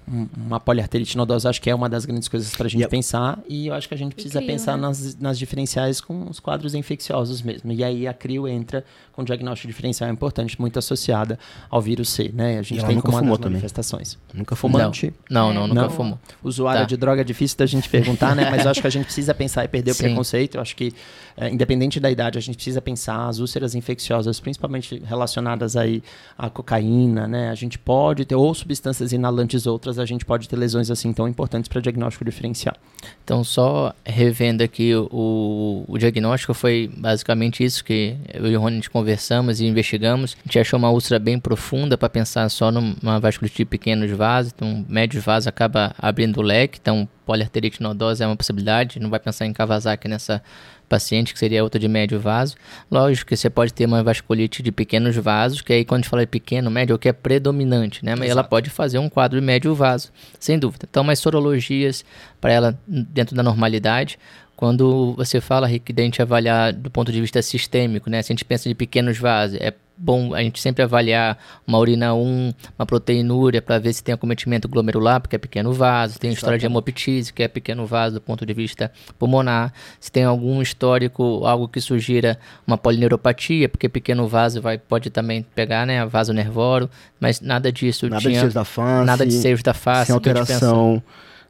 um- 0.07 0.27
uma 0.45 0.59
poliarterite 0.59 1.17
nodosa 1.17 1.49
acho 1.49 1.59
que 1.59 1.67
é 1.67 1.73
uma 1.73 1.89
das 1.89 2.05
grandes 2.05 2.27
coisas 2.27 2.53
para 2.55 2.67
a 2.67 2.69
gente 2.69 2.83
E 2.83 2.87
pensar 2.87 3.39
e 3.49 3.65
eu 3.65 3.73
acho 3.73 3.87
que 3.87 3.95
a 3.95 3.97
gente 3.97 4.13
precisa 4.13 4.37
crio, 4.37 4.51
pensar 4.51 4.75
né? 4.77 4.83
nas, 4.83 5.15
nas 5.17 5.39
diferenciais 5.39 5.99
com 5.99 6.29
os 6.29 6.39
quadros 6.39 6.75
infecciosos 6.75 7.41
mesmo. 7.41 7.71
E 7.71 7.83
aí 7.83 8.07
a 8.07 8.13
CRIO 8.13 8.47
entra 8.47 8.85
com 9.13 9.23
diagnóstico 9.23 9.67
diferencial 9.67 10.11
importante, 10.11 10.61
muito 10.61 10.77
associada 10.77 11.39
ao 11.71 11.81
vírus 11.81 12.09
C, 12.09 12.29
né? 12.33 12.59
A 12.59 12.61
gente 12.61 12.85
tem 12.85 12.95
nunca 12.95 13.01
como 13.07 13.15
uma 13.17 13.19
fumou 13.21 13.35
das 13.37 13.39
também. 13.43 13.53
manifestações. 13.53 14.19
Nunca 14.31 14.55
fumou. 14.55 14.79
Fumante, 14.79 15.11
Não, 15.29 15.49
É, 15.49 15.53
não, 15.55 15.67
nunca 15.67 15.81
não. 15.81 15.89
fumou. 15.89 16.19
usuária 16.43 16.81
Tá. 16.81 16.87
de 16.87 16.97
droga 16.97 17.21
é 17.21 17.23
difícil 17.23 17.57
da 17.57 17.65
gente 17.65 17.89
perguntar, 17.89 18.35
né? 18.35 18.47
Mas 18.51 18.63
eu 18.65 18.69
acho 18.69 18.79
que 18.79 18.87
a 18.87 18.91
gente 18.91 19.05
precisa 19.05 19.33
pensar 19.33 19.65
e 19.65 19.67
perder 19.67 19.95
Sim. 19.95 20.03
o 20.03 20.07
preconceito. 20.11 20.55
Eu 20.55 20.61
acho 20.61 20.75
que, 20.75 20.93
é, 21.37 21.49
independente 21.49 21.99
da 21.99 22.09
idade, 22.09 22.37
a 22.37 22.41
gente 22.41 22.55
precisa 22.55 22.81
pensar 22.81 23.27
as 23.27 23.39
úlceras 23.39 23.75
infecciosas, 23.75 24.39
principalmente 24.39 25.01
relacionadas 25.05 25.75
aí 25.75 26.03
à 26.37 26.49
cocaína, 26.49 27.27
né? 27.27 27.49
A 27.49 27.55
gente 27.55 27.79
pode 27.79 28.25
ter, 28.25 28.35
ou 28.35 28.53
substâncias 28.53 29.11
inalantes 29.11 29.65
outras, 29.65 29.99
a 29.99 30.05
gente 30.05 30.25
pode 30.25 30.47
ter 30.47 30.55
lesões 30.55 30.91
assim 30.91 31.13
tão 31.13 31.27
importantes 31.27 31.67
para 31.67 31.81
diagnóstico 31.81 32.25
diferencial. 32.25 32.75
Então, 33.23 33.43
só 33.43 33.93
revendo 34.05 34.63
aqui, 34.63 34.93
o, 34.95 35.85
o 35.87 35.97
diagnóstico 35.97 36.53
foi 36.53 36.91
basicamente 36.95 37.63
isso 37.63 37.83
que 37.83 38.15
eu 38.33 38.47
e 38.47 38.55
o 38.55 38.59
Rony 38.59 38.81
conversamos 38.89 39.59
e 39.59 39.65
investigamos. 39.65 40.35
A 40.39 40.43
gente 40.47 40.59
achou 40.59 40.77
uma 40.77 40.89
úlcera 40.89 41.19
bem 41.19 41.39
profunda 41.39 41.97
para 41.97 42.09
pensar 42.09 42.49
só 42.49 42.71
numa 42.71 43.19
vasculite 43.19 43.57
de 43.57 43.65
pequenos 43.65 44.09
vasos, 44.11 44.51
então 44.55 44.85
médios 44.87 45.23
vasos 45.23 45.47
acaba 45.47 45.93
abrindo 45.97 46.37
o 46.37 46.41
leque, 46.41 46.79
então 46.81 47.07
poliarterite 47.31 47.81
nodosa 47.81 48.25
é 48.25 48.27
uma 48.27 48.35
possibilidade, 48.35 48.99
não 48.99 49.09
vai 49.09 49.17
pensar 49.17 49.45
em 49.45 49.53
Kawasaki 49.53 50.05
nessa 50.09 50.43
paciente, 50.89 51.31
que 51.31 51.39
seria 51.39 51.63
outra 51.63 51.79
de 51.79 51.87
médio 51.87 52.19
vaso. 52.19 52.55
Lógico 52.91 53.29
que 53.29 53.37
você 53.37 53.49
pode 53.49 53.73
ter 53.73 53.85
uma 53.85 54.03
vasculite 54.03 54.61
de 54.61 54.69
pequenos 54.69 55.15
vasos, 55.15 55.61
que 55.61 55.71
aí 55.71 55.85
quando 55.85 55.99
a 55.99 56.01
gente 56.01 56.09
fala 56.09 56.23
de 56.23 56.27
pequeno, 56.27 56.69
médio, 56.69 56.91
é 56.91 56.95
o 56.95 56.99
que 56.99 57.07
é 57.07 57.13
predominante, 57.13 58.03
né? 58.03 58.15
Mas 58.17 58.29
ela 58.29 58.43
pode 58.43 58.69
fazer 58.69 58.99
um 58.99 59.07
quadro 59.07 59.39
de 59.39 59.45
médio 59.45 59.73
vaso, 59.73 60.11
sem 60.37 60.59
dúvida. 60.59 60.85
Então, 60.89 61.05
mais 61.05 61.19
sorologias 61.19 62.03
para 62.41 62.51
ela 62.51 62.79
dentro 62.85 63.33
da 63.33 63.41
normalidade. 63.41 64.19
Quando 64.57 65.13
você 65.15 65.39
fala, 65.39 65.65
Rick, 65.65 65.93
da 65.93 66.03
gente 66.03 66.21
avaliar 66.21 66.73
do 66.73 66.91
ponto 66.91 67.13
de 67.13 67.21
vista 67.21 67.41
sistêmico, 67.41 68.09
né? 68.09 68.21
Se 68.21 68.33
a 68.33 68.33
gente 68.33 68.43
pensa 68.43 68.67
de 68.67 68.75
pequenos 68.75 69.17
vasos, 69.17 69.57
é 69.61 69.73
bom 70.01 70.33
a 70.33 70.41
gente 70.41 70.59
sempre 70.59 70.83
avaliar 70.83 71.37
uma 71.65 71.77
urina 71.77 72.13
1, 72.13 72.53
uma 72.77 72.85
proteinúria, 72.85 73.61
para 73.61 73.77
ver 73.77 73.93
se 73.93 74.03
tem 74.03 74.13
acometimento 74.13 74.67
glomerular, 74.67 75.21
porque 75.21 75.35
é 75.35 75.39
pequeno 75.39 75.71
vaso, 75.71 76.19
tem 76.19 76.31
história 76.31 76.57
de 76.57 76.65
hemoptise, 76.65 77.31
que 77.31 77.43
é 77.43 77.47
pequeno 77.47 77.85
vaso 77.85 78.15
do 78.15 78.21
ponto 78.21 78.45
de 78.45 78.53
vista 78.53 78.91
pulmonar, 79.19 79.71
se 79.99 80.11
tem 80.11 80.23
algum 80.23 80.61
histórico, 80.61 81.45
algo 81.45 81.67
que 81.67 81.79
sugira 81.79 82.37
uma 82.65 82.77
polineuropatia, 82.77 83.69
porque 83.69 83.87
pequeno 83.87 84.27
vaso 84.27 84.61
vai, 84.61 84.77
pode 84.77 85.09
também 85.09 85.45
pegar, 85.55 85.85
né, 85.85 86.03
vaso 86.05 86.33
nervoro, 86.33 86.89
mas 87.19 87.39
nada 87.39 87.71
disso 87.71 88.09
Nada 88.09 88.21
tinha, 88.21 88.33
de 88.33 88.39
seios 88.39 88.53
da 88.53 88.65
face. 88.65 89.05
nada 89.05 89.25
de 89.25 89.33
seios 89.33 89.61
da 89.61 89.73
face, 89.73 90.07
Sem 90.07 90.15
alteração 90.15 91.03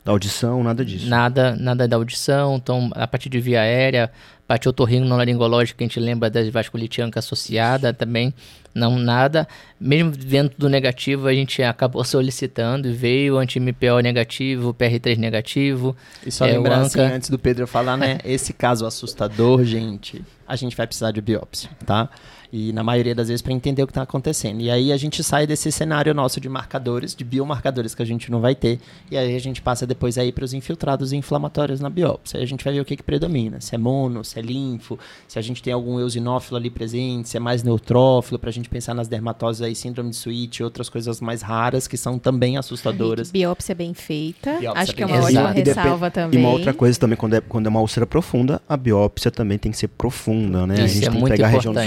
da 0.03 0.11
audição, 0.11 0.63
nada 0.63 0.83
disso. 0.83 1.07
Nada, 1.07 1.55
nada 1.55 1.87
da 1.87 1.95
audição, 1.95 2.55
então 2.55 2.89
a 2.95 3.07
partir 3.07 3.29
de 3.29 3.39
via 3.39 3.61
aérea, 3.61 4.11
parte 4.51 4.67
otorrinolaringológica, 4.67 5.77
que 5.77 5.83
a 5.85 5.87
gente 5.87 5.99
lembra 5.99 6.29
da 6.29 6.41
vasculite 6.51 7.01
anca 7.01 7.19
associada 7.19 7.93
também, 7.93 8.33
não 8.75 8.99
nada. 8.99 9.47
Mesmo 9.79 10.11
vendo 10.13 10.49
tudo 10.49 10.67
negativo, 10.67 11.25
a 11.27 11.33
gente 11.33 11.63
acabou 11.63 12.03
solicitando 12.05 12.89
e 12.89 12.91
veio 12.91 13.37
anti-MPO 13.37 13.99
negativo, 14.01 14.73
PR3 14.73 15.17
negativo. 15.17 15.95
E 16.25 16.31
só 16.31 16.45
É, 16.45 16.51
lembrar 16.51 16.81
assim, 16.81 16.99
ANCA- 16.99 17.15
antes 17.15 17.29
do 17.29 17.39
Pedro 17.39 17.65
falar, 17.65 17.95
né? 17.95 18.17
Esse 18.25 18.51
caso 18.51 18.85
assustador, 18.85 19.63
gente, 19.63 20.21
a 20.45 20.57
gente 20.57 20.75
vai 20.75 20.85
precisar 20.85 21.11
de 21.11 21.21
biópsia, 21.21 21.69
tá? 21.85 22.09
E 22.53 22.73
na 22.73 22.83
maioria 22.83 23.15
das 23.15 23.27
vezes 23.29 23.41
para 23.41 23.53
entender 23.53 23.81
o 23.81 23.87
que 23.87 23.91
está 23.91 24.01
acontecendo. 24.01 24.59
E 24.61 24.69
aí 24.69 24.91
a 24.91 24.97
gente 24.97 25.23
sai 25.23 25.47
desse 25.47 25.71
cenário 25.71 26.13
nosso 26.13 26.39
de 26.41 26.49
marcadores, 26.49 27.15
de 27.15 27.23
biomarcadores 27.23 27.95
que 27.95 28.01
a 28.01 28.05
gente 28.05 28.29
não 28.29 28.41
vai 28.41 28.53
ter. 28.55 28.79
E 29.09 29.17
aí 29.17 29.35
a 29.35 29.39
gente 29.39 29.61
passa 29.61 29.87
depois 29.87 30.17
aí 30.17 30.31
para 30.31 30.43
os 30.43 30.53
infiltrados 30.53 31.13
inflamatórios 31.13 31.79
na 31.79 31.89
biópsia. 31.89 32.37
Aí 32.37 32.43
a 32.43 32.47
gente 32.47 32.63
vai 32.63 32.73
ver 32.73 32.81
o 32.81 32.85
que, 32.85 32.97
que 32.97 33.03
predomina. 33.03 33.61
Se 33.61 33.73
é 33.75 33.77
mono, 33.77 34.23
se 34.25 34.37
é 34.37 34.41
linfo, 34.41 34.99
se 35.27 35.39
a 35.39 35.41
gente 35.41 35.63
tem 35.63 35.71
algum 35.71 35.99
eosinófilo 35.99 36.57
ali 36.57 36.69
presente, 36.69 37.29
se 37.29 37.37
é 37.37 37.39
mais 37.39 37.63
neutrófilo, 37.63 38.37
para 38.37 38.49
a 38.49 38.53
gente 38.53 38.67
pensar 38.69 38.93
nas 38.93 39.07
dermatoses 39.07 39.61
aí, 39.61 39.73
síndrome 39.75 40.09
de 40.09 40.15
Switch 40.17 40.59
e 40.59 40.63
outras 40.63 40.89
coisas 40.89 41.21
mais 41.21 41.41
raras 41.41 41.87
que 41.87 41.95
são 41.97 42.19
também 42.19 42.57
assustadoras. 42.57 43.31
Biópsia 43.31 43.73
bem 43.73 43.93
feita. 43.93 44.57
Biópsia 44.59 44.83
Acho 44.83 44.95
que 44.95 45.03
é 45.03 45.05
bem 45.05 45.15
uma 45.15 45.25
feita. 45.25 45.41
ótima 45.41 45.59
E 45.59 45.63
ressalva 45.63 46.07
E 46.07 46.11
também. 46.11 46.39
uma 46.39 46.49
outra 46.49 46.73
coisa 46.73 46.99
também, 46.99 47.17
quando 47.17 47.35
é, 47.35 47.41
quando 47.41 47.65
é 47.65 47.69
uma 47.69 47.79
úlcera 47.79 48.05
profunda, 48.05 48.61
a 48.67 48.75
biópsia 48.75 49.31
também 49.31 49.57
tem 49.57 49.71
que 49.71 49.77
ser 49.77 49.87
profunda, 49.87 50.67
né? 50.67 50.81
a 50.81 50.85
Isso 50.85 50.95
gente 50.95 51.07
é 51.07 51.11
tem 51.11 51.23
que 51.23 51.29
pegar 51.29 51.47
a 51.47 51.49
região 51.49 51.73
do 51.73 51.79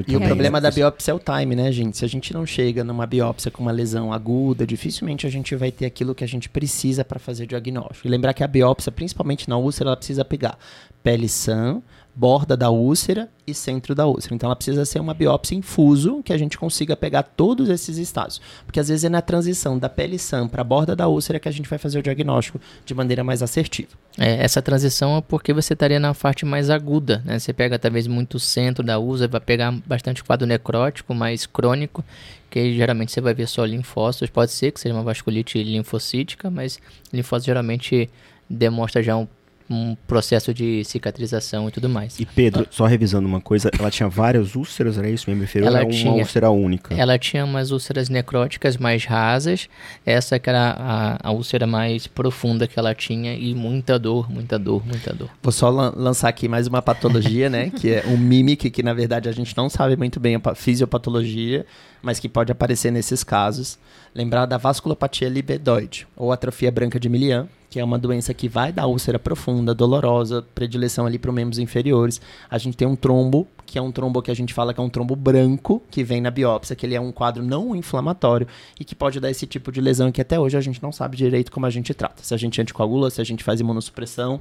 E 0.00 0.04
também. 0.04 0.22
o 0.22 0.26
problema 0.26 0.58
né? 0.60 0.62
da 0.62 0.70
biópsia 0.70 1.12
é 1.12 1.14
o 1.14 1.18
time, 1.18 1.54
né, 1.54 1.70
gente? 1.72 1.96
Se 1.96 2.04
a 2.04 2.08
gente 2.08 2.32
não 2.32 2.46
chega 2.46 2.82
numa 2.84 3.06
biópsia 3.06 3.50
com 3.50 3.62
uma 3.62 3.72
lesão 3.72 4.12
aguda, 4.12 4.66
dificilmente 4.66 5.26
a 5.26 5.30
gente 5.30 5.54
vai 5.54 5.70
ter 5.70 5.86
aquilo 5.86 6.14
que 6.14 6.24
a 6.24 6.28
gente 6.28 6.48
precisa 6.48 7.04
para 7.04 7.18
fazer 7.18 7.46
diagnóstico. 7.46 8.06
E 8.06 8.10
lembrar 8.10 8.34
que 8.34 8.42
a 8.44 8.46
biópsia, 8.46 8.90
principalmente 8.90 9.48
na 9.48 9.56
úlcera, 9.56 9.90
ela 9.90 9.96
precisa 9.96 10.24
pegar 10.24 10.58
pele 11.02 11.28
sã, 11.28 11.82
borda 12.14 12.56
da 12.56 12.70
úlcera 12.70 13.28
e 13.46 13.52
centro 13.52 13.94
da 13.94 14.06
úlcera. 14.06 14.34
Então 14.34 14.46
ela 14.46 14.56
precisa 14.56 14.84
ser 14.84 15.00
uma 15.00 15.12
biópsia 15.12 15.56
infuso, 15.56 16.22
que 16.22 16.32
a 16.32 16.38
gente 16.38 16.56
consiga 16.56 16.96
pegar 16.96 17.22
todos 17.22 17.68
esses 17.68 17.98
estados. 17.98 18.40
Porque 18.64 18.78
às 18.78 18.88
vezes 18.88 19.04
é 19.04 19.08
na 19.08 19.20
transição 19.20 19.78
da 19.78 19.88
pele 19.88 20.18
sã 20.18 20.46
para 20.46 20.60
a 20.60 20.64
borda 20.64 20.94
da 20.94 21.08
úlcera 21.08 21.40
que 21.40 21.48
a 21.48 21.52
gente 21.52 21.68
vai 21.68 21.78
fazer 21.78 21.98
o 21.98 22.02
diagnóstico 22.02 22.60
de 22.86 22.94
maneira 22.94 23.24
mais 23.24 23.42
assertiva. 23.42 23.88
É, 24.16 24.44
essa 24.44 24.62
transição 24.62 25.16
é 25.16 25.20
porque 25.20 25.52
você 25.52 25.72
estaria 25.72 25.98
na 25.98 26.14
parte 26.14 26.46
mais 26.46 26.70
aguda, 26.70 27.20
né? 27.24 27.38
Você 27.38 27.52
pega 27.52 27.78
talvez 27.78 28.06
muito 28.06 28.38
centro 28.38 28.84
da 28.84 28.98
usa, 28.98 29.26
vai 29.26 29.40
pegar 29.40 29.72
bastante 29.84 30.22
quadro 30.22 30.46
necrótico, 30.46 31.12
mais 31.14 31.46
crônico, 31.46 32.04
que 32.48 32.72
geralmente 32.74 33.10
você 33.10 33.20
vai 33.20 33.34
ver 33.34 33.48
só 33.48 33.64
linfócitos. 33.64 34.30
Pode 34.30 34.52
ser 34.52 34.70
que 34.70 34.80
seja 34.80 34.94
uma 34.94 35.02
vasculite 35.02 35.60
linfocítica, 35.62 36.48
mas 36.48 36.78
linfócito 37.12 37.46
geralmente 37.46 38.08
demonstra 38.48 39.02
já 39.02 39.16
um, 39.16 39.26
um 39.68 39.96
processo 40.06 40.52
de 40.52 40.84
cicatrização 40.84 41.68
e 41.68 41.72
tudo 41.72 41.88
mais. 41.88 42.18
E 42.20 42.26
Pedro, 42.26 42.66
só 42.70 42.84
revisando 42.84 43.26
uma 43.26 43.40
coisa, 43.40 43.70
ela 43.78 43.90
tinha 43.90 44.08
várias 44.08 44.54
úlceras, 44.54 44.98
era 44.98 45.08
isso? 45.08 45.30
Inferior 45.30 45.68
Ela 45.68 45.78
era 45.78 45.86
uma 45.86 45.92
tinha. 45.92 46.12
úlcera 46.12 46.50
única. 46.50 46.94
Ela 46.94 47.18
tinha 47.18 47.44
umas 47.44 47.70
úlceras 47.70 48.08
necróticas 48.08 48.76
mais 48.76 49.04
rasas, 49.04 49.68
essa 50.04 50.38
que 50.38 50.50
era 50.50 50.76
a, 50.78 51.28
a 51.28 51.32
úlcera 51.32 51.66
mais 51.66 52.06
profunda 52.06 52.66
que 52.66 52.78
ela 52.78 52.94
tinha 52.94 53.34
e 53.34 53.54
muita 53.54 53.98
dor, 53.98 54.30
muita 54.30 54.58
dor, 54.58 54.86
muita 54.86 55.12
dor. 55.14 55.30
Vou 55.42 55.52
só 55.52 55.70
lan- 55.70 55.94
lançar 55.96 56.28
aqui 56.28 56.46
mais 56.46 56.66
uma 56.66 56.82
patologia, 56.82 57.48
né? 57.48 57.70
Que 57.70 57.94
é 57.94 58.04
um 58.06 58.16
mimic, 58.18 58.68
que 58.70 58.82
na 58.82 58.92
verdade 58.92 59.28
a 59.28 59.32
gente 59.32 59.56
não 59.56 59.70
sabe 59.70 59.96
muito 59.96 60.20
bem 60.20 60.34
a 60.34 60.40
pa- 60.40 60.54
fisiopatologia, 60.54 61.64
mas 62.02 62.18
que 62.20 62.28
pode 62.28 62.52
aparecer 62.52 62.90
nesses 62.90 63.24
casos. 63.24 63.78
Lembrar 64.14 64.46
da 64.46 64.56
vasculopatia 64.58 65.28
libedoide, 65.28 66.06
ou 66.16 66.30
atrofia 66.32 66.70
branca 66.70 67.00
de 67.00 67.08
Milian, 67.08 67.48
que 67.74 67.80
é 67.80 67.84
uma 67.84 67.98
doença 67.98 68.32
que 68.32 68.48
vai 68.48 68.72
dar 68.72 68.86
úlcera 68.86 69.18
profunda, 69.18 69.74
dolorosa, 69.74 70.46
predileção 70.54 71.06
ali 71.06 71.18
para 71.18 71.28
os 71.28 71.34
membros 71.34 71.58
inferiores. 71.58 72.20
A 72.48 72.56
gente 72.56 72.76
tem 72.76 72.86
um 72.86 72.94
trombo, 72.94 73.48
que 73.66 73.76
é 73.76 73.82
um 73.82 73.90
trombo 73.90 74.22
que 74.22 74.30
a 74.30 74.34
gente 74.34 74.54
fala 74.54 74.72
que 74.72 74.78
é 74.78 74.82
um 74.84 74.88
trombo 74.88 75.16
branco, 75.16 75.82
que 75.90 76.04
vem 76.04 76.20
na 76.20 76.30
biópsia, 76.30 76.76
que 76.76 76.86
ele 76.86 76.94
é 76.94 77.00
um 77.00 77.10
quadro 77.10 77.42
não 77.42 77.74
inflamatório 77.74 78.46
e 78.78 78.84
que 78.84 78.94
pode 78.94 79.18
dar 79.18 79.28
esse 79.28 79.44
tipo 79.44 79.72
de 79.72 79.80
lesão 79.80 80.12
que 80.12 80.20
até 80.20 80.38
hoje 80.38 80.56
a 80.56 80.60
gente 80.60 80.80
não 80.80 80.92
sabe 80.92 81.16
direito 81.16 81.50
como 81.50 81.66
a 81.66 81.70
gente 81.70 81.92
trata. 81.92 82.22
Se 82.22 82.32
a 82.32 82.36
gente 82.36 82.62
anticoagula, 82.62 83.10
se 83.10 83.20
a 83.20 83.24
gente 83.24 83.42
faz 83.42 83.58
imunossupressão, 83.58 84.40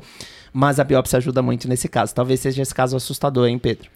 mas 0.53 0.79
a 0.79 0.83
biópsia 0.83 1.17
ajuda 1.17 1.41
muito 1.41 1.67
nesse 1.67 1.87
caso. 1.87 2.13
Talvez 2.13 2.39
seja 2.39 2.61
esse 2.61 2.75
caso 2.75 2.95
assustador, 2.95 3.47
hein, 3.47 3.57
Pedro? 3.57 3.89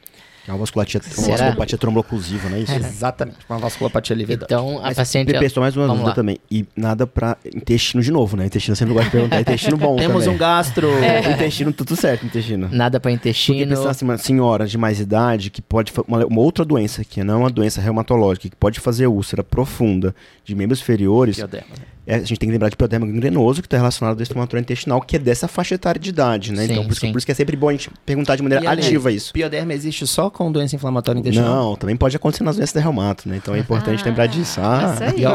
É 0.47 0.51
uma 0.51 0.59
vasculopatia, 0.59 1.01
uma 1.17 1.27
vasculopatia 1.27 1.77
tromboclusiva, 1.77 2.47
não 2.49 2.57
é 2.57 2.61
isso? 2.61 2.71
Exatamente, 2.73 3.37
uma 3.49 3.59
vasculopatia 3.59 4.15
lividante. 4.15 4.45
Então, 4.53 4.79
a 4.79 4.83
Mas, 4.83 4.95
paciente... 4.97 5.29
ela- 5.31 5.39
Pessoal, 5.39 5.61
mais 5.63 5.75
uma 5.75 5.87
dúvida 5.87 6.13
também. 6.13 6.37
E 6.49 6.65
nada 6.75 7.05
pra 7.05 7.35
intestino 7.53 8.01
de 8.01 8.11
novo, 8.11 8.37
né? 8.37 8.45
Intestino 8.45 8.75
sempre 8.75 8.93
gosto 8.93 9.05
de 9.07 9.11
perguntar. 9.11 9.41
Intestino 9.41 9.75
bom 9.75 9.95
Temos 9.99 10.23
também. 10.23 10.35
um 10.35 10.37
gastro. 10.39 10.87
O 10.89 11.29
intestino, 11.33 11.73
tudo 11.73 11.95
certo, 11.97 12.25
intestino. 12.25 12.69
Nada 12.71 12.99
para 12.99 13.11
Porque 13.11 13.27
intestino. 13.29 13.75
pensar 13.75 13.89
assim, 13.89 14.05
uma 14.05 14.17
senhora 14.17 14.65
de 14.65 14.77
mais 14.77 14.99
idade 15.01 15.49
que 15.49 15.61
pode 15.61 15.91
uma, 16.07 16.25
uma 16.25 16.39
outra 16.41 16.63
doença 16.63 17.03
que 17.03 17.21
não 17.23 17.33
é 17.33 17.37
uma 17.37 17.49
doença 17.49 17.81
reumatológica 17.81 18.47
que 18.49 18.55
pode 18.55 18.79
fazer 18.79 19.07
úlcera 19.07 19.43
profunda 19.43 20.15
de 20.45 20.55
membros 20.55 20.79
inferiores, 20.79 21.35
Pioderma, 21.35 21.67
né? 21.77 21.83
É, 22.07 22.15
a 22.15 22.19
gente 22.19 22.37
tem 22.37 22.47
que 22.47 22.53
lembrar 22.53 22.69
de 22.69 22.75
pioderma 22.75 23.05
gangrenoso 23.05 23.61
que 23.61 23.67
está 23.67 23.77
relacionado 23.77 24.15
ao 24.17 24.21
inflamatório 24.23 24.61
intestinal, 24.61 25.01
que 25.01 25.17
é 25.17 25.19
dessa 25.19 25.47
faixa 25.47 25.75
etária 25.75 25.99
de 25.99 26.09
idade, 26.09 26.51
né? 26.53 26.65
Sim, 26.65 26.71
então 26.71 26.83
por 26.85 26.93
isso, 26.93 27.01
por 27.11 27.17
isso 27.17 27.25
que 27.25 27.31
é 27.31 27.35
sempre 27.35 27.55
bom 27.55 27.69
a 27.69 27.73
gente 27.73 27.89
perguntar 28.05 28.35
de 28.37 28.41
maneira 28.43 28.67
aliás, 28.69 28.87
ativa 28.87 29.11
isso. 29.11 29.33
Pioderma 29.33 29.73
existe 29.73 30.07
só 30.07 30.29
com 30.29 30.51
doença 30.51 30.75
inflamatória 30.75 31.19
intestinal? 31.19 31.47
Não, 31.71 31.75
também 31.75 31.95
pode 31.97 32.15
acontecer 32.15 32.43
nas 32.43 32.55
doenças 32.55 32.73
da 32.73 32.81
reumato, 32.81 33.27
né? 33.29 33.37
Então 33.37 33.53
é 33.53 33.59
importante 33.59 34.01
Ah, 34.01 34.05
lembrar 34.05 34.25
disso. 34.27 34.59
Ah, 34.63 34.93
isso 34.93 35.03
aí. 35.03 35.21
E 35.21 35.25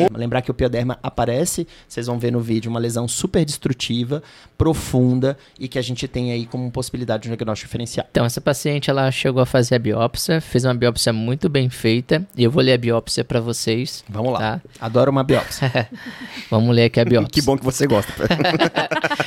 outro- 0.00 0.18
lembrar 0.18 0.40
que 0.42 0.50
o 0.50 0.54
pioderma 0.54 0.98
aparece, 1.02 1.66
vocês 1.86 2.06
vão 2.06 2.18
ver 2.18 2.32
no 2.32 2.40
vídeo, 2.40 2.70
uma 2.70 2.80
lesão 2.80 3.06
super 3.06 3.44
destrutiva, 3.44 4.22
profunda 4.56 5.36
e 5.58 5.68
que 5.68 5.78
a 5.78 5.82
gente 5.82 6.06
tem 6.08 6.32
aí 6.32 6.46
como 6.46 6.70
possibilidade 6.70 7.24
de 7.24 7.28
um 7.28 7.32
diagnóstico 7.32 7.68
diferencial. 7.68 8.06
Então, 8.10 8.24
essa 8.24 8.40
paciente, 8.40 8.88
ela 8.88 9.10
chegou 9.10 9.42
a 9.42 9.46
fazer 9.46 9.74
a 9.74 9.78
biópsia, 9.78 10.40
fez 10.40 10.64
uma 10.64 10.74
biópsia 10.74 11.12
muito 11.12 11.48
bem 11.48 11.68
feita, 11.68 12.26
e 12.36 12.44
eu 12.44 12.50
vou 12.50 12.62
ler 12.62 12.72
a 12.74 12.78
biópsia 12.78 13.24
para 13.24 13.40
vocês, 13.40 14.04
Vamos 14.08 14.32
lá. 14.32 14.38
tá? 14.38 14.60
Adoro 14.80 15.10
uma 15.10 15.24
biópsia. 15.24 15.70
Vamos 16.50 16.74
ler 16.74 16.84
aqui 16.84 17.00
a 17.00 17.04
biópsia. 17.06 17.30
que 17.30 17.42
bom 17.42 17.56
que 17.56 17.64
você 17.64 17.86
gosta. 17.86 18.12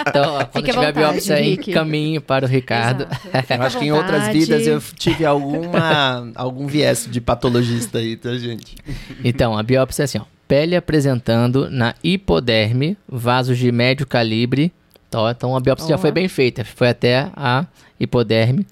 Então, 0.07 0.35
ó, 0.35 0.45
quando 0.45 0.65
Fique 0.65 0.71
tiver 0.71 0.87
a 0.87 0.91
vontade, 0.91 0.99
biópsia 0.99 1.35
aí, 1.35 1.57
caminho 1.57 2.21
para 2.21 2.45
o 2.45 2.47
Ricardo. 2.47 3.07
Eu 3.49 3.61
acho 3.63 3.79
que 3.79 3.85
em 3.85 3.91
outras 3.91 4.27
vidas 4.29 4.65
eu 4.65 4.81
tive 4.95 5.25
alguma, 5.25 6.31
algum 6.35 6.67
viés 6.67 7.07
de 7.09 7.19
patologista 7.19 7.97
aí, 7.97 8.15
tá, 8.15 8.33
gente? 8.37 8.75
Então, 9.23 9.57
a 9.57 9.63
biópsia 9.63 10.03
é 10.03 10.05
assim, 10.05 10.19
ó. 10.19 10.23
Pele 10.47 10.75
apresentando 10.75 11.69
na 11.69 11.95
hipoderme, 12.03 12.95
vasos 13.09 13.57
de 13.57 13.71
médio 13.71 14.05
calibre. 14.05 14.71
Então, 15.09 15.29
então 15.29 15.55
a 15.55 15.59
biópsia 15.59 15.89
já 15.89 15.97
foi 15.97 16.11
bem 16.11 16.27
feita, 16.27 16.63
foi 16.63 16.89
até 16.89 17.29
a 17.35 17.65
hipoderme. 17.99 18.65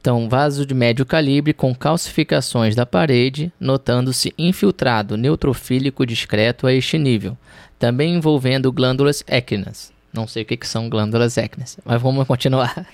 Então, 0.00 0.28
vaso 0.28 0.64
de 0.64 0.74
médio 0.74 1.04
calibre 1.04 1.52
com 1.52 1.74
calcificações 1.74 2.74
da 2.76 2.86
parede, 2.86 3.52
notando-se 3.58 4.32
infiltrado 4.38 5.16
neutrofílico 5.16 6.06
discreto 6.06 6.66
a 6.66 6.72
este 6.72 6.96
nível, 6.96 7.36
também 7.78 8.14
envolvendo 8.14 8.72
glândulas 8.72 9.24
équinas. 9.26 9.92
Não 10.12 10.26
sei 10.26 10.42
o 10.42 10.46
que, 10.46 10.58
são 10.66 10.88
glândulas 10.88 11.36
équinas, 11.36 11.78
mas 11.84 12.00
vamos 12.00 12.26
continuar. 12.26 12.86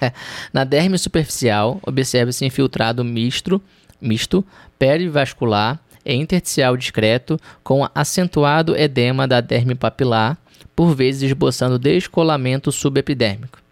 Na 0.52 0.64
derme 0.64 0.98
superficial, 0.98 1.78
observa-se 1.82 2.44
infiltrado 2.44 3.04
misto, 3.04 3.62
misto 4.00 4.44
perivascular 4.78 5.78
e 6.04 6.14
intersticial 6.14 6.76
discreto 6.76 7.38
com 7.62 7.88
acentuado 7.94 8.76
edema 8.76 9.28
da 9.28 9.40
derme 9.40 9.74
papilar, 9.74 10.36
por 10.74 10.94
vezes 10.94 11.22
esboçando 11.22 11.78
descolamento 11.78 12.72
subepidérmico. 12.72 13.63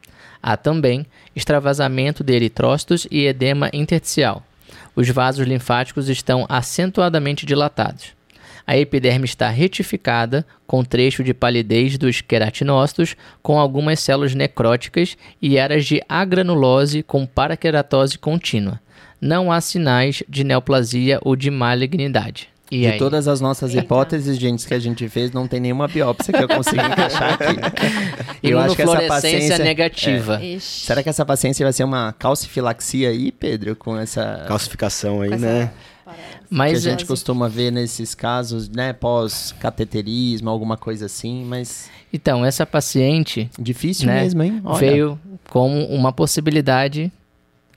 Há 0.43 0.57
também 0.57 1.07
extravasamento 1.37 2.25
de 2.25 2.33
eritrócitos 2.33 3.07
e 3.11 3.27
edema 3.27 3.71
intersticial. 3.73 4.43
Os 4.97 5.09
vasos 5.09 5.47
linfáticos 5.47 6.09
estão 6.09 6.45
acentuadamente 6.49 7.47
dilatados. 7.47 8.13
A 8.67 8.77
epiderme 8.77 9.25
está 9.25 9.49
retificada, 9.49 10.47
com 10.67 10.85
trecho 10.85 11.25
de 11.25 11.35
palidez 11.35 11.99
dos 11.99 12.21
queratinócitos, 12.21 13.17
com 13.43 13.59
algumas 13.59 14.01
células 14.01 14.35
necróticas 14.35 15.17
e 15.41 15.59
áreas 15.59 15.85
de 15.85 16.03
agranulose 16.09 17.03
com 17.03 17.27
paraqueratose 17.27 18.19
contínua. 18.19 18.81
Não 19.21 19.51
há 19.51 19.61
sinais 19.61 20.23
de 20.29 20.45
neoplasia 20.45 21.19
ou 21.23 21.37
de 21.37 21.51
malignidade. 21.51 22.52
E 22.73 22.81
De 22.81 22.87
aí? 22.87 22.99
todas 22.99 23.29
as 23.29 23.39
nossas 23.39 23.75
Eita. 23.75 23.85
hipóteses, 23.85 24.39
gente, 24.39 24.67
que 24.67 24.73
a 24.73 24.79
gente 24.79 25.07
fez, 25.07 25.31
não 25.31 25.47
tem 25.47 25.61
nenhuma 25.61 25.87
biópsia 25.87 26.33
que 26.33 26.43
eu 26.43 26.49
consiga 26.49 26.87
encaixar 26.87 27.35
aqui. 27.35 27.83
Eu 28.43 28.59
acho 28.59 28.75
que 28.75 28.81
essa 28.81 29.03
paciência... 29.03 29.59
negativa. 29.59 30.43
Ixi. 30.43 30.87
Será 30.87 31.03
que 31.03 31.09
essa 31.11 31.25
paciência 31.27 31.67
vai 31.67 31.73
ser 31.75 31.85
uma 31.85 32.15
calcifilaxia 32.19 33.11
aí, 33.11 33.31
Pedro, 33.31 33.77
com 33.77 33.95
essa... 33.99 34.47
Calcificação 34.49 35.21
aí, 35.21 35.37
né? 35.37 35.71
que 36.07 36.13
Mas 36.49 36.87
a 36.87 36.91
gente 36.91 37.05
é- 37.05 37.07
costuma 37.07 37.47
ver 37.47 37.71
nesses 37.71 38.15
casos, 38.15 38.71
né, 38.71 38.95
pós-cateterismo, 38.95 40.49
alguma 40.49 40.77
coisa 40.79 41.05
assim, 41.07 41.45
mas 41.45 41.91
então, 42.13 42.45
essa 42.45 42.65
paciente 42.67 43.51
difícil 43.59 44.07
Né? 44.07 44.23
mesmo, 44.23 44.43
hein? 44.43 44.61
Olha. 44.65 44.79
veio 44.79 45.21
como 45.51 45.85
uma 45.87 46.11
possibilidade 46.13 47.13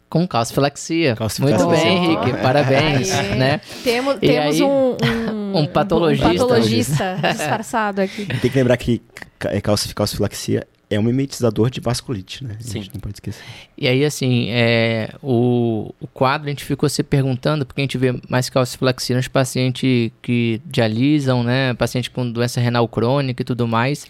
com 0.09 0.27
calcifilaxia. 0.27 1.15
Calcificação. 1.15 1.69
Muito 1.69 1.81
bem, 1.83 1.95
Henrique. 1.97 2.31
Ó. 2.37 2.41
Parabéns, 2.41 3.11
Aê. 3.13 3.35
né? 3.35 3.61
Temos, 3.83 4.15
E 4.17 4.19
temos 4.27 4.55
aí, 4.55 4.63
um, 4.63 4.97
um, 5.03 5.57
um 5.63 5.67
patologista. 5.67 6.27
um 6.27 6.31
patologista 6.37 7.17
disfarçado 7.21 8.01
aqui. 8.01 8.25
Tem 8.25 8.51
que 8.51 8.57
lembrar 8.57 8.77
que 8.77 9.01
é, 9.45 9.59
calcif- 9.61 9.93
calcifilaxia 9.93 10.65
é 10.95 10.99
um 10.99 11.03
mimetizador 11.03 11.69
de 11.69 11.79
vasculite, 11.79 12.43
né? 12.43 12.57
A 12.59 12.63
Sim. 12.63 12.81
gente 12.81 12.93
não 12.93 13.01
pode 13.01 13.15
esquecer. 13.15 13.43
E 13.77 13.87
aí, 13.87 14.05
assim, 14.05 14.47
é, 14.49 15.13
o, 15.21 15.93
o 15.99 16.07
quadro 16.07 16.47
a 16.47 16.49
gente 16.49 16.63
ficou 16.63 16.87
se 16.87 17.03
perguntando, 17.03 17.65
porque 17.65 17.81
a 17.81 17.83
gente 17.83 17.97
vê 17.97 18.19
mais 18.29 18.49
calcifilaxia 18.49 19.15
nos 19.15 19.27
pacientes 19.27 20.11
que 20.21 20.61
dialisam, 20.65 21.43
né? 21.43 21.73
Paciente 21.73 22.09
com 22.09 22.29
doença 22.29 22.59
renal 22.59 22.87
crônica 22.87 23.41
e 23.41 23.45
tudo 23.45 23.67
mais. 23.67 24.07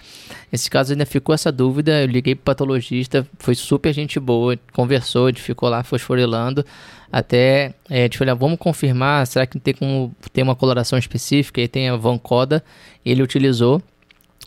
Nesse 0.52 0.70
caso 0.70 0.94
ainda 0.94 1.06
ficou 1.06 1.34
essa 1.36 1.52
dúvida, 1.52 2.02
eu 2.02 2.08
liguei 2.08 2.36
pro 2.36 2.46
patologista, 2.46 3.28
foi 3.40 3.56
super 3.56 3.94
gente 3.94 4.20
boa, 4.20 4.58
conversou, 4.72 5.26
a 5.26 5.30
gente 5.30 5.42
ficou 5.42 5.68
lá 5.68 5.84
fosforilando, 5.84 6.66
até 7.12 7.74
é, 7.90 8.02
a 8.02 8.04
gente 8.04 8.18
falou, 8.18 8.32
ah, 8.32 8.36
vamos 8.36 8.60
confirmar, 8.60 9.26
será 9.28 9.46
que 9.46 9.60
tem 9.60 9.74
como 9.74 10.16
ter 10.32 10.44
uma 10.44 10.56
coloração 10.56 10.98
específica? 10.98 11.62
E 11.62 11.68
tem 11.68 11.90
a 11.90 11.96
Vancoda, 11.96 12.64
ele 13.06 13.22
utilizou, 13.22 13.82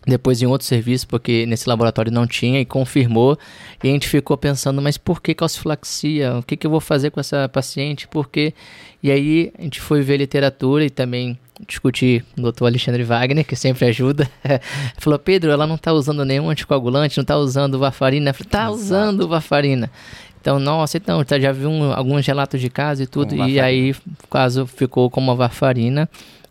depois 0.09 0.41
em 0.41 0.47
outro 0.47 0.67
serviço, 0.67 1.07
porque 1.07 1.45
nesse 1.47 1.69
laboratório 1.69 2.11
não 2.11 2.27
tinha, 2.27 2.61
e 2.61 2.65
confirmou. 2.65 3.39
E 3.85 3.89
a 3.89 3.93
gente 3.93 4.09
ficou 4.09 4.37
pensando, 4.39 4.81
mas 4.81 4.97
por 4.97 5.21
que 5.21 5.35
calcifilaxia? 5.35 6.37
O 6.39 6.43
que, 6.43 6.57
que 6.57 6.67
eu 6.67 6.71
vou 6.71 6.81
fazer 6.81 7.11
com 7.11 7.21
essa 7.21 7.49
paciente? 7.49 8.09
Por 8.09 8.29
quê? 8.29 8.55
E 9.03 9.11
aí 9.11 9.53
a 9.59 9.63
gente 9.63 9.81
foi 9.81 10.01
ver 10.01 10.17
literatura 10.17 10.85
e 10.85 10.91
também 10.91 11.39
discutir 11.69 12.25
com 12.35 12.43
o 12.43 12.51
Dr. 12.53 12.65
Alexandre 12.65 13.03
Wagner, 13.05 13.45
que 13.45 13.55
sempre 13.55 13.87
ajuda. 13.87 14.29
Falou, 14.99 15.19
Pedro, 15.19 15.51
ela 15.51 15.67
não 15.67 15.75
está 15.75 15.93
usando 15.93 16.25
nenhum 16.25 16.49
anticoagulante, 16.49 17.17
não 17.19 17.23
está 17.23 17.37
usando 17.37 17.79
varfarina. 17.79 18.31
Eu 18.31 18.35
falei, 18.35 18.51
tá 18.51 18.71
usando 18.71 19.29
varfarina. 19.29 19.91
Então, 20.41 20.59
nossa, 20.59 20.97
então, 20.97 21.23
tá, 21.25 21.39
já 21.39 21.53
viu 21.53 21.69
um- 21.69 21.93
alguns 21.93 22.25
relatos 22.27 22.61
de 22.61 22.71
caso 22.71 23.03
e 23.03 23.07
tudo. 23.07 23.35
E 23.49 23.61
aí, 23.61 23.91
o 24.25 24.29
caso 24.31 24.67
ficou 24.67 25.11
como 25.11 25.27
uma 25.31 25.35
varfarina. 25.37 26.09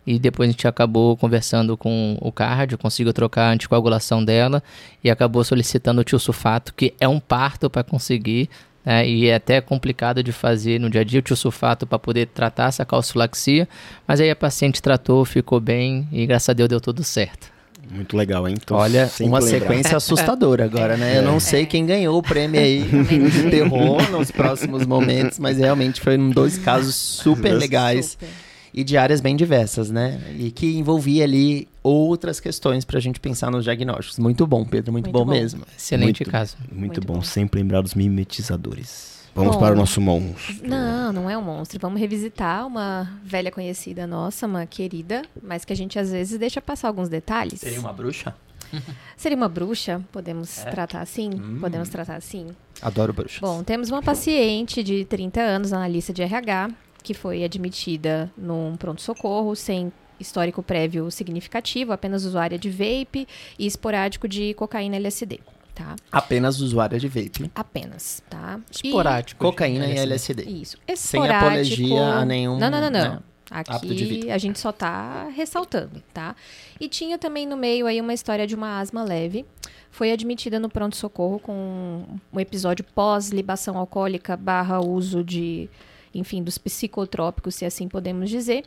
E 0.08 0.18
depois 0.18 0.48
a 0.48 0.52
gente 0.52 0.66
acabou 0.66 1.18
conversando 1.18 1.76
com 1.76 2.16
o 2.18 2.32
cardio, 2.32 2.78
conseguiu 2.78 3.12
trocar 3.12 3.50
a 3.50 3.52
anticoagulação 3.52 4.24
dela 4.24 4.62
e 5.04 5.10
acabou 5.10 5.44
solicitando 5.44 6.00
o 6.00 6.04
tiosulfato, 6.04 6.72
que 6.72 6.94
é 6.98 7.06
um 7.06 7.20
parto 7.20 7.68
para 7.68 7.84
conseguir, 7.84 8.48
né, 8.82 9.06
e 9.06 9.26
é 9.26 9.34
até 9.34 9.60
complicado 9.60 10.22
de 10.22 10.32
fazer 10.32 10.80
no 10.80 10.88
dia 10.88 11.02
a 11.02 11.04
dia 11.04 11.18
o 11.18 11.22
tiosulfato 11.22 11.86
para 11.86 11.98
poder 11.98 12.28
tratar 12.28 12.68
essa 12.68 12.86
calcifilaxia, 12.86 13.68
mas 14.06 14.18
aí 14.18 14.30
a 14.30 14.34
paciente 14.34 14.80
tratou, 14.80 15.26
ficou 15.26 15.60
bem 15.60 16.08
e 16.10 16.24
graças 16.24 16.48
a 16.48 16.52
Deus 16.54 16.70
deu 16.70 16.80
tudo 16.80 17.04
certo. 17.04 17.52
Muito 17.90 18.16
legal, 18.16 18.48
hein? 18.48 18.54
Então, 18.58 18.78
Olha, 18.78 19.10
uma 19.20 19.38
lembrar. 19.40 19.60
sequência 19.60 19.96
assustadora 19.98 20.64
agora, 20.64 20.96
né? 20.96 21.18
Eu 21.18 21.22
não 21.22 21.38
sei 21.38 21.66
quem 21.66 21.84
ganhou 21.84 22.16
o 22.16 22.22
prêmio 22.22 22.58
aí 22.58 22.82
de 23.30 23.50
terror 23.50 24.10
nos 24.10 24.30
próximos 24.30 24.86
momentos, 24.86 25.38
mas 25.38 25.58
realmente 25.58 26.00
foi 26.00 26.16
um 26.16 26.30
dois 26.30 26.56
casos 26.56 26.94
super 26.94 27.52
legais 27.52 28.12
Super. 28.12 28.47
E 28.80 28.84
de 28.84 28.96
áreas 28.96 29.20
bem 29.20 29.34
diversas, 29.34 29.90
né? 29.90 30.20
E 30.38 30.50
que 30.52 30.76
envolvia 30.78 31.24
ali 31.24 31.66
outras 31.82 32.38
questões 32.38 32.84
pra 32.84 33.00
gente 33.00 33.18
pensar 33.18 33.50
nos 33.50 33.64
diagnósticos. 33.64 34.18
Muito 34.20 34.46
bom, 34.46 34.64
Pedro, 34.64 34.92
muito, 34.92 35.06
Muito 35.06 35.18
bom, 35.18 35.24
bom. 35.24 35.32
mesmo. 35.32 35.64
Excelente 35.76 36.20
Muito- 36.20 36.30
caso. 36.30 36.56
Muito, 36.70 36.78
Muito 36.78 37.00
bom, 37.00 37.14
bom. 37.14 37.22
sempre 37.22 37.60
lembrar 37.60 37.80
dos 37.82 37.94
mimetizadores. 37.94 39.18
Vamos 39.34 39.54
Bom. 39.56 39.60
para 39.60 39.74
o 39.74 39.76
nosso 39.78 40.00
monstro. 40.00 40.56
Não, 40.66 41.12
não 41.12 41.30
é 41.30 41.36
um 41.38 41.42
monstro. 41.42 41.78
Vamos 41.80 42.00
revisitar 42.00 42.66
uma 42.66 43.08
velha 43.24 43.50
conhecida 43.52 44.06
nossa, 44.06 44.46
uma 44.46 44.66
querida, 44.66 45.22
mas 45.42 45.64
que 45.64 45.72
a 45.72 45.76
gente 45.76 45.98
às 45.98 46.10
vezes 46.10 46.38
deixa 46.38 46.60
passar 46.60 46.88
alguns 46.88 47.08
detalhes. 47.08 47.60
Seria 47.60 47.78
uma 47.80 47.92
bruxa? 47.92 48.34
Seria 49.16 49.36
uma 49.36 49.48
bruxa? 49.48 50.00
Podemos 50.12 50.58
É? 50.64 50.70
tratar 50.70 51.02
assim? 51.02 51.30
Hum. 51.34 51.58
Podemos 51.60 51.88
tratar 51.88 52.16
assim? 52.16 52.48
Adoro 52.82 53.12
bruxas. 53.12 53.40
Bom, 53.40 53.62
temos 53.62 53.90
uma 53.90 54.02
paciente 54.02 54.82
de 54.82 55.04
30 55.04 55.40
anos, 55.40 55.72
analista 55.72 56.12
de 56.12 56.22
RH, 56.22 56.70
que 57.08 57.14
foi 57.14 57.42
admitida 57.42 58.30
num 58.36 58.76
pronto-socorro 58.76 59.56
sem 59.56 59.90
histórico 60.20 60.62
prévio 60.62 61.10
significativo, 61.10 61.90
apenas 61.90 62.26
usuária 62.26 62.58
de 62.58 62.68
vape 62.68 63.26
e 63.58 63.66
esporádico 63.66 64.28
de 64.28 64.52
cocaína 64.52 64.96
LSD. 64.96 65.40
Tá? 65.74 65.96
Apenas 66.12 66.60
usuária 66.60 66.98
de 67.00 67.08
vape. 67.08 67.50
Apenas, 67.54 68.22
tá? 68.28 68.60
E- 68.84 68.88
Esporádico. 68.88 69.42
Cocaína 69.42 69.86
e 69.86 69.96
LSD. 69.96 70.42
Isso. 70.42 70.76
Sem 70.94 71.22
Esporádico... 71.22 71.46
apologia 71.46 72.04
a 72.04 72.24
nenhum, 72.26 72.58
Não, 72.58 72.68
não, 72.70 72.78
não, 72.78 72.90
não. 72.90 73.10
né, 73.14 73.18
Aqui 73.50 74.30
a 74.30 74.36
gente 74.36 74.58
só 74.58 74.70
tá 74.70 75.30
ressaltando, 75.34 76.02
tá? 76.12 76.36
E 76.78 76.90
tinha 76.90 77.16
também 77.16 77.46
no 77.46 77.56
meio 77.56 77.86
aí 77.86 77.98
uma 78.02 78.12
história 78.12 78.46
de 78.46 78.54
uma 78.54 78.80
asma 78.80 79.02
leve. 79.02 79.46
Foi 79.90 80.12
admitida 80.12 80.60
no 80.60 80.68
pronto-socorro 80.68 81.38
com 81.38 82.04
um 82.30 82.38
episódio 82.38 82.84
pós-libação 82.94 83.78
alcoólica 83.78 84.36
barra 84.36 84.78
uso 84.80 85.24
de, 85.24 85.70
enfim, 86.14 86.42
dos 86.42 86.58
psicotrópicos, 86.58 87.54
se 87.54 87.64
assim 87.64 87.88
podemos 87.88 88.30
dizer. 88.30 88.64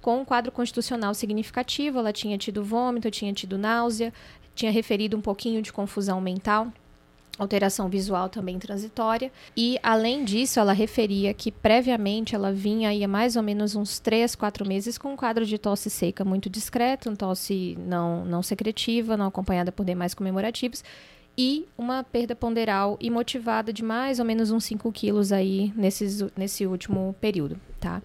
Com 0.00 0.20
um 0.20 0.24
quadro 0.24 0.50
constitucional 0.50 1.12
significativo, 1.14 1.98
ela 1.98 2.12
tinha 2.12 2.38
tido 2.38 2.64
vômito, 2.64 3.10
tinha 3.10 3.32
tido 3.32 3.58
náusea, 3.58 4.12
tinha 4.54 4.72
referido 4.72 5.16
um 5.16 5.20
pouquinho 5.20 5.60
de 5.60 5.72
confusão 5.72 6.20
mental 6.20 6.72
alteração 7.40 7.88
visual 7.88 8.28
também 8.28 8.58
transitória. 8.58 9.32
E, 9.56 9.78
além 9.82 10.24
disso, 10.24 10.60
ela 10.60 10.72
referia 10.72 11.32
que 11.32 11.50
previamente 11.50 12.34
ela 12.34 12.52
vinha 12.52 12.90
aí 12.90 13.02
há 13.02 13.08
mais 13.08 13.34
ou 13.34 13.42
menos 13.42 13.74
uns 13.74 13.98
3, 13.98 14.34
4 14.34 14.66
meses 14.66 14.98
com 14.98 15.14
um 15.14 15.16
quadro 15.16 15.46
de 15.46 15.56
tosse 15.56 15.88
seca 15.88 16.24
muito 16.24 16.50
discreto, 16.50 17.08
um 17.08 17.16
tosse 17.16 17.78
não, 17.80 18.24
não 18.26 18.42
secretiva, 18.42 19.16
não 19.16 19.26
acompanhada 19.26 19.72
por 19.72 19.86
demais 19.86 20.12
comemorativos. 20.12 20.84
E 21.42 21.64
uma 21.78 22.04
perda 22.04 22.36
ponderal 22.36 22.98
imotivada 23.00 23.72
de 23.72 23.82
mais 23.82 24.18
ou 24.18 24.26
menos 24.26 24.50
uns 24.50 24.62
5 24.64 24.92
quilos 24.92 25.32
aí 25.32 25.72
nesses, 25.74 26.22
nesse 26.36 26.66
último 26.66 27.16
período, 27.18 27.58
tá? 27.80 28.02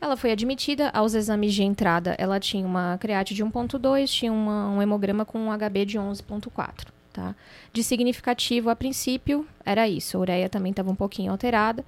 Ela 0.00 0.16
foi 0.16 0.32
admitida 0.32 0.88
aos 0.88 1.12
exames 1.12 1.52
de 1.52 1.62
entrada. 1.62 2.14
Ela 2.18 2.40
tinha 2.40 2.66
uma 2.66 2.96
create 2.98 3.34
de 3.34 3.44
1.2, 3.44 4.10
tinha 4.10 4.32
uma- 4.32 4.70
um 4.70 4.80
hemograma 4.80 5.26
com 5.26 5.38
um 5.38 5.52
HB 5.52 5.84
de 5.84 5.98
11.4, 5.98 6.90
tá? 7.12 7.34
De 7.74 7.84
significativo, 7.84 8.70
a 8.70 8.74
princípio, 8.74 9.46
era 9.66 9.86
isso. 9.86 10.16
A 10.16 10.20
ureia 10.20 10.48
também 10.48 10.70
estava 10.70 10.90
um 10.90 10.94
pouquinho 10.96 11.30
alterada. 11.30 11.84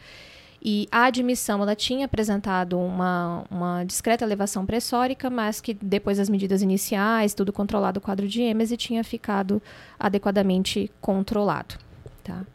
E 0.64 0.88
a 0.90 1.04
admissão, 1.04 1.60
ela 1.60 1.76
tinha 1.76 2.06
apresentado 2.06 2.78
uma, 2.78 3.44
uma 3.50 3.84
discreta 3.84 4.24
elevação 4.24 4.64
pressórica, 4.64 5.28
mas 5.28 5.60
que 5.60 5.74
depois 5.74 6.16
das 6.16 6.30
medidas 6.30 6.62
iniciais, 6.62 7.34
tudo 7.34 7.52
controlado, 7.52 7.98
o 7.98 8.00
quadro 8.00 8.26
de 8.26 8.40
êmese 8.40 8.74
tinha 8.74 9.04
ficado 9.04 9.60
adequadamente 9.98 10.90
controlado, 11.02 11.74
tá? 12.22 12.46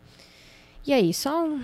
E 0.88 0.92
aí, 0.92 1.14
só 1.14 1.46
um... 1.46 1.62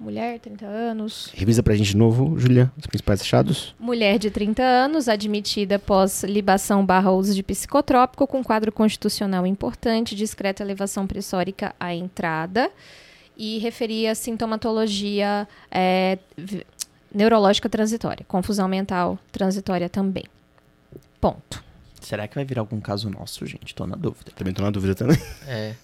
Mulher, 0.00 0.40
30 0.40 0.66
anos, 0.66 1.30
Revisa 1.32 1.62
pra 1.62 1.76
gente 1.76 1.90
de 1.90 1.96
novo, 1.96 2.36
Julia, 2.36 2.72
os 2.76 2.88
principais 2.88 3.20
achados. 3.20 3.72
Mulher 3.78 4.18
de 4.18 4.32
30 4.32 4.60
anos, 4.60 5.08
admitida 5.08 5.76
após 5.76 6.24
libação 6.24 6.84
barra 6.84 7.12
uso 7.12 7.32
de 7.32 7.42
psicotrópico, 7.44 8.26
com 8.26 8.42
quadro 8.42 8.72
constitucional 8.72 9.46
importante, 9.46 10.16
discreta 10.16 10.60
elevação 10.60 11.06
pressórica 11.06 11.72
à 11.78 11.94
entrada 11.94 12.68
e 13.36 13.58
referia 13.58 14.14
sintomatologia 14.14 15.48
é, 15.70 16.18
neurológica 17.14 17.68
transitória, 17.68 18.24
confusão 18.26 18.68
mental 18.68 19.18
transitória 19.30 19.88
também. 19.88 20.24
Ponto. 21.20 21.62
Será 22.00 22.26
que 22.26 22.34
vai 22.34 22.44
virar 22.44 22.62
algum 22.62 22.80
caso 22.80 23.08
nosso, 23.08 23.46
gente? 23.46 23.74
Tô 23.74 23.86
na 23.86 23.94
dúvida. 23.94 24.32
Também 24.34 24.52
tô 24.52 24.62
na 24.62 24.70
dúvida 24.70 24.94
também. 24.94 25.18
É. 25.46 25.74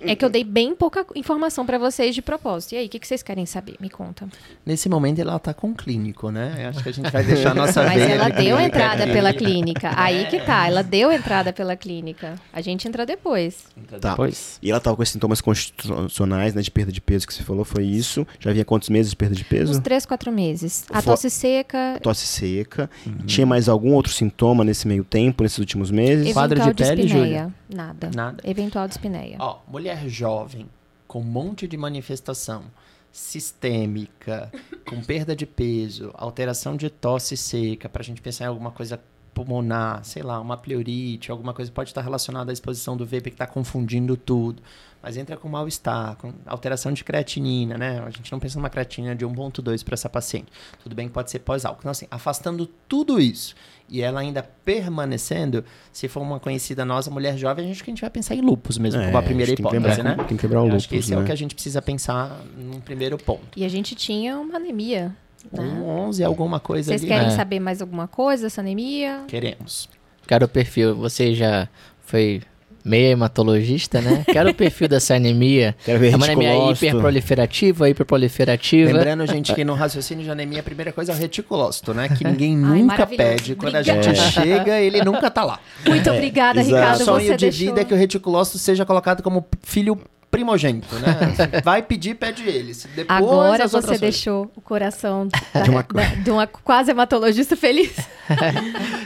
É 0.00 0.14
que 0.16 0.24
eu 0.24 0.28
dei 0.30 0.44
bem 0.44 0.74
pouca 0.74 1.04
informação 1.14 1.64
pra 1.64 1.78
vocês 1.78 2.14
de 2.14 2.22
propósito. 2.22 2.72
E 2.72 2.78
aí, 2.78 2.86
o 2.86 2.88
que, 2.88 2.98
que 2.98 3.06
vocês 3.06 3.22
querem 3.22 3.46
saber? 3.46 3.76
Me 3.80 3.88
conta. 3.88 4.28
Nesse 4.64 4.88
momento 4.88 5.20
ela 5.20 5.38
tá 5.38 5.54
com 5.54 5.74
clínico, 5.74 6.30
né? 6.30 6.54
Eu 6.64 6.68
acho 6.70 6.82
que 6.82 6.88
a 6.88 6.92
gente 6.92 7.10
vai 7.10 7.22
deixar 7.24 7.50
a 7.52 7.54
nossa 7.54 7.82
Mas 7.82 8.00
ela 8.02 8.28
de 8.28 8.36
deu 8.42 8.56
clínica 8.56 8.62
entrada 8.64 9.06
pela 9.06 9.32
clínica. 9.32 9.90
Aí 9.96 10.26
que 10.26 10.40
tá, 10.40 10.66
ela 10.66 10.82
deu 10.82 11.10
entrada 11.12 11.52
pela 11.52 11.76
clínica. 11.76 12.34
A 12.52 12.60
gente 12.60 12.86
entra 12.86 13.04
depois. 13.06 13.64
Tá. 14.00 14.10
Depois. 14.10 14.58
E 14.62 14.70
ela 14.70 14.80
tava 14.80 14.96
com 14.96 15.02
esses 15.02 15.12
sintomas 15.12 15.40
constitucionais, 15.40 16.54
né, 16.54 16.62
de 16.62 16.70
perda 16.70 16.92
de 16.92 17.00
peso 17.00 17.26
que 17.26 17.34
você 17.34 17.42
falou, 17.42 17.64
foi 17.64 17.84
isso? 17.84 18.26
Já 18.38 18.52
vinha 18.52 18.64
quantos 18.64 18.88
meses 18.88 19.10
de 19.10 19.16
perda 19.16 19.34
de 19.34 19.42
Uns 19.42 19.48
peso? 19.48 19.80
três, 19.80 20.04
quatro 20.06 20.30
meses. 20.32 20.84
A 20.90 21.00
Fo- 21.00 21.10
tosse 21.10 21.30
seca, 21.30 21.98
Tosse 22.02 22.26
seca. 22.26 22.90
Tinha 23.26 23.46
mais 23.46 23.68
algum 23.68 23.92
outro 23.94 24.12
sintoma 24.12 24.64
nesse 24.64 24.86
meio 24.86 25.04
tempo, 25.04 25.42
nesses 25.42 25.58
últimos 25.58 25.90
meses? 25.90 26.32
Quadro 26.32 26.58
eventual 26.58 26.74
de 26.96 27.06
pele. 27.06 27.52
Nada. 27.74 28.10
Nada. 28.14 28.38
Eventual 28.44 28.88
dispneia. 28.88 29.36
Ó, 29.38 29.58
mulher 29.78 30.08
jovem, 30.08 30.68
com 31.06 31.20
um 31.20 31.24
monte 31.24 31.68
de 31.68 31.76
manifestação 31.76 32.64
sistêmica, 33.12 34.50
com 34.84 35.00
perda 35.00 35.36
de 35.36 35.46
peso, 35.46 36.10
alteração 36.14 36.76
de 36.76 36.90
tosse 36.90 37.36
seca, 37.36 37.88
pra 37.88 38.02
gente 38.02 38.20
pensar 38.20 38.46
em 38.46 38.48
alguma 38.48 38.72
coisa 38.72 39.00
pulmonar, 39.44 40.04
sei 40.04 40.22
lá, 40.22 40.40
uma 40.40 40.56
pleurite, 40.56 41.30
alguma 41.30 41.52
coisa 41.54 41.70
que 41.70 41.74
pode 41.74 41.90
estar 41.90 42.00
relacionada 42.00 42.50
à 42.50 42.52
exposição 42.52 42.96
do 42.96 43.04
vape 43.04 43.22
que 43.22 43.28
está 43.30 43.46
confundindo 43.46 44.16
tudo. 44.16 44.62
Mas 45.00 45.16
entra 45.16 45.36
com 45.36 45.48
mal-estar, 45.48 46.16
com 46.16 46.32
alteração 46.44 46.92
de 46.92 47.04
creatinina, 47.04 47.78
né? 47.78 48.02
A 48.04 48.10
gente 48.10 48.32
não 48.32 48.40
pensa 48.40 48.58
numa 48.58 48.68
creatinina 48.68 49.14
de 49.14 49.24
1.2 49.24 49.84
para 49.84 49.94
essa 49.94 50.08
paciente. 50.08 50.46
Tudo 50.82 50.96
bem 50.96 51.06
que 51.06 51.14
pode 51.14 51.30
ser 51.30 51.38
pós-álcool. 51.38 51.78
Então, 51.82 51.92
assim, 51.92 52.06
afastando 52.10 52.66
tudo 52.88 53.20
isso 53.20 53.54
e 53.88 54.02
ela 54.02 54.18
ainda 54.20 54.42
permanecendo, 54.64 55.64
se 55.92 56.08
for 56.08 56.20
uma 56.20 56.40
conhecida 56.40 56.84
nossa, 56.84 57.10
mulher 57.12 57.38
jovem, 57.38 57.64
a 57.64 57.68
gente 57.68 57.84
que 57.84 57.90
a 57.90 57.92
gente 57.92 58.00
vai 58.00 58.10
pensar 58.10 58.34
em 58.34 58.40
lupus 58.40 58.76
mesmo, 58.76 59.00
É, 59.00 59.06
como 59.06 59.18
a 59.18 59.22
primeira 59.22 59.52
acho 59.52 59.56
que 59.56 59.62
tem 59.62 59.70
que 59.70 59.76
hipótese, 59.76 59.96
lembrar 60.02 60.16
né? 60.16 60.22
que- 60.24 60.28
tem 60.28 60.36
que 60.36 60.40
quebrar 60.40 60.60
o 60.62 60.64
lupus, 60.64 60.76
Acho 60.78 60.88
que 60.88 60.96
esse 60.96 61.12
é 61.12 61.16
né? 61.16 61.22
o 61.22 61.24
que 61.24 61.32
a 61.32 61.36
gente 61.36 61.54
precisa 61.54 61.80
pensar 61.80 62.36
num 62.56 62.80
primeiro 62.80 63.16
ponto. 63.16 63.56
E 63.56 63.64
a 63.64 63.68
gente 63.68 63.94
tinha 63.94 64.36
uma 64.36 64.56
anemia. 64.56 65.14
Né? 65.52 65.62
Um 65.62 65.88
11, 66.08 66.22
alguma 66.24 66.60
coisa 66.60 66.88
Vocês 66.90 67.02
ali. 67.02 67.10
querem 67.10 67.28
É. 67.28 67.30
saber 67.30 67.60
mais 67.60 67.80
alguma 67.80 68.06
coisa 68.08 68.44
dessa 68.44 68.60
anemia? 68.60 69.22
Queremos. 69.28 69.88
Quero 70.26 70.44
o 70.44 70.48
perfil. 70.48 70.94
Você 70.96 71.34
já 71.34 71.68
foi 72.04 72.42
meio 72.84 73.06
hematologista, 73.12 74.00
né? 74.00 74.24
Quero 74.30 74.50
o 74.50 74.54
perfil 74.54 74.88
dessa 74.88 75.14
anemia. 75.14 75.74
Quero 75.84 75.98
ver 75.98 76.12
É 76.12 76.16
uma 76.16 76.24
anemia 76.26 76.72
hiperproliferativa, 76.72 77.88
hiperproliferativa. 77.88 78.92
Lembrando, 78.92 79.26
gente, 79.26 79.54
que 79.54 79.64
no 79.64 79.74
raciocínio 79.74 80.24
de 80.24 80.30
anemia, 80.30 80.60
a 80.60 80.62
primeira 80.62 80.92
coisa 80.92 81.12
é 81.12 81.14
o 81.14 81.18
reticulócito, 81.18 81.92
né? 81.94 82.08
Que 82.08 82.24
ninguém 82.24 82.52
Ai, 82.64 82.82
nunca 82.82 83.06
pede. 83.06 83.54
Quando 83.54 83.76
a 83.76 83.80
Obrigada. 83.80 84.02
gente 84.14 84.32
chega, 84.32 84.80
ele 84.80 85.02
nunca 85.04 85.30
tá 85.30 85.44
lá. 85.44 85.58
Muito 85.86 86.10
obrigada. 86.10 86.60
O 86.60 86.64
Ricardo. 86.64 87.04
sonho 87.04 87.26
Você 87.26 87.36
de 87.36 87.46
deixou... 87.46 87.66
vida 87.66 87.80
é 87.80 87.84
que 87.84 87.94
o 87.94 87.96
reticulócito 87.96 88.58
seja 88.58 88.84
colocado 88.84 89.22
como 89.22 89.46
filho 89.62 89.98
primogênito, 90.30 90.94
né? 90.96 91.16
Vai 91.64 91.82
pedir, 91.82 92.14
pede 92.14 92.42
ele. 92.48 92.74
Se 92.74 92.86
Depois 92.88 93.18
Agora 93.20 93.64
as 93.64 93.70
você 93.72 93.76
outras 93.78 94.00
deixou 94.00 94.50
o 94.54 94.60
coração 94.60 95.26
da- 95.54 95.60
De 95.62 95.70
uma- 95.70 95.82
da- 95.92 96.14
de 96.14 96.30
uma 96.30 96.46
quase 96.46 96.90
hematologista 96.90 97.56
feliz. 97.56 97.94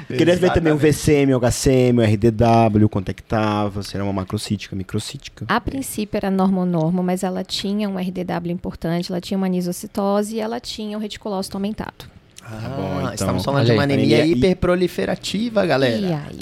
Queria 0.08 0.36
ver 0.36 0.52
também 0.52 0.72
o 0.72 0.76
VCM, 0.76 1.34
o 1.34 1.38
HCM, 1.40 2.00
o 2.00 2.02
RDW, 2.02 2.88
quanto 2.88 3.08
é 3.10 3.12
que 3.14 3.22
tava, 3.22 3.82
se 3.82 3.94
era 3.96 4.02
uma 4.04 4.12
macrocítica, 4.12 4.74
microcítica. 4.76 5.44
A 5.48 5.60
princípio 5.60 6.16
era 6.16 6.30
normonormo, 6.30 7.02
mas 7.02 7.22
ela 7.22 7.44
tinha 7.44 7.88
um 7.88 7.96
RDW 7.98 8.50
importante, 8.50 9.10
ela 9.12 9.20
tinha 9.20 9.38
uma 9.38 9.46
anisocitose 9.46 10.36
e 10.36 10.40
ela 10.40 10.58
tinha 10.60 10.96
o 10.96 11.00
reticulócito 11.00 11.56
aumentado. 11.56 12.10
Ah, 12.44 12.74
bom, 12.76 13.00
então. 13.02 13.14
estamos 13.14 13.44
falando 13.44 13.66
de 13.66 13.72
uma 13.72 13.84
anemia 13.84 14.16
Anemia 14.18 14.26
hi- 14.26 14.38
hiperproliferativa, 14.38 15.64
galera. 15.64 15.96
E 15.96 16.12
aí? 16.12 16.40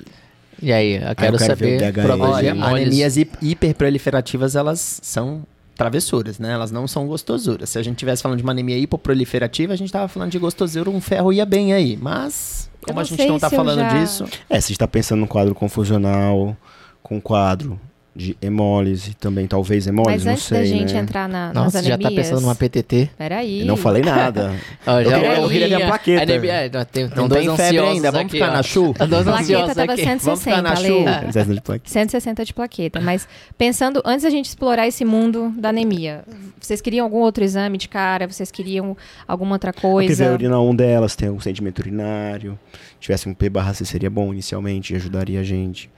E 0.62 0.72
aí, 0.72 0.96
eu 0.96 1.00
quero, 1.00 1.16
quero 1.16 1.38
ver 1.38 1.42
o 1.44 1.46
saber 1.46 1.78
Olha, 2.22 2.52
anemias 2.64 3.16
hi- 3.16 3.30
hiperproliferativas, 3.40 4.54
elas 4.56 5.00
são 5.02 5.42
travessuras, 5.74 6.38
né? 6.38 6.52
Elas 6.52 6.70
não 6.70 6.86
são 6.86 7.06
gostosuras. 7.06 7.70
Se 7.70 7.78
a 7.78 7.82
gente 7.82 7.94
estivesse 7.94 8.22
falando 8.22 8.36
de 8.38 8.42
uma 8.44 8.52
anemia 8.52 8.76
hipoproliferativa, 8.76 9.72
a 9.72 9.76
gente 9.76 9.90
tava 9.90 10.08
falando 10.08 10.30
de 10.30 10.38
gostosura, 10.38 10.90
um 10.90 11.00
ferro 11.00 11.32
ia 11.32 11.46
bem 11.46 11.72
aí. 11.72 11.96
Mas, 12.00 12.68
como 12.84 13.00
a 13.00 13.04
gente 13.04 13.26
não 13.26 13.38
tá 13.38 13.46
eu 13.46 13.50
falando 13.50 13.78
já- 13.80 13.98
disso, 13.98 14.24
É, 14.50 14.60
se 14.60 14.72
está 14.72 14.86
pensando 14.86 15.20
num 15.20 15.26
quadro 15.26 15.54
confusional, 15.54 16.54
com 17.02 17.18
quadro 17.20 17.80
de 18.14 18.36
hemólise, 18.42 19.14
também 19.14 19.46
talvez 19.46 19.86
hemólise, 19.86 20.16
Mas 20.16 20.24
não 20.24 20.32
antes 20.32 20.44
sei, 20.44 20.58
da 20.58 20.64
gente 20.64 20.92
né? 20.94 21.00
entrar 21.00 21.28
na, 21.28 21.52
nas 21.52 21.54
Nossa, 21.54 21.82
já 21.82 21.94
anemias... 21.94 22.14
tá 22.14 22.22
pensando 22.22 22.40
numa 22.42 22.54
PTT. 22.56 23.10
Peraí. 23.16 23.60
Eu 23.60 23.66
não 23.66 23.76
falei 23.76 24.02
nada. 24.02 24.52
Ó, 24.86 24.98
Eu 25.00 25.10
já 25.10 25.18
eu 25.18 25.30
anemia, 25.30 25.48
queria 25.48 25.68
ver 25.68 25.82
a 25.82 25.86
plaqueta. 25.86 26.22
Anemia, 26.22 26.70
não, 26.72 26.84
tem, 26.84 27.08
tem 27.08 27.16
não 27.16 27.28
dois 27.28 27.46
tem 27.46 27.56
febre 27.56 27.78
ainda, 27.78 28.10
vamos 28.10 28.26
aqui, 28.26 28.32
ficar 28.38 28.50
ó. 28.50 28.52
na 28.52 28.62
chu? 28.62 28.94
Tem 28.94 29.08
dois 29.08 29.24
Plaqueta 29.24 29.42
ansiosos 29.42 29.74
tava 29.76 29.92
aqui. 29.92 30.02
160, 30.02 30.24
Vamos 30.24 30.42
ficar 30.42 30.62
na 30.62 30.70
Ale. 30.70 30.88
chuva. 30.88 31.24
Excesso 31.28 31.54
de 31.54 31.60
plaqueta. 31.60 31.90
160 31.90 32.44
de 32.44 32.54
plaqueta. 32.54 33.00
Mas 33.00 33.28
pensando, 33.56 34.02
antes 34.04 34.24
da 34.24 34.30
gente 34.30 34.46
explorar 34.46 34.86
esse 34.88 35.04
mundo 35.04 35.54
da 35.56 35.68
anemia, 35.68 36.24
vocês 36.60 36.80
queriam 36.80 37.04
algum 37.04 37.18
outro 37.18 37.44
exame 37.44 37.78
de 37.78 37.88
cara? 37.88 38.26
Vocês 38.26 38.50
queriam 38.50 38.96
alguma 39.26 39.54
outra 39.54 39.70
Eu 39.70 39.74
queria 39.74 39.90
ver 39.90 40.24
a 40.24 40.26
coisa? 40.26 40.32
urina 40.32 40.60
1 40.60 40.74
delas, 40.74 41.14
tem 41.14 41.28
algum 41.28 41.40
sentimento 41.40 41.78
urinário. 41.78 42.58
Tivesse 42.98 43.28
um 43.28 43.34
P 43.34 43.48
barra 43.48 43.72
C 43.72 43.84
seria 43.84 44.10
bom 44.10 44.32
inicialmente, 44.32 44.94
ajudaria 44.96 45.40
a 45.40 45.44
gente. 45.44 45.88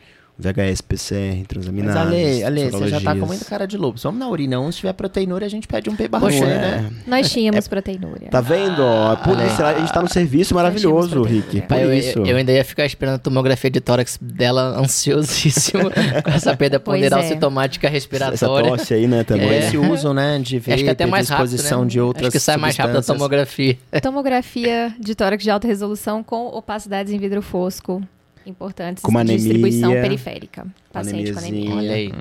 VHS, 0.43 0.80
PCR, 0.80 1.36
Mas 1.38 1.47
transaminases, 1.47 1.97
Ale, 1.97 2.45
Ale, 2.45 2.70
você 2.70 2.88
já 2.88 3.01
tá 3.01 3.14
com 3.14 3.26
muita 3.26 3.45
cara 3.45 3.66
de 3.66 3.76
lupus. 3.76 4.03
Vamos 4.03 4.20
na 4.20 4.28
urina 4.28 4.61
1, 4.61 4.72
se 4.72 4.78
tiver 4.78 4.93
proteinúria, 4.93 5.47
a 5.47 5.49
gente 5.49 5.68
pede 5.68 5.88
um 5.88 5.97
P 5.97 6.09
barra 6.09 6.26
Poxa, 6.26 6.45
né? 6.45 6.90
Nós 7.07 7.30
tínhamos 7.30 7.68
proteinúria. 7.68 8.28
Tá 8.30 8.40
vendo? 8.40 8.82
ó? 8.82 9.16
Por 9.16 9.38
Ale. 9.38 9.47
isso, 9.47 9.62
a 9.62 9.78
gente 9.78 9.93
tá 9.93 10.03
no 10.03 10.09
serviço 10.09 10.55
maravilhoso, 10.55 11.22
Rick. 11.22 11.61
Por 11.61 11.68
Pai, 11.68 11.84
eu, 11.84 11.95
isso. 11.95 12.18
eu 12.20 12.36
ainda 12.36 12.53
ia 12.53 12.64
ficar 12.64 12.84
esperando 12.84 13.14
a 13.16 13.18
tomografia 13.18 13.70
de 13.70 13.80
tórax 13.80 14.18
dela 14.20 14.76
ansiosíssimo 14.80 15.90
com 16.24 16.30
essa 16.30 16.57
perda 16.57 16.80
ponderal 16.80 17.20
é. 17.20 17.28
sintomática 17.28 17.86
Essa 17.86 17.95
respiratória. 17.95 18.70
tosse 18.70 18.95
aí, 18.95 19.07
né, 19.07 19.24
também. 19.24 19.49
É. 19.49 19.59
esse 19.61 19.76
uso, 19.76 20.12
né, 20.12 20.38
de 20.38 20.59
vape, 20.59 20.72
Acho 20.72 20.84
que 20.84 20.90
até 20.90 21.07
mais 21.07 21.26
de 21.26 21.32
rápido, 21.32 21.47
exposição 21.47 21.82
né? 21.82 21.88
de 21.88 22.01
outras 22.01 22.26
Acho 22.26 22.32
que 22.32 22.40
sai 22.40 22.57
mais 22.57 22.76
rápido 22.76 22.99
a 22.99 23.03
tomografia. 23.03 23.78
Tomografia 24.03 24.95
de 24.99 25.14
tórax 25.14 25.43
de 25.43 25.51
alta 25.51 25.66
resolução 25.66 26.22
com 26.22 26.47
opacidades 26.49 27.12
em 27.12 27.18
vidro 27.18 27.43
fosco. 27.43 28.03
Importantes 28.47 29.03
Com 29.03 29.12
de 29.24 29.36
distribuição 29.36 29.90
anemia, 29.90 30.03
periférica. 30.03 30.66
Paciente 30.93 31.32
com 31.32 31.38
anemia. 31.38 31.74
Olha 31.74 31.95
aí. 31.95 32.12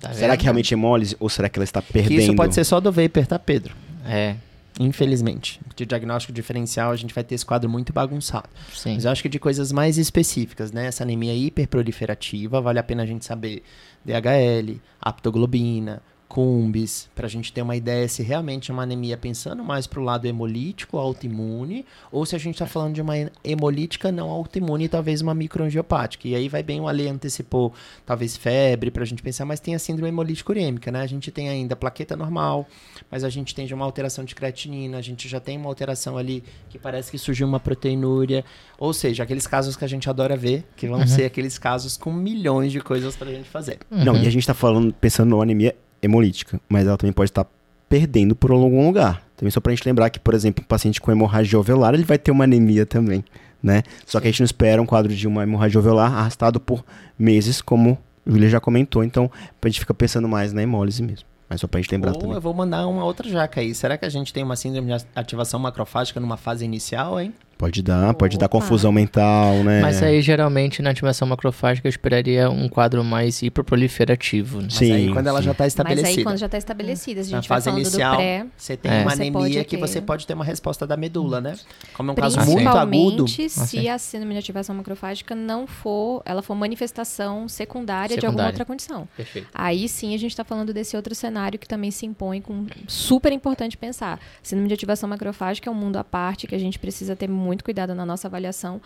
Tá 0.00 0.12
Será 0.12 0.36
que 0.36 0.44
realmente 0.44 0.72
é 0.72 0.76
hemólise 0.76 1.16
ou 1.18 1.28
será 1.28 1.48
que 1.48 1.58
ela 1.58 1.64
está 1.64 1.80
Que 1.80 1.92
perdendo? 1.92 2.20
isso 2.20 2.34
pode 2.34 2.54
ser 2.54 2.64
só 2.64 2.80
do 2.80 2.92
vapor, 2.92 3.26
tá, 3.26 3.38
Pedro? 3.38 3.74
É, 4.06 4.36
Infelizmente. 4.78 5.60
De 5.74 5.86
diagnóstico 5.86 6.32
diferencial, 6.32 6.90
a 6.90 6.96
gente 6.96 7.14
vai 7.14 7.24
ter 7.24 7.34
esse 7.34 7.46
quadro 7.46 7.68
muito 7.68 7.92
bagunçado. 7.92 8.48
sim. 8.72 8.94
Mas 8.94 9.04
eu 9.04 9.10
acho 9.10 9.22
que 9.22 9.28
de 9.28 9.38
coisas 9.38 9.72
mais 9.72 9.96
específicas, 9.96 10.70
né? 10.70 10.86
Essa 10.86 11.02
anemia 11.02 11.34
hiperproliferativa, 11.34 12.60
vale 12.60 12.78
a 12.78 12.82
pena 12.82 13.02
a 13.02 13.06
gente 13.06 13.24
saber 13.24 13.62
DHL, 14.04 14.78
aptoglobina, 15.00 16.02
cumbis, 16.28 17.08
pra 17.14 17.28
gente 17.28 17.52
ter 17.52 17.62
uma 17.62 17.76
ideia 17.76 18.06
se 18.08 18.22
realmente 18.22 18.70
é 18.70 18.74
uma 18.74 18.82
anemia 18.82 19.16
pensando 19.16 19.62
mais 19.64 19.86
pro 19.86 20.02
lado 20.02 20.26
hemolítico, 20.26 20.98
autoimune, 20.98 21.84
ou 22.10 22.26
se 22.26 22.34
a 22.34 22.38
gente 22.38 22.58
tá 22.58 22.66
falando 22.66 22.94
de 22.94 23.00
uma 23.02 23.14
hemolítica 23.44 24.10
não 24.12 24.28
autoimune, 24.28 24.88
talvez 24.88 25.20
uma 25.20 25.34
microangiopática. 25.34 26.26
E 26.28 26.34
aí 26.34 26.48
vai 26.48 26.62
bem 26.62 26.80
o 26.80 26.88
Ale 26.88 27.08
antecipou, 27.08 27.72
talvez 28.04 28.36
febre, 28.36 28.90
pra 28.90 29.04
gente 29.04 29.22
pensar, 29.22 29.44
mas 29.44 29.60
tem 29.60 29.74
a 29.74 29.78
síndrome 29.78 30.08
hemolítico 30.08 30.52
urêmica, 30.52 30.90
né? 30.90 31.00
A 31.00 31.06
gente 31.06 31.30
tem 31.30 31.48
ainda 31.48 31.76
plaqueta 31.76 32.16
normal, 32.16 32.66
mas 33.10 33.24
a 33.24 33.28
gente 33.28 33.54
tem 33.54 33.66
já 33.66 33.74
uma 33.76 33.84
alteração 33.84 34.24
de 34.24 34.34
creatinina, 34.34 34.98
a 34.98 35.02
gente 35.02 35.28
já 35.28 35.40
tem 35.40 35.56
uma 35.56 35.68
alteração 35.68 36.16
ali 36.18 36.42
que 36.68 36.78
parece 36.78 37.10
que 37.10 37.18
surgiu 37.18 37.46
uma 37.46 37.60
proteinúria, 37.60 38.44
ou 38.78 38.92
seja, 38.92 39.22
aqueles 39.22 39.46
casos 39.46 39.76
que 39.76 39.84
a 39.84 39.88
gente 39.88 40.08
adora 40.10 40.36
ver, 40.36 40.64
que 40.76 40.86
vão 40.88 41.06
ser 41.06 41.24
aqueles 41.24 41.58
casos 41.58 41.96
com 41.96 42.12
milhões 42.12 42.72
de 42.72 42.80
coisas 42.80 43.16
pra 43.16 43.30
gente 43.30 43.48
fazer. 43.48 43.78
Não, 43.90 44.14
Uhum. 44.14 44.22
e 44.22 44.26
a 44.26 44.30
gente 44.30 44.46
tá 44.46 44.54
falando, 44.54 44.92
pensando 44.94 45.30
numa 45.30 45.42
anemia 45.42 45.74
hemolítica, 46.06 46.60
mas 46.68 46.86
ela 46.86 46.96
também 46.96 47.12
pode 47.12 47.30
estar 47.30 47.46
perdendo 47.88 48.34
por 48.34 48.50
algum 48.50 48.86
lugar. 48.86 49.22
Também 49.36 49.50
só 49.50 49.60
pra 49.60 49.72
gente 49.72 49.86
lembrar 49.86 50.10
que, 50.10 50.18
por 50.18 50.34
exemplo, 50.34 50.64
um 50.64 50.66
paciente 50.66 51.00
com 51.00 51.12
hemorragia 51.12 51.56
alveolar, 51.56 51.94
ele 51.94 52.04
vai 52.04 52.18
ter 52.18 52.30
uma 52.30 52.44
anemia 52.44 52.86
também, 52.86 53.24
né? 53.62 53.82
Só 54.04 54.18
que 54.20 54.26
a 54.26 54.30
gente 54.30 54.40
não 54.40 54.46
espera 54.46 54.80
um 54.80 54.86
quadro 54.86 55.14
de 55.14 55.26
uma 55.26 55.42
hemorragia 55.42 55.78
alveolar 55.78 56.12
arrastado 56.12 56.58
por 56.58 56.84
meses, 57.18 57.60
como 57.60 57.98
a 58.26 58.30
Júlia 58.30 58.48
já 58.48 58.60
comentou, 58.60 59.04
então 59.04 59.30
a 59.62 59.68
gente 59.68 59.80
fica 59.80 59.94
pensando 59.94 60.26
mais 60.26 60.52
na 60.52 60.62
hemólise 60.62 61.02
mesmo. 61.02 61.26
Mas 61.48 61.60
só 61.60 61.68
pra 61.68 61.80
gente 61.80 61.92
lembrar 61.92 62.12
Ou 62.12 62.18
também. 62.18 62.34
eu 62.34 62.40
vou 62.40 62.52
mandar 62.52 62.86
uma 62.88 63.04
outra 63.04 63.28
jaca 63.28 63.60
aí. 63.60 63.72
Será 63.74 63.96
que 63.96 64.04
a 64.04 64.08
gente 64.08 64.32
tem 64.32 64.42
uma 64.42 64.56
síndrome 64.56 64.96
de 64.96 65.06
ativação 65.14 65.60
macrofágica 65.60 66.18
numa 66.18 66.36
fase 66.36 66.64
inicial, 66.64 67.20
hein? 67.20 67.32
Pode 67.58 67.82
dar, 67.82 68.12
pode 68.14 68.36
dar 68.36 68.48
confusão 68.48 68.92
mental, 68.92 69.54
né? 69.64 69.80
Mas 69.80 70.02
aí, 70.02 70.20
geralmente, 70.20 70.82
na 70.82 70.90
ativação 70.90 71.26
macrofágica, 71.26 71.86
eu 71.86 71.90
esperaria 71.90 72.50
um 72.50 72.68
quadro 72.68 73.02
mais 73.02 73.40
hiperproliferativo. 73.42 74.58
Né? 74.58 74.64
Mas 74.64 74.74
Sim, 74.74 74.92
aí 74.92 75.12
quando 75.12 75.26
ela 75.26 75.38
sim. 75.38 75.44
já 75.46 75.52
está 75.52 75.64
Mas 75.64 75.72
estabelecida. 75.72 76.08
aí 76.20 76.24
quando 76.24 76.36
já 76.38 76.46
está 76.46 76.58
estabelecida, 76.58 77.24
se 77.24 77.30
a 77.30 77.36
Na 77.36 77.40
gente 77.40 77.48
vai 77.48 77.56
fase 77.56 77.64
falando 77.70 77.80
inicial, 77.80 78.12
do 78.12 78.16
pré, 78.18 78.46
você 78.56 78.76
tem 78.76 78.92
É. 78.92 79.00
uma 79.00 79.10
Você 79.10 79.22
anemia 79.22 79.64
que 79.64 79.76
ter. 79.76 79.80
você 79.80 80.00
pode 80.02 80.26
ter 80.26 80.34
uma 80.34 80.44
resposta 80.44 80.86
da 80.86 80.98
medula, 80.98 81.40
né? 81.40 81.54
Como 81.94 82.10
é 82.10 82.12
um 82.12 82.14
caso 82.14 82.36
muito 82.40 82.52
principalmente 82.56 83.00
agudo. 83.14 83.24
Ah, 83.24 83.48
se 83.66 83.88
a 83.88 83.98
síndrome 83.98 84.34
de 84.34 84.38
ativação 84.38 84.76
macrofágica 84.76 85.34
não 85.34 85.66
for, 85.66 86.20
ela 86.26 86.42
for 86.42 86.54
manifestação 86.54 87.48
secundária, 87.48 88.08
de 88.08 88.26
alguma 88.26 88.32
Secundária. 88.32 88.50
outra 88.52 88.64
condição. 88.66 89.08
Perfeito. 89.16 89.48
Aí 89.54 89.88
sim 89.88 90.14
a 90.14 90.18
gente 90.18 90.32
está 90.32 90.44
falando 90.44 90.74
desse 90.74 90.94
outro 90.94 91.14
cenário 91.14 91.58
que 91.58 91.66
também 91.66 91.90
se 91.90 92.04
impõe 92.04 92.42
com 92.42 92.66
super 92.86 93.32
importante 93.32 93.78
pensar. 93.78 94.20
Síndrome 94.42 94.68
de 94.68 94.74
ativação 94.74 95.08
macrofágica 95.08 95.70
é 95.70 95.72
um 95.72 95.74
mundo 95.74 95.96
à 95.96 96.04
parte 96.04 96.46
que 96.46 96.54
a 96.54 96.58
gente 96.58 96.78
precisa 96.78 97.16
ter 97.16 97.28
muito 97.28 97.45
cuidado 97.64 97.94
na 97.94 98.06
nossa 98.06 98.28
avaliação, 98.28 98.80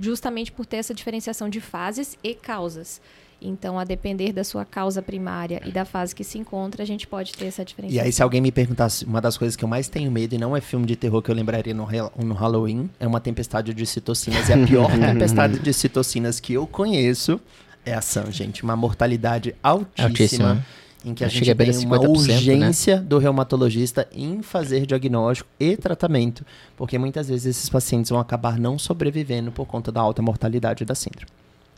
justamente 0.00 0.50
por 0.52 0.66
ter 0.66 0.78
essa 0.78 0.94
diferenciação 0.94 1.48
de 1.48 1.60
fases 1.60 2.16
e 2.22 2.34
causas. 2.34 3.00
Então, 3.44 3.76
a 3.78 3.82
depender 3.84 4.32
da 4.32 4.44
sua 4.44 4.64
causa 4.64 5.02
primária 5.02 5.60
e 5.66 5.72
da 5.72 5.84
fase 5.84 6.14
que 6.14 6.22
se 6.22 6.38
encontra, 6.38 6.82
a 6.82 6.86
gente 6.86 7.08
pode 7.08 7.32
ter 7.32 7.46
essa 7.46 7.62
E 7.62 7.64
diferenciação. 7.64 8.06
aí, 8.06 8.12
se 8.12 8.22
alguém 8.22 8.40
me 8.40 8.52
perguntasse, 8.52 9.04
uma 9.04 9.20
das 9.20 9.36
coisas 9.36 9.56
que 9.56 9.64
eu 9.64 9.68
mais 9.68 9.88
tenho 9.88 10.12
medo, 10.12 10.34
e 10.34 10.38
não 10.38 10.56
é 10.56 10.60
filme 10.60 10.86
de 10.86 10.94
terror 10.94 11.20
que 11.20 11.28
eu 11.30 11.34
lembraria 11.34 11.74
no, 11.74 11.86
no 12.24 12.34
Halloween, 12.34 12.88
é 13.00 13.06
uma 13.06 13.20
tempestade 13.20 13.74
de 13.74 13.84
citocinas. 13.84 14.48
E 14.48 14.52
a 14.52 14.64
pior 14.64 14.88
tempestade 14.96 15.58
de 15.58 15.72
citocinas 15.72 16.38
que 16.38 16.52
eu 16.52 16.66
conheço 16.68 17.40
é 17.84 17.92
a 17.94 18.00
SAM, 18.00 18.30
gente. 18.30 18.62
Uma 18.62 18.76
mortalidade 18.76 19.56
altíssima. 19.60 20.06
Altíssima. 20.08 20.66
Em 21.04 21.14
que 21.14 21.24
a 21.24 21.26
Acho 21.26 21.34
gente 21.36 21.44
que 21.46 21.50
é 21.50 21.54
tem 21.54 21.70
uma 21.86 21.98
50%, 21.98 22.06
né? 22.06 22.08
urgência 22.08 22.96
do 22.98 23.18
reumatologista 23.18 24.06
em 24.12 24.40
fazer 24.40 24.86
diagnóstico 24.86 25.48
e 25.58 25.76
tratamento, 25.76 26.44
porque 26.76 26.96
muitas 26.98 27.28
vezes 27.28 27.56
esses 27.56 27.68
pacientes 27.68 28.10
vão 28.10 28.20
acabar 28.20 28.56
não 28.58 28.78
sobrevivendo 28.78 29.50
por 29.50 29.66
conta 29.66 29.90
da 29.90 30.00
alta 30.00 30.22
mortalidade 30.22 30.84
da 30.84 30.94
síndrome. 30.94 31.26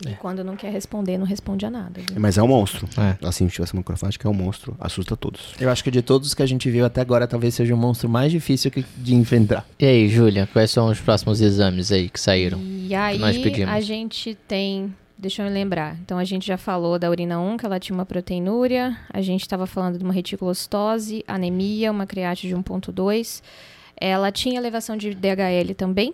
E 0.05 0.09
quando 0.15 0.43
não 0.43 0.57
quer 0.57 0.71
responder, 0.73 1.17
não 1.17 1.25
responde 1.25 1.65
a 1.65 1.71
nada. 1.71 2.01
viu? 2.07 2.19
Mas 2.19 2.37
é 2.37 2.43
um 2.43 2.47
monstro. 2.49 2.85
É. 2.97 3.25
Assim, 3.25 3.45
ativação 3.47 3.77
macrofágica 3.77 4.27
é 4.27 4.29
um 4.29 4.33
monstro, 4.33 4.75
assusta 4.77 5.15
todos. 5.15 5.53
Eu 5.59 5.69
acho 5.71 5.81
que 5.83 5.89
de 5.89 6.01
todos 6.01 6.33
que 6.33 6.43
a 6.43 6.45
gente 6.45 6.69
viu 6.69 6.83
até 6.85 6.99
agora, 6.99 7.25
talvez 7.25 7.55
seja 7.55 7.73
o 7.73 7.77
monstro 7.77 8.09
mais 8.09 8.29
difícil 8.29 8.69
que- 8.69 8.83
de 8.97 9.15
enfrentar. 9.15 9.65
E 9.79 9.85
aí, 9.85 10.09
Júlia, 10.09 10.47
quais 10.51 10.69
são 10.69 10.87
os 10.91 10.99
próximos 10.99 11.39
exames 11.39 11.93
aí 11.93 12.09
que 12.09 12.19
saíram? 12.19 12.59
E 12.61 12.93
aí 12.93 13.17
nós 13.17 13.37
pedimos. 13.37 13.73
a 13.73 13.79
gente 13.79 14.37
tem, 14.47 14.93
deixa 15.17 15.41
eu 15.41 15.47
me 15.47 15.53
lembrar. 15.53 15.97
Então 16.01 16.17
a 16.17 16.23
gente 16.23 16.45
já 16.45 16.57
falou 16.57 16.99
da 16.99 17.09
urina 17.09 17.39
1, 17.39 17.57
que 17.57 17.65
ela 17.65 17.79
tinha 17.79 17.95
uma 17.97 18.05
proteinúria, 18.05 18.97
a 19.11 19.21
gente 19.21 19.41
estava 19.41 19.65
falando 19.65 19.97
de 19.97 20.03
uma 20.03 20.13
reticulocitose, 20.13 21.23
anemia, 21.27 21.91
uma 21.91 22.05
create 22.05 22.47
de 22.47 22.55
1.2. 22.55 23.41
Ela 23.97 24.31
tinha 24.31 24.57
elevação 24.57 24.97
de 24.97 25.13
DHL 25.13 25.73
também. 25.75 26.13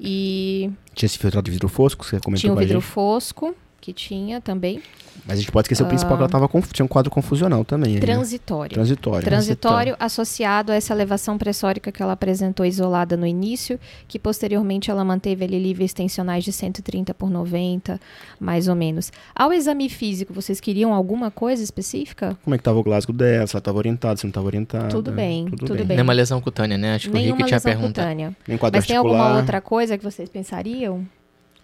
E 0.00 0.70
Tinha 0.94 1.06
esse 1.06 1.18
filtrado 1.18 1.44
de 1.44 1.50
vidro 1.52 1.68
fosco, 1.68 2.04
você 2.04 2.18
comentou 2.18 2.40
tinha 2.40 2.52
um 2.52 2.56
a 2.56 2.60
vidro 2.60 2.80
fosco, 2.80 3.54
que 3.82 3.92
tinha 3.92 4.40
também. 4.40 4.80
Mas 5.26 5.38
a 5.38 5.40
gente 5.40 5.50
pode 5.50 5.66
esquecer 5.66 5.82
o 5.82 5.86
principal, 5.86 6.16
que 6.16 6.22
ela 6.22 6.30
tava 6.30 6.48
conf... 6.48 6.70
tinha 6.72 6.84
um 6.84 6.88
quadro 6.88 7.10
confusional 7.10 7.64
também. 7.64 7.88
aí, 7.90 7.94
né? 7.96 8.00
Transitório. 8.00 8.72
Transitório. 8.72 9.24
Transitório 9.24 9.96
associado 9.98 10.70
a 10.70 10.76
essa 10.76 10.94
elevação 10.94 11.36
pressórica 11.36 11.90
que 11.90 12.00
ela 12.00 12.12
apresentou 12.12 12.64
isolada 12.64 13.16
no 13.16 13.26
início, 13.26 13.78
que 14.06 14.20
posteriormente 14.20 14.88
ela 14.88 15.04
manteve 15.04 15.44
ali 15.44 15.58
níveis 15.58 15.92
tensionais 15.92 16.44
de 16.44 16.52
130 16.52 17.12
por 17.12 17.28
90, 17.28 18.00
mais 18.38 18.68
ou 18.68 18.76
menos. 18.76 19.12
Ao 19.34 19.52
exame 19.52 19.88
físico, 19.88 20.32
vocês 20.32 20.60
queriam 20.60 20.94
alguma 20.94 21.30
coisa 21.30 21.62
específica? 21.62 22.38
Como 22.44 22.54
é 22.54 22.58
que 22.58 22.64
tava 22.64 22.78
o 22.78 22.82
Glasgow 22.84 23.14
dela? 23.14 23.46
Se 23.48 23.56
ela 23.56 23.60
tava 23.60 23.78
orientada, 23.78 24.16
se 24.16 24.24
não 24.24 24.32
tava 24.32 24.46
orientada. 24.46 24.88
Tudo 24.88 25.10
bem, 25.10 25.46
tudo 25.46 25.74
bem. 25.74 25.96
Nenhuma 25.96 26.12
lesão 26.12 26.40
cutânea, 26.40 26.78
né? 26.78 26.94
Acho 26.94 27.10
que 27.10 27.16
o 27.16 27.18
Nenhuma 27.18 27.38
Rick 27.38 27.48
tinha 27.48 27.56
lesão 27.56 27.72
perguntado. 27.72 28.06
cutânea. 28.06 28.36
Nem 28.46 28.56
quadro 28.56 28.78
Mas 28.78 28.86
tem 28.86 28.96
articular. 28.96 29.20
alguma 29.22 29.40
outra 29.40 29.60
coisa 29.60 29.98
que 29.98 30.04
vocês 30.04 30.28
pensariam? 30.28 31.04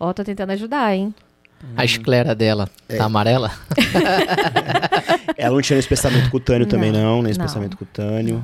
Ó, 0.00 0.12
tô 0.12 0.24
tentando 0.24 0.50
ajudar, 0.50 0.94
hein? 0.94 1.14
A 1.76 1.84
esclera 1.84 2.34
dela 2.34 2.68
É. 2.88 2.96
tá 2.96 3.04
amarela? 3.04 3.50
Ela 5.36 5.54
não 5.54 5.62
tinha 5.62 5.78
espessamento 5.78 6.30
cutâneo 6.30 6.66
também, 6.66 6.90
Não, 6.92 7.00
não. 7.00 7.14
Nem 7.16 7.22
não. 7.24 7.30
espessamento 7.30 7.76
cutâneo. 7.76 8.42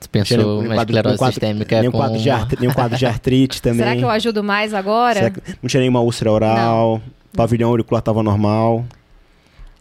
Tinha 0.00 0.08
pensou 0.10 0.60
uma 0.60 0.74
quadro- 0.74 0.82
esclerose 0.94 1.08
nem 1.08 1.16
quadro- 1.18 1.32
sistêmica 1.34 1.80
nem, 1.80 1.88
um 1.88 1.92
com 1.92 1.98
quadro 1.98 2.18
de 2.18 2.30
artri- 2.30 2.58
nem 2.60 2.68
um 2.68 2.72
quadro 2.72 2.98
de 2.98 3.06
artrite 3.06 3.62
também. 3.62 3.78
Será 3.78 3.96
que 3.96 4.02
eu 4.02 4.10
ajudo 4.10 4.44
mais 4.44 4.74
agora? 4.74 5.30
Que 5.30 5.40
não 5.62 5.68
tinha 5.68 5.80
nenhuma 5.80 6.00
úlcera 6.00 6.30
oral? 6.30 7.00
Pavilhão 7.34 7.70
auricular 7.70 8.02
tava 8.02 8.22
normal. 8.22 8.84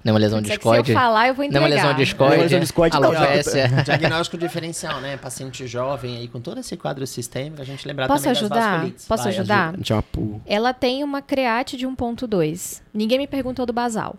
Nenhuma 0.04 0.20
lesão 0.20 0.40
Pode 0.40 0.48
ser 0.48 0.54
que 0.54 0.58
discoide? 0.60 0.86
Se 0.88 0.92
eu 0.92 0.98
falar, 0.98 1.28
eu 1.30 1.34
vou 1.34 1.46
entregar. 1.46 1.66
Lesão 1.68 1.94
discoide? 1.96 2.30
Nenhuma 2.32 2.44
lesão 2.44 2.60
discoide, 2.60 3.00
não. 3.00 3.08
Alopécia? 3.10 3.68
Diagnóstico 3.86 4.38
diferencial, 4.38 5.00
né? 5.00 5.16
Paciente 5.16 5.66
jovem 5.66 6.18
aí, 6.18 6.28
com 6.28 6.42
todo 6.42 6.60
esse 6.60 6.76
quadro 6.76 7.08
sistêmico, 7.08 7.62
a 7.62 7.66
gente 7.66 7.88
lembrar 7.88 8.08
Posso 8.08 8.24
também 8.24 8.38
ajudar? 8.38 8.82
Posso 9.08 9.24
Vai, 9.24 9.34
ajudar? 9.34 9.64
ajuda. 9.70 9.78
Não 9.78 9.84
uma. 9.84 10.42
Ela 10.46 10.74
tem 10.74 11.04
uma 11.06 11.22
create 11.22 11.78
de 11.78 11.88
1.2. 11.88 12.82
Ninguém 12.94 13.18
me 13.18 13.28
perguntou 13.28 13.66
do 13.66 13.72
basal. 13.72 14.16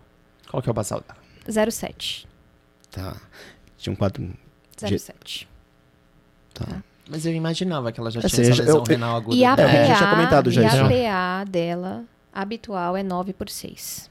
Qual 0.49 0.61
que 0.63 0.67
é 0.67 0.71
o 0.71 0.73
basal 0.73 1.01
dela? 1.01 1.19
0,7. 1.47 2.25
Tá. 2.89 3.15
Tinha 3.77 3.93
um 3.93 3.95
quadro... 3.95 4.27
0,7. 4.77 5.45
Tá. 6.53 6.65
Mas 7.07 7.25
eu 7.25 7.33
imaginava 7.33 7.91
que 7.91 7.99
ela 7.99 8.09
já 8.09 8.19
Ou 8.19 8.27
tinha 8.27 8.29
seja, 8.29 8.51
essa 8.53 8.61
lesão 8.63 8.77
eu- 8.77 8.83
renal 8.83 9.17
aguda. 9.17 9.35
E 9.35 9.45
a, 9.45 9.53
É, 9.53 9.55
PA, 9.55 9.63
a 9.63 9.67
gente 9.67 9.87
já 9.87 9.95
tinha 9.97 10.09
comentado 10.09 10.49
já 10.51 10.61
e 10.63 10.65
isso. 10.65 10.77
a 10.77 10.89
PA 10.89 11.43
dela 11.43 12.03
habitual 12.33 12.97
é 12.97 13.03
9 13.03 13.33
por 13.33 13.47
6. 13.49 14.09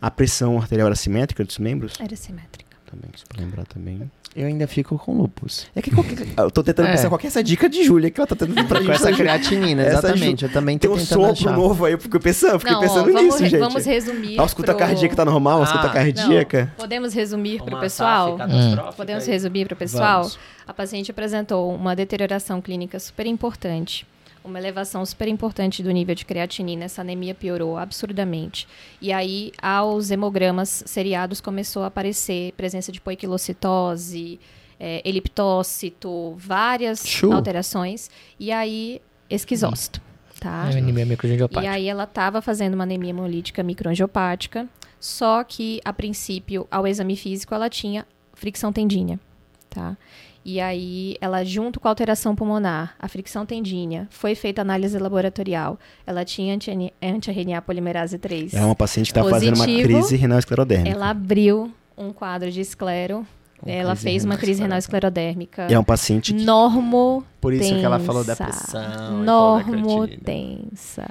A 0.00 0.10
pressão 0.10 0.58
arterial 0.58 0.86
era 0.86 0.96
simétrica 0.96 1.44
dos 1.44 1.58
membros? 1.58 1.94
Era 2.00 2.16
simétrica. 2.16 2.70
Também, 2.86 3.10
só 3.14 3.24
pra 3.28 3.40
lembrar 3.44 3.64
também. 3.66 4.10
Eu 4.34 4.46
ainda 4.48 4.66
fico 4.66 4.98
com 4.98 5.16
lupus. 5.16 5.66
É 5.76 5.82
que 5.82 5.92
qualquer... 5.92 6.26
Eu 6.38 6.50
tô 6.50 6.60
tentando 6.62 6.88
É. 6.88 6.92
pensar 6.92 7.08
qual 7.08 7.18
que 7.18 7.26
é 7.26 7.28
essa 7.28 7.42
dica 7.42 7.68
de 7.68 7.84
Júlia 7.84 8.10
que 8.10 8.18
ela 8.20 8.26
tá 8.26 8.34
tentando 8.34 8.66
pra 8.66 8.82
Com 8.84 8.90
essa 8.92 9.12
creatinina, 9.12 9.82
Essa 9.82 9.98
exatamente. 10.08 10.44
Eu 10.44 10.52
também 10.52 10.76
tô 10.78 10.88
Tem 10.88 10.96
um 10.96 10.98
sopro 10.98 11.30
achar. 11.32 11.52
novo 11.56 11.84
aí, 11.84 11.92
eu 11.92 11.98
fiquei 11.98 12.18
pensando, 12.18 12.54
eu 12.54 12.58
fiquei 12.58 12.74
Não, 12.74 12.80
pensando 12.80 13.08
ó, 13.10 13.12
vamos, 13.12 13.22
nisso, 13.22 13.38
re- 13.44 13.48
gente. 13.48 13.60
vamos 13.60 13.84
resumir. 13.84 14.38
A 14.38 14.42
ausculta 14.42 14.72
pro- 14.74 14.78
cardíaca 14.86 15.14
tá 15.16 15.24
normal, 15.24 15.58
a 15.58 15.60
ausculta 15.62 15.86
Não, 15.86 15.94
cardíaca. 15.94 16.72
Podemos 16.76 17.12
resumir 17.14 17.58
para 17.58 17.66
o 17.66 17.74
Uma 17.74 17.80
pessoal? 17.80 18.36
Catastrófica 18.36 18.92
Podemos 18.96 19.24
aí. 19.24 19.30
resumir 19.30 19.64
para 19.66 19.74
o 19.74 19.76
pessoal? 19.76 20.22
Vamos. 20.22 20.38
A 20.66 20.74
paciente 20.74 21.10
apresentou 21.12 21.72
uma 21.74 21.94
deterioração 21.94 22.60
clínica 22.60 22.98
super 22.98 23.26
importante. 23.26 24.04
Uma 24.44 24.58
elevação 24.58 25.04
super 25.04 25.28
importante 25.28 25.82
do 25.82 25.90
nível 25.90 26.14
de 26.14 26.24
creatinina. 26.24 26.84
Essa 26.84 27.02
anemia 27.02 27.34
piorou 27.34 27.76
absurdamente. 27.76 28.66
E 29.00 29.12
aí, 29.12 29.52
aos 29.60 30.10
hemogramas 30.10 30.82
seriados, 30.86 31.40
começou 31.40 31.82
a 31.82 31.86
aparecer 31.86 32.52
presença 32.52 32.90
de 32.90 33.00
poiquilocitose, 33.00 34.40
é, 34.78 35.02
eliptócito, 35.04 36.34
várias 36.36 37.04
alterações. 37.24 38.10
E 38.38 38.50
aí, 38.50 39.00
esquizócito. 39.28 40.00
Tá? 40.40 40.70
É 40.72 40.78
anemia 40.78 41.04
microangiopática. 41.04 41.62
E 41.62 41.68
aí 41.68 41.86
ela 41.86 42.04
estava 42.04 42.40
fazendo 42.40 42.72
uma 42.72 42.84
anemia 42.84 43.10
hemolítica 43.10 43.62
microangiopática, 43.62 44.66
só 44.98 45.44
que 45.44 45.80
a 45.84 45.92
princípio, 45.92 46.66
ao 46.70 46.86
exame 46.86 47.14
físico, 47.14 47.54
ela 47.54 47.68
tinha 47.68 48.06
fricção 48.32 48.72
tendínea, 48.72 49.20
tá? 49.68 49.98
E 50.44 50.58
aí 50.60 51.16
ela 51.20 51.44
junto 51.44 51.78
com 51.78 51.86
a 51.86 51.90
alteração 51.90 52.34
pulmonar, 52.34 52.94
a 52.98 53.06
fricção 53.08 53.44
tendínea, 53.44 54.06
foi 54.10 54.34
feita 54.34 54.62
análise 54.62 54.98
laboratorial. 54.98 55.78
Ela 56.06 56.24
tinha 56.24 56.54
anti- 56.54 56.92
anti-RNA 57.02 57.60
polimerase 57.62 58.16
3. 58.18 58.54
É 58.54 58.64
uma 58.64 58.74
paciente 58.74 59.12
que 59.12 59.18
está 59.18 59.28
fazendo 59.28 59.56
uma 59.56 59.66
crise 59.66 60.16
renal 60.16 60.38
esclerodérmica. 60.38 60.90
Ela 60.96 61.10
abriu 61.10 61.70
um 61.96 62.12
quadro 62.12 62.50
de 62.50 62.60
esclero. 62.60 63.26
Ela 63.66 63.94
fez 63.94 64.24
uma 64.24 64.38
crise 64.38 64.62
renal 64.62 64.78
esclerodérmica. 64.78 65.66
É 65.70 65.78
um 65.78 65.84
paciente 65.84 66.32
que 66.32 66.42
Normo 66.42 67.22
Por 67.38 67.52
isso 67.52 67.74
que 67.74 67.84
ela 67.84 67.98
falou 67.98 68.24
da 68.24 68.34
tensa. 68.34 68.50
pressão. 68.50 68.82
e 68.82 68.86
creatinina. 68.86 69.24
Normotensa. 69.24 71.04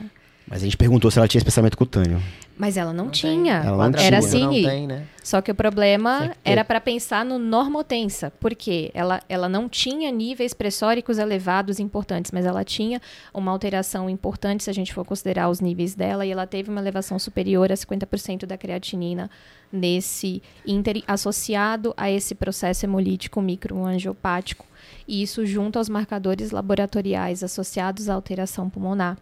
Mas 0.48 0.62
a 0.62 0.66
gente 0.66 0.76
perguntou 0.78 1.12
se 1.12 1.20
ela 1.20 1.28
tinha 1.28 1.38
espessamento 1.40 1.78
cutâneo. 1.78 2.20
Mas 2.60 2.76
ela 2.76 2.92
não, 2.92 3.06
Não 3.06 3.12
tem. 3.12 3.22
tinha. 3.42 3.54
Ela 3.66 3.90
não 3.90 3.98
Era 3.98 4.20
tinha. 4.22 4.42
não 4.42 4.50
assim. 4.50 4.64
tem, 4.64 4.86
né? 4.86 5.08
Só 5.24 5.42
que 5.42 5.50
o 5.50 5.56
problema 5.56 6.36
era 6.44 6.66
para 6.66 6.82
pensar 6.82 7.24
no 7.24 7.40
normotensa, 7.40 8.34
porque 8.38 8.92
ela, 8.94 9.22
ela 9.30 9.48
não 9.48 9.70
tinha 9.70 10.12
níveis 10.12 10.54
pressóricos 10.54 11.18
elevados 11.18 11.80
importantes, 11.80 12.32
mas 12.34 12.46
ela 12.46 12.66
tinha 12.66 13.02
uma 13.34 13.50
alteração 13.50 14.10
importante 14.10 14.66
se 14.66 14.70
a 14.70 14.74
gente 14.74 14.94
for 14.94 15.06
considerar 15.06 15.48
os 15.50 15.62
níveis 15.62 15.96
dela, 15.96 16.26
e 16.26 16.32
ela 16.32 16.46
teve 16.46 16.70
uma 16.70 16.82
elevação 16.82 17.18
superior 17.18 17.72
a 17.72 17.76
50% 17.76 18.46
da 18.46 18.58
creatinina 18.58 19.32
nesse 19.72 20.44
ínter 20.68 21.02
associado 21.08 21.94
a 21.96 22.12
esse 22.12 22.36
processo 22.36 22.86
hemolítico 22.86 23.42
microangiopático, 23.42 24.66
e 25.08 25.22
isso 25.22 25.46
junto 25.46 25.78
aos 25.80 25.88
marcadores 25.88 26.52
laboratoriais 26.52 27.42
associados 27.42 28.10
à 28.10 28.16
alteração 28.16 28.70
pulmonar 28.70 29.18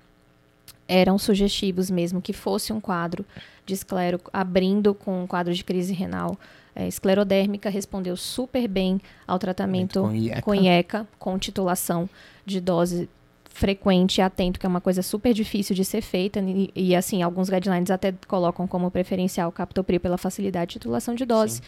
eram 0.87 1.17
sugestivos 1.17 1.89
mesmo 1.89 2.21
que 2.21 2.33
fosse 2.33 2.71
um 2.71 2.79
quadro 2.79 3.25
de 3.65 3.73
esclero 3.73 4.19
abrindo 4.31 4.93
com 4.93 5.23
um 5.23 5.27
quadro 5.27 5.53
de 5.53 5.63
crise 5.63 5.93
renal 5.93 6.37
é, 6.77 6.87
esclerodérmica 6.87 7.71
respondeu 7.71 8.15
super 8.15 8.67
bem 8.67 9.01
ao 9.25 9.39
tratamento 9.39 10.01
Com 10.01 10.13
IECA. 10.13 10.41
com 10.43 10.53
IECA, 10.53 11.07
com 11.17 11.39
titulação 11.39 12.07
de 12.45 12.61
dose 12.61 13.09
frequente 13.45 14.19
e 14.19 14.21
atento, 14.21 14.59
que 14.59 14.65
é 14.67 14.69
uma 14.69 14.79
coisa 14.79 15.01
super 15.01 15.33
difícil 15.33 15.75
de 15.75 15.83
ser 15.83 16.01
feita 16.01 16.39
e, 16.39 16.69
e, 16.75 16.95
assim, 16.95 17.23
alguns 17.23 17.49
guidelines 17.49 17.89
até 17.89 18.13
colocam 18.27 18.67
como 18.67 18.91
preferencial 18.91 19.49
o 19.49 19.51
captopril 19.51 19.99
pela 19.99 20.19
facilidade 20.19 20.69
de 20.69 20.73
titulação 20.73 21.15
de 21.15 21.25
dose. 21.25 21.61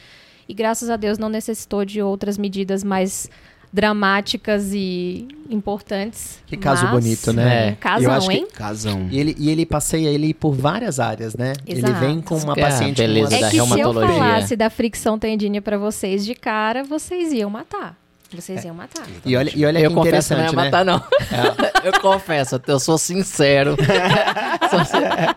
E 0.48 0.54
graças 0.54 0.92
a 0.92 0.96
Deus 0.96 1.18
não 1.18 1.30
necessitou 1.30 1.84
de 1.84 2.00
outras 2.00 2.38
medidas 2.38 2.84
mais 2.84 3.28
dramáticas 3.72 4.72
e 4.74 5.28
importantes. 5.50 6.40
Que 6.46 6.58
caso 6.58 6.84
mas- 6.84 6.92
bonito, 6.92 7.34
né? 7.34 7.68
É, 7.68 7.72
Eu 7.72 7.76
Casão, 7.78 8.12
acho 8.14 8.28
que- 8.30 8.36
hein? 8.36 8.48
Casão. 8.54 9.08
E 9.12 9.20
ele, 9.20 9.36
e 9.38 9.50
ele 9.50 9.66
passeia 9.66 10.10
ele 10.10 10.34
por 10.34 10.54
várias 10.54 11.00
áreas, 11.00 11.36
né? 11.36 11.54
Ele 11.66 11.80
Exato. 11.80 12.00
vem 12.00 12.22
com 12.22 12.36
uma 12.38 12.54
é 12.58 12.62
paciente 12.62 12.98
beleza 12.98 13.30
com 13.30 13.36
É 13.36 13.40
da 13.42 13.46
que 13.50 13.52
se 13.56 13.58
eu 13.60 13.66
reumatologia. 13.66 14.16
falasse 14.18 14.56
da 14.56 14.70
fricção 14.70 15.18
tendínea 15.20 15.62
pra 15.62 15.78
vocês 15.78 16.26
de 16.26 16.36
cara, 16.36 16.84
vocês 16.84 17.32
iam 17.34 17.50
matar. 17.50 17.96
Vocês 18.32 18.64
iam 18.64 18.76
matar. 18.76 19.08
E 19.26 19.36
olha, 19.36 19.52
e 19.56 19.66
olha 19.66 19.80
eu 19.80 19.90
que 19.90 19.96
confesso 19.96 20.34
não 20.34 20.42
ia 20.42 20.50
interessante, 20.50 20.56
né? 20.56 20.64
matar, 20.64 20.86
não. 20.86 21.04
eu 21.84 22.00
confesso, 22.00 22.62
eu 22.68 22.80
sou 22.80 22.98
sincero. 22.98 23.76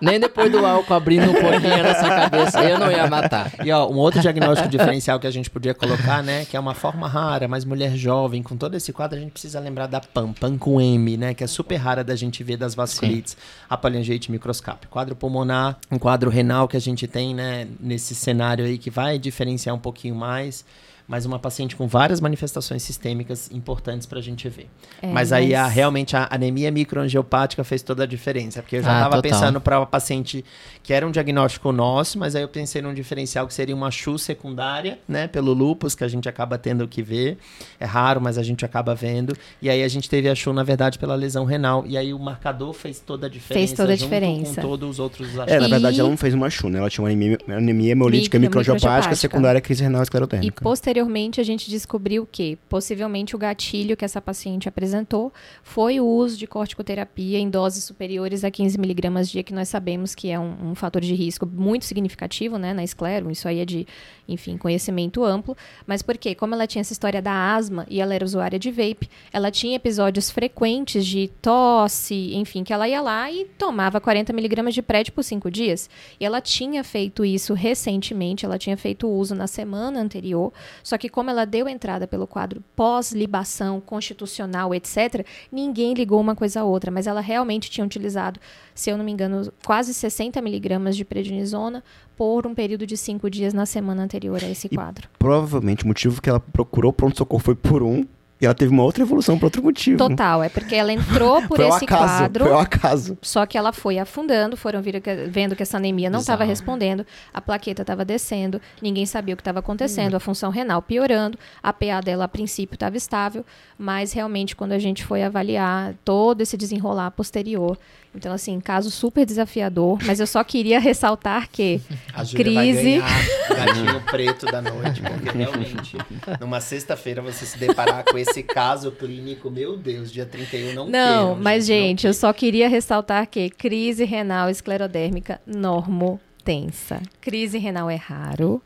Nem 0.00 0.20
depois 0.20 0.52
do 0.52 0.64
álcool 0.64 0.92
abrindo 0.92 1.30
um 1.30 1.34
pouquinho 1.34 1.82
nessa 1.82 2.08
cabeça, 2.08 2.62
eu 2.62 2.78
não 2.78 2.90
ia 2.90 3.06
matar. 3.06 3.52
E 3.64 3.72
ó, 3.72 3.88
um 3.88 3.96
outro 3.96 4.20
diagnóstico 4.20 4.68
diferencial 4.68 5.18
que 5.18 5.26
a 5.26 5.30
gente 5.30 5.48
podia 5.48 5.72
colocar, 5.72 6.22
né? 6.22 6.44
Que 6.44 6.56
é 6.56 6.60
uma 6.60 6.74
forma 6.74 7.08
rara, 7.08 7.48
mas 7.48 7.64
mulher 7.64 7.96
jovem, 7.96 8.42
com 8.42 8.56
todo 8.56 8.74
esse 8.74 8.92
quadro, 8.92 9.16
a 9.16 9.20
gente 9.20 9.32
precisa 9.32 9.58
lembrar 9.58 9.86
da 9.86 10.00
PAM, 10.00 10.32
PAM 10.32 10.58
com 10.58 10.80
M, 10.80 11.16
né? 11.16 11.34
Que 11.34 11.44
é 11.44 11.46
super 11.46 11.76
rara 11.76 12.04
da 12.04 12.14
gente 12.14 12.44
ver 12.44 12.56
das 12.56 12.74
vasculites, 12.74 13.36
a 13.68 13.76
palhangite 13.76 14.30
microscópio. 14.30 14.88
Quadro 14.90 15.16
pulmonar, 15.16 15.78
um 15.90 15.98
quadro 15.98 16.30
renal 16.30 16.68
que 16.68 16.76
a 16.76 16.80
gente 16.80 17.06
tem, 17.06 17.34
né? 17.34 17.66
Nesse 17.80 18.14
cenário 18.14 18.64
aí 18.64 18.76
que 18.76 18.90
vai 18.90 19.18
diferenciar 19.18 19.74
um 19.74 19.78
pouquinho 19.78 20.14
mais. 20.14 20.64
Mas 21.12 21.26
uma 21.26 21.38
paciente 21.38 21.76
com 21.76 21.86
várias 21.86 22.22
manifestações 22.22 22.82
sistêmicas 22.82 23.50
importantes 23.52 24.06
pra 24.06 24.18
gente 24.22 24.48
ver. 24.48 24.66
É, 25.02 25.08
mas 25.08 25.30
aí 25.30 25.54
a, 25.54 25.64
mas- 25.64 25.72
realmente 25.74 26.16
a 26.16 26.26
anemia 26.30 26.70
microangiopática 26.70 27.62
fez 27.62 27.82
toda 27.82 28.04
a 28.04 28.06
diferença. 28.06 28.62
Porque 28.62 28.76
eu 28.76 28.82
já 28.82 28.96
Ah, 28.96 29.02
tava 29.02 29.16
total. 29.16 29.30
pensando 29.30 29.60
para 29.60 29.78
uma 29.78 29.84
paciente 29.84 30.42
que 30.82 30.90
era 30.90 31.06
um 31.06 31.10
diagnóstico 31.10 31.70
nosso, 31.70 32.18
mas 32.18 32.34
aí 32.34 32.40
eu 32.40 32.48
pensei 32.48 32.80
num 32.80 32.94
diferencial 32.94 33.46
que 33.46 33.52
seria 33.52 33.76
uma 33.76 33.90
CHU 33.90 34.18
secundária, 34.18 34.98
né? 35.06 35.28
Pelo 35.28 35.52
lupus, 35.52 35.94
que 35.94 36.02
a 36.02 36.08
gente 36.08 36.30
acaba 36.30 36.56
tendo 36.56 36.88
que 36.88 37.02
ver. 37.02 37.36
É 37.78 37.84
raro, 37.84 38.18
mas 38.18 38.38
a 38.38 38.42
gente 38.42 38.64
acaba 38.64 38.94
vendo. 38.94 39.36
E 39.60 39.68
aí 39.68 39.82
a 39.82 39.88
gente 39.88 40.08
teve 40.08 40.30
a 40.30 40.34
CHU, 40.34 40.54
na 40.54 40.62
verdade, 40.62 40.98
pela 40.98 41.14
lesão 41.14 41.44
renal. 41.44 41.84
E 41.86 41.98
aí 41.98 42.14
o 42.14 42.18
marcador 42.18 42.72
fez 42.72 43.00
toda 43.00 43.26
a 43.26 43.28
diferença. 43.28 43.66
Fez 43.66 43.72
toda 43.76 43.92
a 43.92 43.96
junto 43.96 44.04
diferença. 44.08 44.62
Com 44.62 44.68
todos 44.68 44.88
os 44.88 44.98
outros 44.98 45.28
É, 45.46 45.60
na 45.60 45.68
verdade, 45.68 45.98
E- 45.98 46.00
ela 46.00 46.08
não 46.08 46.16
fez 46.16 46.32
uma 46.32 46.48
CHU, 46.48 46.70
né? 46.70 46.78
Ela 46.78 46.88
tinha 46.88 47.02
uma 47.04 47.10
anemia, 47.10 47.36
anemia 47.48 47.92
hemolítica 47.92 48.38
Micro- 48.38 48.48
microangiopática 48.60 48.86
microangiopática. 48.88 49.16
secundária 49.16 49.58
à 49.58 49.60
crise 49.60 49.82
renal 49.82 50.00
E 50.00 50.04
esclerotérmica. 50.04 50.62
Posteriormente 51.02 51.40
a 51.40 51.44
gente 51.44 51.68
descobriu 51.68 52.26
que 52.30 52.56
possivelmente 52.68 53.34
o 53.34 53.38
gatilho 53.38 53.96
que 53.96 54.04
essa 54.04 54.20
paciente 54.20 54.68
apresentou 54.68 55.32
foi 55.62 55.98
o 56.00 56.06
uso 56.06 56.36
de 56.36 56.46
corticoterapia 56.46 57.38
em 57.38 57.50
doses 57.50 57.84
superiores 57.84 58.44
a 58.44 58.50
15 58.50 58.78
miligramas 58.78 59.28
dia, 59.28 59.42
que 59.42 59.52
nós 59.52 59.68
sabemos 59.68 60.14
que 60.14 60.30
é 60.30 60.38
um, 60.38 60.70
um 60.70 60.74
fator 60.74 61.02
de 61.02 61.14
risco 61.14 61.46
muito 61.46 61.84
significativo, 61.84 62.58
né, 62.58 62.72
na 62.72 62.84
esclero. 62.84 63.30
Isso 63.30 63.48
aí 63.48 63.60
é 63.60 63.64
de, 63.64 63.86
enfim, 64.28 64.56
conhecimento 64.56 65.24
amplo. 65.24 65.56
Mas 65.86 66.02
por 66.02 66.16
quê? 66.16 66.34
Como 66.34 66.54
ela 66.54 66.66
tinha 66.66 66.80
essa 66.80 66.92
história 66.92 67.20
da 67.20 67.54
asma 67.54 67.86
e 67.90 68.00
ela 68.00 68.14
era 68.14 68.24
usuária 68.24 68.58
de 68.58 68.70
vape, 68.70 69.08
ela 69.32 69.50
tinha 69.50 69.76
episódios 69.76 70.30
frequentes 70.30 71.04
de 71.04 71.28
tosse, 71.40 72.34
enfim, 72.34 72.62
que 72.62 72.72
ela 72.72 72.88
ia 72.88 73.00
lá 73.00 73.30
e 73.30 73.44
tomava 73.58 74.00
40 74.00 74.32
miligramas 74.32 74.74
de 74.74 74.82
prédio 74.82 75.12
por 75.12 75.24
cinco 75.24 75.50
dias. 75.50 75.90
E 76.20 76.24
ela 76.24 76.40
tinha 76.40 76.84
feito 76.84 77.24
isso 77.24 77.54
recentemente, 77.54 78.44
ela 78.44 78.58
tinha 78.58 78.76
feito 78.76 79.08
uso 79.08 79.34
na 79.34 79.46
semana 79.46 80.00
anterior, 80.00 80.52
só 80.82 80.98
que 80.98 81.08
como 81.08 81.30
ela 81.30 81.44
deu 81.44 81.68
entrada 81.68 82.06
pelo 82.06 82.26
quadro 82.26 82.62
pós-libação 82.74 83.80
constitucional, 83.80 84.74
etc., 84.74 85.24
ninguém 85.50 85.94
ligou 85.94 86.20
uma 86.20 86.34
coisa 86.36 86.60
a 86.60 86.64
outra, 86.64 86.90
mas 86.90 87.06
ela 87.06 87.20
realmente 87.20 87.70
tinha 87.70 87.84
utilizado, 87.84 88.40
se 88.74 88.90
eu 88.90 88.96
não 88.96 89.04
me 89.04 89.12
engano, 89.12 89.52
quase 89.64 89.92
60 89.94 90.40
miligramas 90.40 90.96
de 90.96 91.04
prednisona 91.04 91.82
por 92.16 92.46
um 92.46 92.54
período 92.54 92.86
de 92.86 92.96
cinco 92.96 93.28
dias 93.30 93.52
na 93.52 93.66
semana 93.66 94.02
anterior 94.02 94.42
a 94.42 94.48
esse 94.48 94.68
E- 94.70 94.74
quadro. 94.76 95.08
Provavelmente 95.18 95.84
o 95.84 95.88
motivo 95.88 96.20
que 96.20 96.28
ela 96.30 96.40
procurou 96.40 96.92
pronto-socorro 96.92 97.42
foi 97.42 97.54
por 97.54 97.82
um, 97.82 98.04
e 98.42 98.44
ela 98.44 98.54
teve 98.54 98.72
uma 98.72 98.82
outra 98.82 99.04
evolução 99.04 99.38
por 99.38 99.46
outro 99.46 99.62
motivo. 99.62 99.96
Total, 99.96 100.42
é 100.42 100.48
porque 100.48 100.74
ela 100.74 100.92
entrou 100.92 101.40
por 101.46 101.60
esse 101.60 101.84
acaso, 101.84 102.04
quadro. 102.18 102.44
Foi 102.44 102.52
um 102.52 102.58
acaso. 102.58 103.16
Só 103.22 103.46
que 103.46 103.56
ela 103.56 103.72
foi 103.72 104.00
afundando, 104.00 104.56
foram 104.56 104.82
vir- 104.82 105.00
vendo 105.28 105.54
que 105.54 105.62
essa 105.62 105.76
anemia 105.76 106.10
não 106.10 106.18
estava 106.18 106.42
respondendo, 106.42 107.06
a 107.32 107.40
plaqueta 107.40 107.82
estava 107.82 108.04
descendo, 108.04 108.60
ninguém 108.82 109.06
sabia 109.06 109.34
o 109.34 109.36
que 109.36 109.40
estava 109.42 109.60
acontecendo, 109.60 110.16
a 110.16 110.20
função 110.20 110.50
renal 110.50 110.82
piorando, 110.82 111.38
a 111.62 111.72
PA 111.72 112.00
dela 112.00 112.24
a 112.24 112.28
princípio 112.28 112.74
estava 112.74 112.96
estável, 112.96 113.44
mas 113.78 114.12
realmente 114.12 114.56
quando 114.56 114.72
a 114.72 114.78
gente 114.78 115.04
foi 115.04 115.22
avaliar 115.22 115.94
todo 116.04 116.40
esse 116.40 116.56
desenrolar 116.56 117.12
posterior, 117.12 117.78
então 118.14 118.32
assim, 118.32 118.60
caso 118.60 118.90
super 118.90 119.24
desafiador, 119.24 119.98
mas 120.04 120.20
eu 120.20 120.26
só 120.26 120.44
queria 120.44 120.78
ressaltar 120.78 121.48
que 121.50 121.80
A 122.12 122.24
Júlia 122.24 122.44
Crise. 122.44 123.02
gatinho 123.48 124.00
preto 124.02 124.46
da 124.46 124.60
noite, 124.60 125.00
porque 125.00 125.36
realmente, 125.36 125.96
numa 126.40 126.60
sexta-feira, 126.60 127.22
você 127.22 127.46
se 127.46 127.58
deparar 127.58 128.04
com 128.04 128.18
esse 128.18 128.42
caso 128.42 128.92
clínico, 128.92 129.50
meu 129.50 129.76
Deus, 129.76 130.12
dia 130.12 130.26
31 130.26 130.74
não 130.74 130.88
Não, 130.88 131.34
mas 131.34 131.68
não 131.68 131.74
gente, 131.74 132.06
eu 132.06 132.14
só 132.14 132.32
queria 132.32 132.68
ressaltar 132.68 133.26
que 133.26 133.48
crise 133.50 134.04
renal 134.04 134.50
esclerodérmica 134.50 135.40
normotensa. 135.46 137.00
Crise 137.20 137.58
renal 137.58 137.88
é 137.88 137.96
raro. 137.96 138.62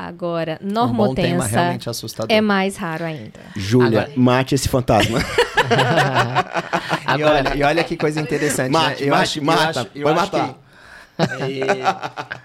Agora, 0.00 0.60
Um 0.62 0.68
bom 0.92 1.12
tema 1.14 1.28
normotensa 1.38 1.46
realmente 1.48 1.90
assustador. 1.90 2.34
é 2.36 2.40
mais 2.40 2.76
raro 2.76 3.04
ainda. 3.04 3.40
Júlia, 3.56 4.02
Agora- 4.02 4.12
mate 4.16 4.54
esse 4.54 4.68
fantasma. 4.68 5.18
E 7.18 7.22
olha, 7.24 7.54
e 7.56 7.62
olha 7.62 7.82
que 7.84 7.96
coisa 7.96 8.20
interessante, 8.20 8.70
Mate, 8.70 9.02
né? 9.02 9.08
Eu 9.08 9.10
mate, 9.10 9.22
acho- 9.22 9.38
eu 9.38 9.44
mata, 9.44 9.68
acho- 9.70 9.88
acho 10.08 10.14
matar. 10.14 10.48
que- 10.48 11.32
É, 11.42 12.40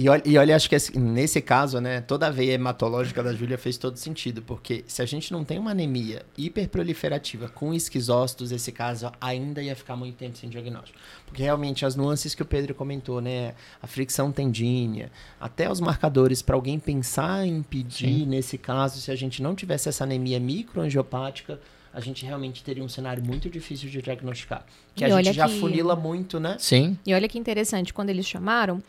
E 0.00 0.08
olha, 0.08 0.22
e 0.24 0.38
olha, 0.38 0.54
acho 0.54 0.68
que 0.68 0.76
esse- 0.76 0.96
nesse 0.96 1.40
caso, 1.40 1.80
né, 1.80 2.00
toda 2.00 2.28
a 2.28 2.30
veia 2.30 2.52
hematológica 2.52 3.20
da 3.20 3.32
Júlia 3.34 3.58
fez 3.58 3.76
todo 3.76 3.96
sentido, 3.96 4.40
porque 4.42 4.84
se 4.86 5.02
a 5.02 5.04
gente 5.06 5.32
não 5.32 5.42
tem 5.42 5.58
uma 5.58 5.72
anemia 5.72 6.24
hiperproliferativa 6.36 7.48
com 7.48 7.74
esquizócitos, 7.74 8.52
esse 8.52 8.70
caso 8.70 9.10
ainda 9.20 9.60
ia 9.60 9.74
ficar 9.74 9.96
muito 9.96 10.14
tempo 10.16 10.36
sem 10.36 10.48
diagnóstico. 10.48 10.96
Porque 11.26 11.42
realmente 11.42 11.84
as 11.84 11.96
nuances 11.96 12.32
que 12.32 12.42
o 12.42 12.46
Pedro 12.46 12.76
comentou, 12.76 13.20
né, 13.20 13.54
a 13.82 13.88
fricção 13.88 14.30
tendínea, 14.30 15.10
até 15.40 15.68
os 15.68 15.80
marcadores 15.80 16.42
para 16.42 16.54
alguém 16.54 16.78
pensar 16.78 17.44
em 17.44 17.60
pedir 17.62 18.24
nesse 18.24 18.56
caso, 18.56 19.00
se 19.00 19.10
a 19.10 19.16
gente 19.16 19.42
não 19.42 19.52
tivesse 19.54 19.88
essa 19.88 20.04
anemia 20.04 20.38
microangiopática, 20.38 21.58
a 21.92 22.00
gente 22.00 22.24
realmente 22.24 22.62
teria 22.62 22.84
um 22.84 22.88
cenário 22.88 23.24
muito 23.24 23.50
difícil 23.50 23.90
de 23.90 24.00
diagnosticar. 24.00 24.64
Que 24.94 25.02
E 25.04 25.10
a 25.10 25.22
gente 25.22 25.34
já 25.34 25.48
que- 25.48 25.58
funila 25.58 25.96
muito, 25.96 26.38
né? 26.38 26.56
Sim. 26.60 26.96
E 27.04 27.12
olha 27.14 27.28
que 27.28 27.38
interessante, 27.38 27.92
quando 27.92 28.10
eles 28.10 28.26
chamaram, 28.26 28.80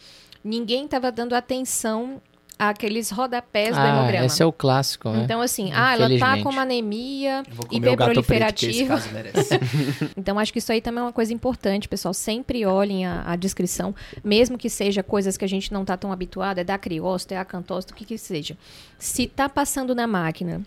ninguém 0.43 0.85
estava 0.85 1.11
dando 1.11 1.33
atenção 1.33 2.21
àqueles 2.57 3.09
rodapés 3.09 3.73
do 3.73 3.81
Ah, 3.81 3.87
hemograma. 3.87 4.25
esse 4.25 4.43
é 4.43 4.45
o 4.45 4.51
clássico, 4.51 5.09
né? 5.09 5.21
Então, 5.23 5.39
assim, 5.39 5.71
ah, 5.73 5.93
ela 5.93 6.19
tá 6.19 6.43
com 6.43 6.49
uma 6.49 6.63
anemia 6.63 7.43
hiperproliferativa. 7.71 8.99
Então, 10.17 10.37
acho 10.37 10.51
que 10.51 10.59
isso 10.59 10.71
aí 10.71 10.81
também 10.81 10.99
é 10.99 11.03
uma 11.03 11.13
coisa 11.13 11.33
importante, 11.33 11.87
pessoal. 11.87 12.13
Sempre 12.13 12.65
olhem 12.65 13.05
a, 13.05 13.23
a 13.25 13.35
descrição, 13.35 13.95
mesmo 14.23 14.57
que 14.57 14.69
seja 14.69 15.01
coisas 15.01 15.37
que 15.37 15.45
a 15.45 15.47
gente 15.47 15.71
não 15.71 15.85
tá 15.85 15.95
tão 15.95 16.11
habituado, 16.11 16.59
é 16.59 16.63
da 16.63 16.77
criócito, 16.77 17.33
é 17.33 17.37
acantócito, 17.37 17.93
o 17.93 17.95
que 17.95 18.03
que 18.05 18.17
seja. 18.17 18.57
Se 18.97 19.25
tá 19.27 19.47
passando 19.47 19.95
na 19.95 20.05
máquina, 20.05 20.61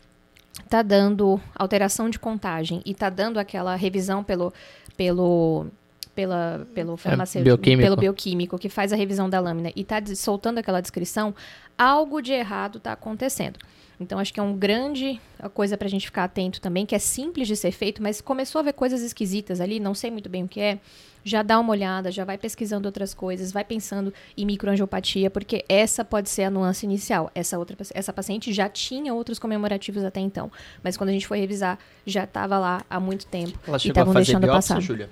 tá 0.71 0.81
dando 0.83 1.39
alteração 1.55 2.09
de 2.09 2.19
contagem 2.19 2.81
e 2.87 2.95
tá 2.95 3.11
dando 3.11 3.39
aquela 3.39 3.75
revisão 3.75 4.25
pelo 4.25 4.53
pelo 4.97 5.67
pela, 6.15 6.67
pelo 6.75 6.97
farmacêutico, 6.97 7.45
bioquímico. 7.57 7.83
pelo 7.83 7.97
bioquímico 7.97 8.59
que 8.59 8.69
faz 8.69 8.93
a 8.93 8.97
revisão 8.97 9.29
da 9.31 9.41
lâmina 9.41 9.71
e 9.75 9.83
tá 9.85 10.01
des- 10.01 10.19
soltando 10.19 10.59
aquela 10.59 10.81
descrição, 10.81 11.35
algo 11.77 12.21
de 12.21 12.33
errado 12.33 12.79
tá 12.81 12.93
acontecendo. 12.93 13.59
Então, 14.01 14.19
acho 14.19 14.35
que 14.35 14.41
é 14.41 14.43
um 14.43 14.57
grande 14.57 15.21
a 15.39 15.49
coisa 15.49 15.77
pra 15.79 15.87
gente 15.87 16.07
ficar 16.07 16.25
atento 16.25 16.61
também, 16.61 16.85
que 16.85 16.95
é 16.95 16.99
simples 16.99 17.47
de 17.47 17.55
ser 17.55 17.71
feito, 17.71 18.03
mas 18.03 18.21
começou 18.21 18.59
a 18.59 18.63
ver 18.63 18.73
coisas 18.73 19.01
esquisitas 19.01 19.61
ali, 19.61 19.79
não 19.79 19.95
sei 19.95 20.11
muito 20.11 20.29
bem 20.29 20.43
o 20.43 20.49
que 20.49 20.61
é, 20.61 20.81
já 21.23 21.41
dá 21.41 21.57
uma 21.61 21.71
olhada, 21.71 22.11
já 22.11 22.25
vai 22.25 22.37
pesquisando 22.37 22.89
outras 22.89 23.15
coisas, 23.15 23.53
vai 23.53 23.63
pensando 23.65 24.13
em 24.37 24.45
microangiopatia, 24.45 25.31
porque 25.31 25.65
essa 25.69 26.05
pode 26.05 26.29
ser 26.31 26.45
a 26.45 26.51
nuance 26.51 26.85
inicial. 26.85 27.31
Essa 27.33 27.57
outra 27.61 27.77
essa 27.95 28.13
paciente 28.13 28.53
já 28.53 28.69
tinha 28.69 29.15
outros 29.15 29.39
comemorativos 29.39 30.03
até 30.03 30.19
então, 30.19 30.51
mas 30.83 30.97
quando 30.97 31.11
a 31.11 31.13
gente 31.13 31.27
foi 31.29 31.39
revisar, 31.39 31.79
já 32.05 32.25
estava 32.25 32.59
lá 32.59 32.83
há 32.91 32.99
muito 32.99 33.25
tempo 33.27 33.57
Ela 33.69 33.77
e 33.77 33.81
chegou 33.81 33.91
a 33.91 34.03
estavam 34.03 34.13
fazer 34.15 34.25
deixando 34.25 34.43
biópsia, 34.43 34.75
passar. 34.75 34.81
Júlia? 34.81 35.09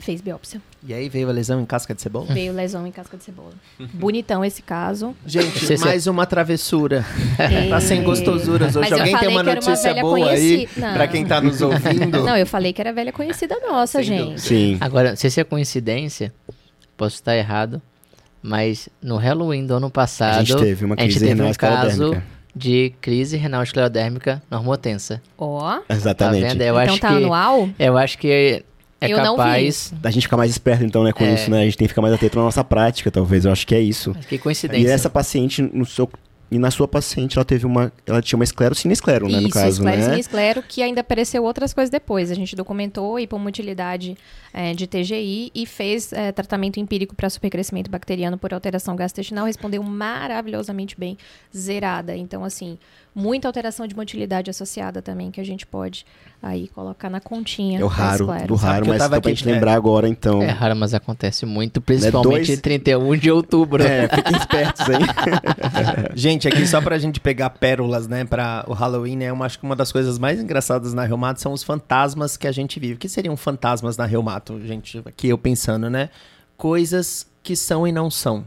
Fez 0.00 0.20
biópsia. 0.20 0.60
E 0.86 0.94
aí 0.94 1.08
veio 1.08 1.28
a 1.28 1.32
lesão 1.32 1.60
em 1.60 1.66
casca 1.66 1.94
de 1.94 2.00
cebola? 2.00 2.26
Veio 2.32 2.52
lesão 2.52 2.86
em 2.86 2.90
casca 2.90 3.16
de 3.16 3.22
cebola. 3.22 3.52
Bonitão 3.94 4.44
esse 4.44 4.62
caso. 4.62 5.14
Gente, 5.26 5.64
Você- 5.64 5.76
mais 5.76 6.06
uma 6.06 6.24
travessura. 6.26 7.04
Tá 7.68 7.80
sem 7.80 8.00
É. 8.00 8.02
gostosuras 8.02 8.74
hoje. 8.76 8.92
Alguém 8.94 9.16
tem 9.18 9.28
uma 9.28 9.42
uma 9.42 9.54
notícia 9.54 9.76
velha 9.76 10.02
boa 10.02 10.16
aí 10.16 10.24
conhecida. 10.66 10.86
Não. 10.88 10.94
pra 10.94 11.06
quem 11.08 11.24
tá 11.26 11.40
nos 11.40 11.60
ouvindo? 11.60 12.24
Não, 12.24 12.36
eu 12.36 12.46
falei 12.46 12.72
que 12.72 12.80
era 12.80 12.92
velha 12.92 13.12
conhecida 13.12 13.56
nossa, 13.60 13.98
Sem 13.98 14.04
gente. 14.04 14.40
Sim. 14.40 14.78
Agora, 14.80 15.10
não 15.10 15.16
sei 15.16 15.28
se 15.30 15.38
é 15.40 15.44
coincidência, 15.44 16.32
posso 16.96 17.16
estar 17.16 17.36
errado, 17.36 17.80
mas 18.42 18.88
no 19.02 19.16
Halloween 19.18 19.66
do 19.66 19.74
ano 19.74 19.90
passado, 19.90 20.38
A 20.40 20.44
gente 20.44 20.56
teve 20.56 20.84
uma 20.84 20.94
a 20.94 21.02
gente 21.02 21.10
crise 21.10 21.20
teve 21.26 21.34
renal 21.36 21.50
um 21.50 21.54
caso 21.54 22.22
de 22.56 22.92
crise 23.00 23.36
renal 23.36 23.62
esclerodérmica 23.62 24.42
normotensa. 24.50 25.20
Ó, 25.38 25.78
Tá 25.80 25.94
Exatamente. 25.94 26.42
vendo? 26.48 26.62
Eu 26.62 26.80
então 26.80 26.94
acho 26.94 27.00
tá 27.00 27.08
que 27.08 27.14
anual? 27.14 27.68
eu 27.78 27.96
acho 27.98 28.18
que 28.18 28.64
é 29.00 29.10
Eu 29.10 29.16
não 29.18 29.32
vi 29.32 29.38
capaz. 29.38 29.92
A 30.04 30.10
gente 30.10 30.22
fica 30.24 30.36
mais 30.36 30.50
esperto, 30.50 30.84
então, 30.84 31.02
né, 31.02 31.12
com 31.12 31.24
É. 31.24 31.34
isso, 31.34 31.50
né? 31.50 31.60
A 31.62 31.64
gente 31.64 31.76
tem 31.78 31.86
que 31.86 31.90
ficar 31.90 32.02
mais 32.02 32.14
atento 32.14 32.36
na 32.38 32.44
nossa 32.44 32.62
prática, 32.62 33.10
talvez. 33.10 33.44
Eu 33.44 33.52
acho 33.52 33.66
que 33.66 33.74
é 33.74 33.80
isso. 33.80 34.14
Que 34.28 34.38
coincidência. 34.38 34.86
E 34.86 34.90
essa 34.90 35.08
paciente, 35.08 35.62
no 35.62 35.86
seu, 35.86 36.08
e 36.50 36.58
na 36.58 36.70
sua 36.70 36.88
paciente, 36.88 37.38
ela 37.38 37.44
teve 37.44 37.64
uma. 37.64 37.92
Ela 38.04 38.20
tinha 38.20 38.36
uma 38.36 38.42
esclero 38.44 38.74
sinesclero, 38.74 39.28
né? 39.28 39.38
no 39.40 39.46
Isso, 39.46 39.54
caso, 39.54 39.68
esclero 39.82 40.10
né? 40.10 40.16
e 40.16 40.20
esclero, 40.20 40.62
que 40.66 40.82
ainda 40.82 41.00
apareceu 41.00 41.44
outras 41.44 41.72
coisas 41.72 41.88
depois. 41.90 42.30
A 42.30 42.34
gente 42.34 42.56
documentou 42.56 43.18
hipomotilidade 43.20 44.18
eh, 44.52 44.74
de 44.74 44.86
TGI 44.88 45.52
e 45.54 45.64
fez 45.64 46.12
eh, 46.12 46.32
tratamento 46.32 46.80
empírico 46.80 47.14
para 47.14 47.30
supercrescimento 47.30 47.88
bacteriano 47.88 48.36
por 48.36 48.52
alteração 48.52 48.96
gastrointestinal. 48.96 49.46
Respondeu 49.46 49.80
maravilhosamente 49.82 50.96
bem, 50.98 51.16
zerada. 51.56 52.16
Então, 52.16 52.44
assim, 52.44 52.76
muita 53.14 53.48
alteração 53.48 53.86
de 53.86 53.94
motilidade 53.96 54.48
associada 54.50 55.02
também, 55.02 55.30
que 55.30 55.40
a 55.40 55.44
gente 55.44 55.66
pode 55.66 56.06
aí 56.42 56.68
colocar 56.68 57.10
na 57.10 57.20
continha. 57.20 57.80
É 57.80 57.84
o 57.84 57.86
raro, 57.86 58.26
do 58.46 58.54
raro, 58.54 58.86
mas 58.86 58.98
tava 58.98 59.20
pra 59.20 59.30
gente 59.30 59.44
lembrar 59.44 59.74
agora, 59.74 60.08
então. 60.08 60.40
É 60.42 60.48
raro, 60.48 60.76
mas 60.76 60.94
acontece 60.94 61.44
muito, 61.44 61.80
principalmente 61.80 62.46
dois- 62.46 62.50
em 62.50 62.56
31 62.60 63.16
de 63.16 63.30
outubro. 63.30 63.82
É, 63.82 64.08
fiquem 64.08 64.36
espertos 64.36 64.82
aí. 64.88 66.14
Gente, 66.14 66.46
aqui 66.48 66.66
só 66.66 66.80
pra 66.80 66.98
gente 66.98 67.20
pegar 67.20 67.50
pérolas, 67.50 68.06
né, 68.08 68.24
pra 68.24 68.64
o 68.66 68.72
Halloween, 68.72 69.16
né, 69.16 69.26
eu 69.26 69.42
acho 69.42 69.58
que 69.58 69.64
uma 69.64 69.76
das 69.76 69.90
coisas 69.92 70.18
mais 70.18 70.40
engraçadas 70.40 70.94
na 70.94 71.04
Reumato 71.04 71.40
são 71.40 71.52
os 71.52 71.62
fantasmas 71.62 72.36
que 72.36 72.46
a 72.46 72.52
gente 72.52 72.78
vive. 72.80 72.94
O 72.94 72.98
que 72.98 73.08
seriam 73.08 73.36
fantasmas 73.36 73.96
na 73.96 74.06
Reumato, 74.06 74.60
gente? 74.66 75.02
Aqui 75.04 75.28
eu 75.28 75.38
pensando, 75.38 75.88
né? 75.90 76.10
Coisas 76.56 77.26
que 77.42 77.56
são 77.56 77.86
e 77.86 77.92
não 77.92 78.10
são. 78.10 78.46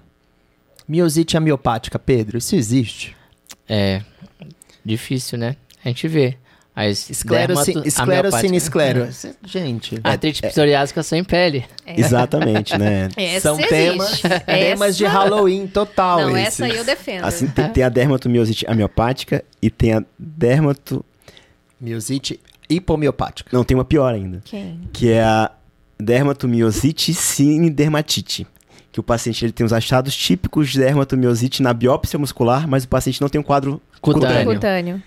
Miosite 0.88 1.38
amiopática, 1.38 1.98
Pedro, 1.98 2.38
isso 2.38 2.56
existe? 2.56 3.16
É 3.68 4.02
difícil, 4.84 5.38
né? 5.38 5.56
A 5.84 5.88
gente 5.90 6.08
vê. 6.08 6.38
As 6.76 7.08
Esclerosi- 7.08 7.66
dermato- 7.74 7.88
esclero 7.88 8.12
amiopáticas. 8.30 8.42
sinesclero. 8.42 9.08
Gente, 9.46 10.00
A 10.04 10.10
artrite 10.14 10.42
psoriásica 10.42 11.04
sem 11.04 11.24
pele. 11.24 11.64
Exatamente, 11.86 12.76
né? 12.80 13.10
Essa 13.16 13.42
são 13.42 13.58
temas, 13.58 14.22
temas 14.44 14.98
de 14.98 15.06
Halloween 15.06 15.68
total 15.68 16.22
Não, 16.22 16.30
esses. 16.36 16.48
essa 16.48 16.66
aí 16.66 16.76
eu 16.76 16.84
defendo. 16.84 17.26
Assim, 17.26 17.46
tem, 17.46 17.70
tem 17.70 17.84
a 17.84 17.90
dermatomiosite 17.90 18.66
amiopática 18.68 19.46
e 19.62 19.70
tem 19.70 19.94
a 19.94 20.04
dermato... 20.18 21.06
Miosite 21.80 22.40
hipomiopática. 22.68 23.56
Não, 23.56 23.64
tem 23.64 23.78
uma 23.78 23.86
pior 23.86 24.12
ainda. 24.12 24.42
Quem? 24.44 24.80
Que 24.92 25.12
é 25.12 25.22
a 25.24 25.52
dermatomiosite 26.00 27.14
sinidermatite. 27.14 28.48
Que 28.94 29.00
o 29.00 29.04
paciente 29.04 29.44
ele 29.44 29.52
tem 29.52 29.66
os 29.66 29.74
achados 29.74 30.16
típicos 30.16 30.70
de 30.70 30.80
dermatomiosite 30.80 31.62
na 31.62 31.74
biópsia 31.74 32.18
muscular, 32.18 32.66
mas 32.68 32.86
o 32.86 32.88
paciente 32.88 33.20
não 33.20 33.28
tem 33.28 33.42
um 33.42 33.44
quadro 33.44 33.82
Cutâneo. 34.00 34.54
Cutâneo. 34.54 35.04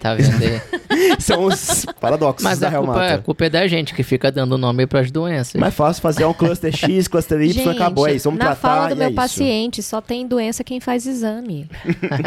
Tá 0.00 0.14
vendo 0.14 0.36
aí? 0.42 0.60
São 1.18 1.44
os 1.44 1.86
paradoxos 2.00 2.44
Mas 2.44 2.58
da 2.58 2.68
a 2.68 2.72
culpa, 2.72 2.92
reumata. 2.92 3.14
a 3.14 3.18
culpa 3.18 3.44
é 3.46 3.50
da 3.50 3.66
gente 3.66 3.94
que 3.94 4.02
fica 4.02 4.30
dando 4.30 4.58
nome 4.58 4.86
pras 4.86 5.10
doenças. 5.10 5.58
Mais 5.58 5.74
fácil 5.74 6.02
fazer 6.02 6.24
um 6.24 6.34
cluster 6.34 6.70
X, 6.74 7.08
cluster 7.08 7.40
Y, 7.40 7.52
Gente, 7.52 7.68
acabou, 7.68 8.06
é 8.06 8.14
isso. 8.14 8.24
Vamos 8.24 8.38
na 8.38 8.46
tratar 8.46 8.60
fala 8.60 8.88
do 8.88 8.94
e 8.94 8.98
meu 8.98 9.08
é 9.08 9.12
paciente, 9.12 9.82
só 9.82 10.00
tem 10.00 10.26
doença 10.26 10.62
quem 10.62 10.80
faz 10.80 11.06
exame. 11.06 11.68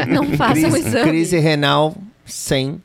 Não 0.07 0.25
façam 0.36 0.71
Crise, 0.71 0.88
exame. 0.88 1.09
crise 1.09 1.39
renal 1.39 1.95
sem 2.25 2.82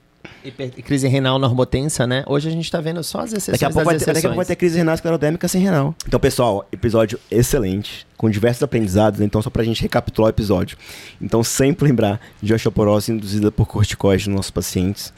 crise 0.82 1.08
renal 1.08 1.38
normotensa, 1.38 2.06
né? 2.06 2.24
Hoje 2.26 2.48
a 2.48 2.52
gente 2.52 2.70
tá 2.70 2.80
vendo 2.80 3.02
só 3.02 3.20
as 3.20 3.32
exceções 3.32 3.58
Daqui 3.58 3.64
a, 3.64 3.70
pouco 3.70 3.84
vai 3.84 3.98
ter, 3.98 4.06
daqui 4.06 4.18
a 4.18 4.22
pouco 4.22 4.36
vai 4.36 4.44
ter 4.44 4.56
crise 4.56 4.76
renal 4.76 4.94
esclerodérmica 4.94 5.48
sem 5.48 5.62
renal. 5.62 5.94
Então, 6.06 6.20
pessoal, 6.20 6.66
episódio 6.70 7.18
excelente, 7.30 8.06
com 8.16 8.28
diversos 8.28 8.62
aprendizados. 8.62 9.20
Então, 9.20 9.40
só 9.40 9.50
pra 9.50 9.64
gente 9.64 9.80
recapitular 9.82 10.28
o 10.28 10.30
episódio. 10.30 10.76
Então, 11.20 11.42
sempre 11.42 11.86
lembrar 11.86 12.20
de 12.42 12.52
osteoporose 12.52 13.12
induzida 13.12 13.50
por 13.50 13.66
corticoide 13.66 14.28
nos 14.28 14.36
nossos 14.36 14.50
pacientes. 14.50 15.12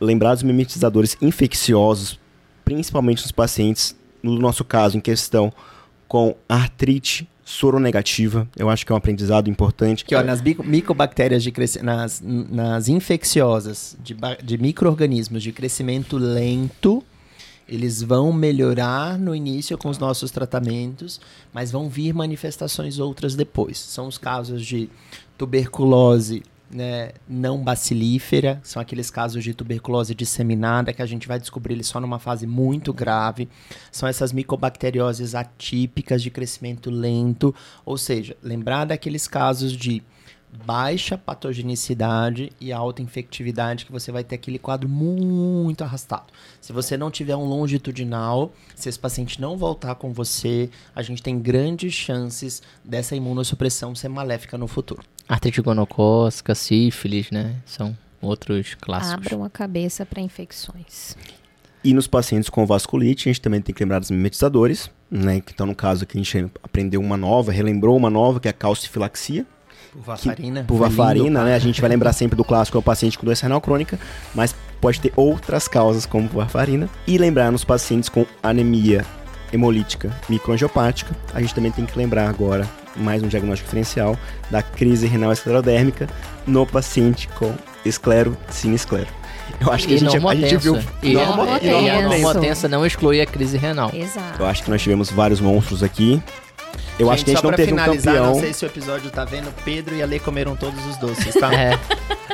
Lembrar 0.00 0.34
dos 0.34 0.42
mimetizadores 0.42 1.16
infecciosos, 1.20 2.18
principalmente 2.64 3.22
nos 3.22 3.32
pacientes, 3.32 3.96
no 4.22 4.38
nosso 4.38 4.64
caso, 4.64 4.96
em 4.96 5.00
questão 5.00 5.52
com 6.06 6.34
artrite 6.48 7.28
soronegativa. 7.48 8.46
Eu 8.54 8.68
acho 8.68 8.84
que 8.84 8.92
é 8.92 8.94
um 8.94 8.98
aprendizado 8.98 9.48
importante. 9.48 10.04
Que, 10.04 10.14
ó, 10.14 10.22
nas 10.22 10.42
micobactérias 10.42 11.42
de 11.42 11.50
crescimento, 11.50 11.86
nas, 11.86 12.22
nas 12.22 12.88
infecciosas 12.88 13.96
de, 14.02 14.14
de 14.44 14.58
micro-organismos 14.58 15.42
de 15.42 15.50
crescimento 15.50 16.18
lento, 16.18 17.02
eles 17.66 18.02
vão 18.02 18.34
melhorar 18.34 19.18
no 19.18 19.34
início 19.34 19.78
com 19.78 19.88
os 19.88 19.98
nossos 19.98 20.30
tratamentos, 20.30 21.20
mas 21.50 21.70
vão 21.70 21.88
vir 21.88 22.12
manifestações 22.12 22.98
outras 22.98 23.34
depois. 23.34 23.78
São 23.78 24.08
os 24.08 24.18
casos 24.18 24.64
de 24.64 24.90
tuberculose 25.38 26.42
né, 26.70 27.12
não 27.28 27.62
bacilífera, 27.62 28.60
são 28.62 28.80
aqueles 28.80 29.10
casos 29.10 29.42
de 29.42 29.54
tuberculose 29.54 30.14
disseminada 30.14 30.92
que 30.92 31.02
a 31.02 31.06
gente 31.06 31.26
vai 31.26 31.38
descobrir 31.38 31.74
ele 31.74 31.84
só 31.84 32.00
numa 32.00 32.18
fase 32.18 32.46
muito 32.46 32.92
grave. 32.92 33.48
São 33.90 34.08
essas 34.08 34.32
micobacterioses 34.32 35.34
atípicas 35.34 36.22
de 36.22 36.30
crescimento 36.30 36.90
lento, 36.90 37.54
ou 37.84 37.96
seja, 37.96 38.36
lembrar 38.42 38.84
daqueles 38.84 39.26
casos 39.26 39.72
de 39.72 40.02
baixa 40.64 41.16
patogenicidade 41.18 42.50
e 42.60 42.72
alta 42.72 43.02
infectividade 43.02 43.84
que 43.84 43.92
você 43.92 44.10
vai 44.10 44.24
ter 44.24 44.34
aquele 44.34 44.58
quadro 44.58 44.88
muito 44.88 45.84
arrastado. 45.84 46.32
Se 46.60 46.72
você 46.72 46.96
não 46.96 47.10
tiver 47.10 47.36
um 47.36 47.44
longitudinal, 47.44 48.52
se 48.74 48.88
esse 48.88 48.98
paciente 48.98 49.40
não 49.40 49.56
voltar 49.56 49.94
com 49.96 50.12
você, 50.12 50.70
a 50.94 51.02
gente 51.02 51.22
tem 51.22 51.38
grandes 51.38 51.92
chances 51.92 52.62
dessa 52.84 53.14
imunossupressão 53.14 53.94
ser 53.94 54.08
maléfica 54.08 54.56
no 54.56 54.66
futuro. 54.66 55.02
Artrite 55.28 55.60
gonocócica, 55.60 56.54
sífilis, 56.54 57.30
né? 57.30 57.56
São 57.66 57.96
outros 58.20 58.74
clássicos. 58.80 59.26
Abram 59.26 59.44
a 59.44 59.50
cabeça 59.50 60.06
para 60.06 60.20
infecções. 60.20 61.16
E 61.84 61.94
nos 61.94 62.06
pacientes 62.06 62.48
com 62.48 62.66
vasculite, 62.66 63.28
a 63.28 63.32
gente 63.32 63.40
também 63.40 63.60
tem 63.60 63.74
que 63.74 63.82
lembrar 63.82 63.98
dos 63.98 64.10
mimetizadores, 64.10 64.90
né? 65.10 65.40
Que 65.40 65.52
então, 65.52 65.66
no 65.66 65.74
caso 65.74 66.04
aqui, 66.04 66.18
a 66.18 66.22
gente 66.22 66.50
aprendeu 66.62 67.00
uma 67.00 67.16
nova, 67.16 67.52
relembrou 67.52 67.96
uma 67.96 68.10
nova, 68.10 68.40
que 68.40 68.48
é 68.48 68.50
a 68.50 68.54
calcifilaxia. 68.54 69.46
Por 69.92 70.02
varfarina. 70.02 70.64
por 70.64 70.76
foi 70.78 70.88
lindo. 70.88 70.96
varfarina, 70.96 71.44
né? 71.44 71.54
A 71.54 71.58
gente 71.58 71.80
vai 71.80 71.88
lembrar 71.88 72.12
sempre 72.12 72.36
do 72.36 72.44
clássico, 72.44 72.76
é 72.76 72.80
o 72.80 72.82
paciente 72.82 73.18
com 73.18 73.24
doença 73.24 73.44
renal 73.44 73.60
crônica, 73.60 73.98
mas 74.34 74.54
pode 74.80 75.00
ter 75.00 75.12
outras 75.16 75.68
causas 75.68 76.04
como 76.04 76.28
varfarina. 76.28 76.88
E 77.06 77.16
lembrar 77.16 77.52
nos 77.52 77.64
pacientes 77.64 78.08
com 78.08 78.26
anemia 78.42 79.04
hemolítica 79.52 80.10
microangiopática, 80.28 81.14
a 81.34 81.40
gente 81.40 81.54
também 81.54 81.70
tem 81.70 81.84
que 81.86 81.96
lembrar 81.98 82.28
agora 82.28 82.68
mais 82.96 83.22
um 83.22 83.28
diagnóstico 83.28 83.66
diferencial 83.66 84.16
da 84.50 84.62
crise 84.62 85.06
renal 85.06 85.32
esclerodérmica 85.32 86.08
no 86.46 86.66
paciente 86.66 87.28
com 87.38 87.54
esclero 87.84 88.36
sinesclero. 88.50 89.06
Eu 89.60 89.72
acho 89.72 89.86
que 89.86 89.94
E 89.94 89.96
a 89.96 89.98
gente, 90.00 90.26
a 90.26 90.34
gente 90.34 90.56
viu. 90.58 90.78
E, 91.02 91.14
Normo- 91.14 91.44
e, 91.62 91.66
e 91.66 91.70
a 91.70 91.94
normotensa. 91.94 92.18
normotensa 92.18 92.68
não 92.68 92.84
exclui 92.84 93.20
a 93.20 93.26
crise 93.26 93.56
renal. 93.56 93.90
Exato. 93.94 94.42
Eu 94.42 94.46
acho 94.46 94.62
que 94.62 94.70
nós 94.70 94.82
tivemos 94.82 95.10
vários 95.10 95.40
monstros 95.40 95.82
aqui. 95.82 96.22
Eu 96.98 97.10
acho 97.10 97.24
que 97.24 97.30
a 97.30 97.34
gente 97.34 97.42
só 97.42 97.48
não 97.48 97.50
pra 97.50 97.56
teve 97.56 97.72
um 97.72 97.76
finalizar, 97.76 98.14
campeão. 98.14 98.34
não 98.34 98.40
sei 98.40 98.52
se 98.52 98.64
o 98.64 98.66
episódio 98.66 99.10
tá 99.10 99.24
vendo, 99.24 99.52
Pedro 99.64 99.94
e 99.94 100.02
Ale 100.02 100.18
comeram 100.18 100.56
todos 100.56 100.84
os 100.86 100.96
doces, 100.96 101.34
tá? 101.34 101.48
É, 101.58 101.78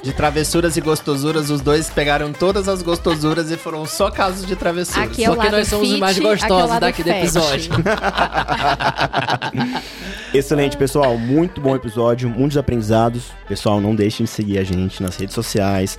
De 0.03 0.13
travessuras 0.13 0.77
e 0.77 0.81
gostosuras, 0.81 1.51
os 1.51 1.61
dois 1.63 1.89
pegaram 1.89 2.33
todas 2.33 2.69
as 2.69 2.83
gostosuras 2.83 3.51
e 3.51 3.57
foram 3.57 3.87
só 3.87 4.11
casos 4.11 4.47
de 4.47 4.55
travessuras. 4.57 5.09
Aqui 5.09 5.25
é 5.25 5.31
o 5.31 5.35
Porque 5.35 5.47
lado 5.47 5.57
nós 5.59 5.69
somos 5.69 5.87
os 5.87 5.93
fit, 5.95 6.01
mais 6.01 6.17
aqui 6.17 6.27
é 6.27 6.29
o 6.29 6.33
gostosos 6.33 6.71
lado 6.71 6.81
daqui 6.81 7.03
do 7.03 7.11
episódio. 7.11 7.73
Excelente, 10.35 10.77
pessoal. 10.77 11.17
Muito 11.17 11.61
bom 11.61 11.75
episódio, 11.75 12.29
muitos 12.29 12.59
aprendizados. 12.59 13.25
Pessoal, 13.49 13.81
não 13.81 13.95
deixem 13.95 14.25
de 14.25 14.31
seguir 14.31 14.59
a 14.59 14.65
gente 14.65 15.03
nas 15.03 15.17
redes 15.17 15.35
sociais. 15.35 15.99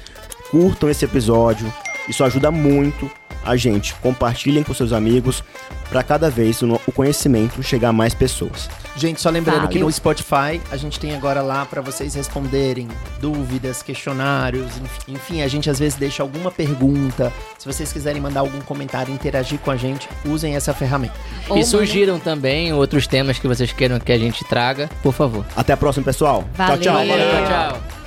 Curtam 0.52 0.90
esse 0.90 1.06
episódio. 1.06 1.72
Isso 2.08 2.24
ajuda 2.24 2.52
muito 2.52 3.10
a 3.46 3.56
gente. 3.56 3.94
Compartilhem 3.96 4.64
com 4.64 4.74
seus 4.74 4.92
amigos 4.92 5.44
para 5.90 6.02
cada 6.04 6.30
vez 6.30 6.62
o 6.62 6.92
conhecimento 6.92 7.62
chegar 7.62 7.90
a 7.90 7.94
mais 7.94 8.14
pessoas. 8.14 8.70
Gente, 8.98 9.22
só 9.22 9.30
lembrando 9.30 9.68
que 9.68 9.78
no 9.78 9.92
Spotify 9.92 10.60
a 10.72 10.78
gente 10.78 11.00
tem 11.00 11.14
agora 11.16 11.42
lá 11.42 11.66
pra 11.66 11.82
vocês 11.82 12.16
responderem 12.16 12.88
dúvidas, 13.20 13.84
questionários, 13.84 14.66
enf- 14.78 15.10
enfim, 15.10 15.42
a 15.42 15.48
gente 15.48 15.70
às 15.70 15.78
vezes 15.80 15.98
deixa 15.98 16.24
alguma 16.24 16.50
pergunta. 16.50 17.32
Se 17.60 17.66
vocês 17.66 17.92
quiserem 17.94 18.22
mandar 18.22 18.40
algum 18.40 18.60
comentário, 18.62 19.14
interagir 19.14 19.60
com 19.60 19.70
a 19.70 19.76
gente, 19.76 20.08
usem 20.26 20.56
essa 20.56 20.74
ferramenta. 20.74 21.14
Ou 21.50 21.58
E 21.58 21.66
surgiram 21.66 22.20
também 22.20 22.74
outros 22.74 23.06
temas 23.06 23.38
que 23.38 23.48
vocês 23.48 23.72
queiram 23.74 24.00
que 24.00 24.12
a 24.12 24.18
gente 24.18 24.44
traga, 24.46 24.90
por 25.04 25.14
favor. 25.14 25.46
Até 25.56 25.74
a 25.74 25.78
próxima, 25.78 26.06
pessoal. 26.06 26.44
Valeu. 26.56 26.78
Tchau, 26.80 26.94
tchau. 26.94 27.08
Valeu, 27.08 27.46
tchau. 27.48 28.05